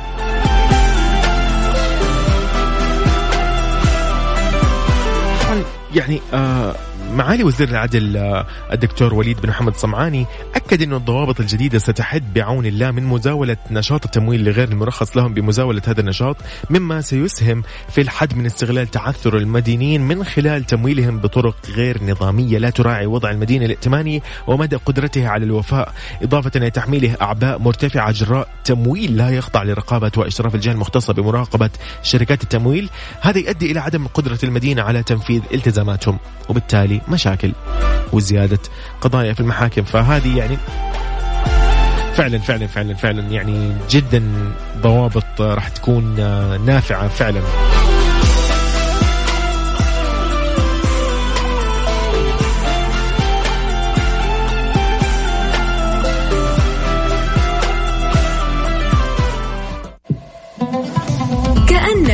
يعني 5.95 6.20
آه 6.34 6.74
معالي 7.13 7.45
وزير 7.45 7.69
العدل 7.69 8.17
آه، 8.17 8.47
الدكتور 8.73 9.15
وليد 9.15 9.41
بن 9.41 9.49
محمد 9.49 9.77
صمعاني 9.77 10.27
أكد 10.55 10.83
أن 10.83 10.93
الضوابط 10.93 11.41
الجديدة 11.41 11.79
ستحد 11.79 12.35
بعون 12.35 12.67
الله 12.67 12.91
من 12.91 13.05
مزاولة 13.05 13.57
نشاط 13.71 14.05
التمويل 14.05 14.45
لغير 14.45 14.69
المرخص 14.69 15.17
لهم 15.17 15.35
بمزاولة 15.35 15.83
هذا 15.87 16.01
النشاط 16.01 16.37
مما 16.71 17.01
سيسهم 17.01 17.63
في 17.89 18.01
الحد 18.01 18.37
من 18.37 18.47
استغلال 18.47 18.87
تعثر 18.87 19.37
المدينين 19.37 20.01
من 20.01 20.25
خلال 20.25 20.65
تمويلهم 20.65 21.19
بطرق 21.19 21.57
غير 21.69 22.05
نظامية 22.05 22.59
لا 22.59 22.71
تراعي 22.71 23.07
وضع 23.07 23.31
المدين 23.31 23.63
الائتماني 23.63 24.23
ومدى 24.47 24.77
قدرته 24.77 25.29
على 25.29 25.45
الوفاء 25.45 25.93
إضافة 26.23 26.51
إلى 26.57 26.71
تحميله 26.71 27.17
أعباء 27.23 27.59
مرتفعة 27.59 28.13
جراء 28.13 28.49
تمويل 28.65 29.17
لا 29.17 29.31
يخضع 29.31 29.63
لرقابة 29.63 30.13
وإشراف 30.17 30.55
الجهة 30.55 30.73
المختصة 30.73 31.13
بمراقبة 31.13 31.71
شركات 32.03 32.43
التمويل 32.43 32.91
هذا 33.21 33.39
يؤدي 33.39 33.71
إلى 33.71 33.81
عدم 33.81 34.07
قدرة 34.07 34.39
المدينة 34.45 34.83
على 34.83 35.03
تنفيذ 35.03 35.43
التزاماتهم 35.55 36.19
وبالتالي 36.49 37.01
مشاكل 37.09 37.53
وزيادة 38.12 38.59
قضايا 39.00 39.32
في 39.32 39.40
المحاكم. 39.40 39.82
فهذه 39.82 40.38
يعني 40.38 40.59
فعلا 42.14 42.38
فعلا 42.38 42.66
فعلا 42.66 42.94
فعلا 42.94 43.20
يعني 43.20 43.72
جدا 43.90 44.22
ضوابط 44.82 45.40
راح 45.40 45.68
تكون 45.68 46.14
نافعة 46.66 47.09
فعلا. 47.09 47.40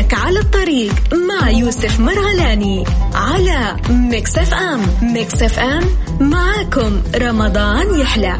كأنك 0.08 0.20
على 0.20 0.40
الطريق 0.40 0.94
مع 1.14 1.50
يوسف 1.50 2.00
مرغلاني 2.00 2.84
على 3.14 3.76
Mix 3.90 4.38
FM. 4.38 4.80
Mix 5.02 5.42
FM 5.42 5.84
معاكم 6.20 7.02
رمضان 7.16 8.00
يحلى. 8.00 8.38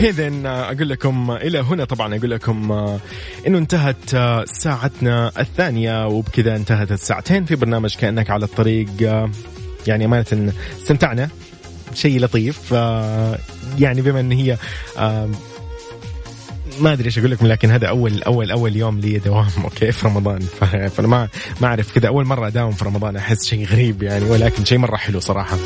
إذا 0.00 0.30
أقول 0.44 0.88
لكم 0.88 1.30
إلى 1.30 1.58
هنا 1.58 1.84
طبعا 1.84 2.16
أقول 2.16 2.30
لكم 2.30 2.72
إنه 3.46 3.58
انتهت 3.58 4.10
ساعتنا 4.48 5.32
الثانية 5.38 6.06
وبكذا 6.06 6.56
انتهت 6.56 6.92
الساعتين 6.92 7.44
في 7.44 7.56
برنامج 7.56 7.96
كأنك 7.96 8.30
على 8.30 8.44
الطريق 8.44 8.88
يعني 9.86 10.04
أمانة 10.04 10.52
استمتعنا؟ 10.80 11.28
شيء 11.94 12.20
لطيف 12.20 12.72
يعني 13.78 14.02
بما 14.02 14.20
إن 14.20 14.32
هي 14.32 14.56
ما 16.80 16.92
أدري 16.92 17.06
إيش 17.06 17.18
أقول 17.18 17.30
لكم 17.30 17.46
لكن 17.46 17.70
هذا 17.70 17.86
أول 17.88 18.22
أول 18.22 18.50
أول 18.50 18.76
يوم 18.76 19.00
لي 19.00 19.18
دوام 19.18 19.48
okay 19.64 19.92
في 19.92 20.06
رمضان. 20.06 20.40
فأنا 20.40 21.08
ما 21.08 21.28
ما 21.60 21.68
أعرف 21.68 21.94
كذا 21.94 22.08
أول 22.08 22.26
مرة 22.26 22.46
أداوم 22.46 22.72
في 22.72 22.84
رمضان 22.84 23.16
أحس 23.16 23.44
شيء 23.46 23.66
غريب 23.66 24.02
يعني 24.02 24.24
ولكن 24.24 24.64
شيء 24.64 24.78
مرة 24.78 24.96
حلو 24.96 25.20
صراحة. 25.20 25.56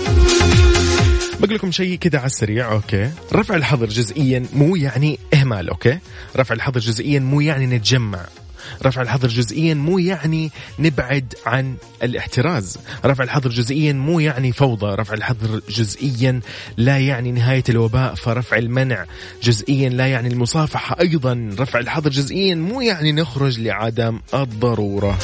بقول 1.41 1.55
لكم 1.55 1.71
شيء 1.71 1.99
كذا 1.99 2.19
على 2.19 2.27
السريع 2.27 2.73
okay؟ 2.73 3.11
رفع 3.33 3.57
الحظر 3.57 3.87
جزئيا 3.87 4.47
مو 4.53 4.77
يعني 4.77 5.19
إهمال 5.35 5.69
okay؟ 5.69 5.99
رفع 6.37 6.55
الحظر 6.55 6.81
جزئيا 6.81 7.21
مو 7.21 7.41
يعني 7.41 7.67
نتجمع. 7.67 8.21
رفع 8.83 9.03
الحظر 9.03 9.29
جزئيا 9.29 9.75
مو 9.75 9.99
يعني 9.99 10.51
نبعد 10.79 11.35
عن 11.47 11.75
الاحتراز. 12.03 12.79
رفع 13.05 13.25
الحظر 13.25 13.51
جزئيا 13.51 13.93
مو 13.93 14.21
يعني 14.21 14.53
فوضى. 14.53 14.95
رفع 14.95 15.15
الحظر 15.15 15.61
جزئيا 15.69 16.41
لا 16.77 16.99
يعني 16.99 17.33
نهاية 17.33 17.65
الوباء 17.69 18.15
فرفع 18.15 18.57
المنع. 18.57 19.05
جزئيا 19.43 19.89
لا 19.89 20.07
يعني 20.07 20.29
المصافحة 20.29 21.01
أيضا. 21.01 21.51
رفع 21.59 21.79
الحظر 21.79 22.11
جزئيا 22.11 22.55
مو 22.55 22.81
يعني 22.81 23.13
نخرج 23.13 23.61
لعدم 23.61 24.21
الضرورة. 24.35 25.19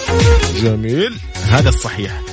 جميل. 0.62 1.14
هذا 1.51 1.69
الصحيح. 1.69 2.26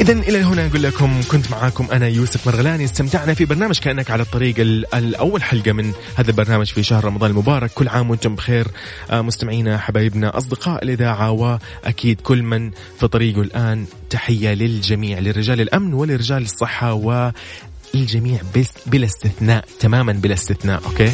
إذا 0.00 0.12
إلى 0.12 0.38
هنا 0.38 0.66
أقول 0.66 0.82
لكم 0.82 1.20
كنت 1.30 1.50
معاكم 1.50 1.88
أنا 1.92 2.08
يوسف 2.08 2.46
مرغلاني 2.46 2.84
استمتعنا 2.84 3.34
في 3.34 3.44
برنامج 3.44 3.78
كأنك 3.78 4.10
على 4.10 4.22
الطريق 4.22 4.54
الأول 4.94 5.42
حلقة 5.42 5.72
من 5.72 5.92
هذا 6.16 6.30
البرنامج 6.30 6.66
في 6.66 6.82
شهر 6.82 7.04
رمضان 7.04 7.30
المبارك. 7.30 7.70
كل 7.74 7.88
عام 7.88 8.10
وأنتم 8.10 8.34
بخير. 8.34 8.66
آه، 9.10 9.22
مستمعينا 9.22 9.78
حبايبنا 9.78 10.38
أصدقاء 10.38 10.84
الإذاعة 10.84 11.30
وأكيد 11.30 12.20
كل 12.20 12.42
من 12.42 12.70
في 13.00 13.08
طريقه 13.08 13.40
الآن. 13.40 13.86
تحية 14.10 14.54
للجميع 14.54 15.18
لرجال 15.18 15.60
الأمن 15.60 15.94
ولرجال 15.94 16.42
الصحة 16.42 16.92
والجميع 16.92 18.40
بلا 18.86 19.04
استثناء 19.04 19.64
تماما 19.80 20.12
بلا 20.12 20.34
استثناء 20.34 20.82
أوكي؟ 20.86 21.12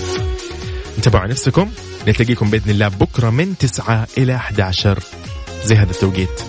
انتبهوا 0.96 1.20
على 1.20 1.30
نفسكم. 1.30 1.70
نلتقيكم 2.06 2.50
بإذن 2.50 2.70
الله 2.70 2.88
بكرة 2.88 3.30
من 3.30 3.58
9 3.58 4.06
إلى 4.18 4.36
11 4.36 5.02
زي 5.64 5.74
هذا 5.74 5.90
التوقيت. 5.90 6.42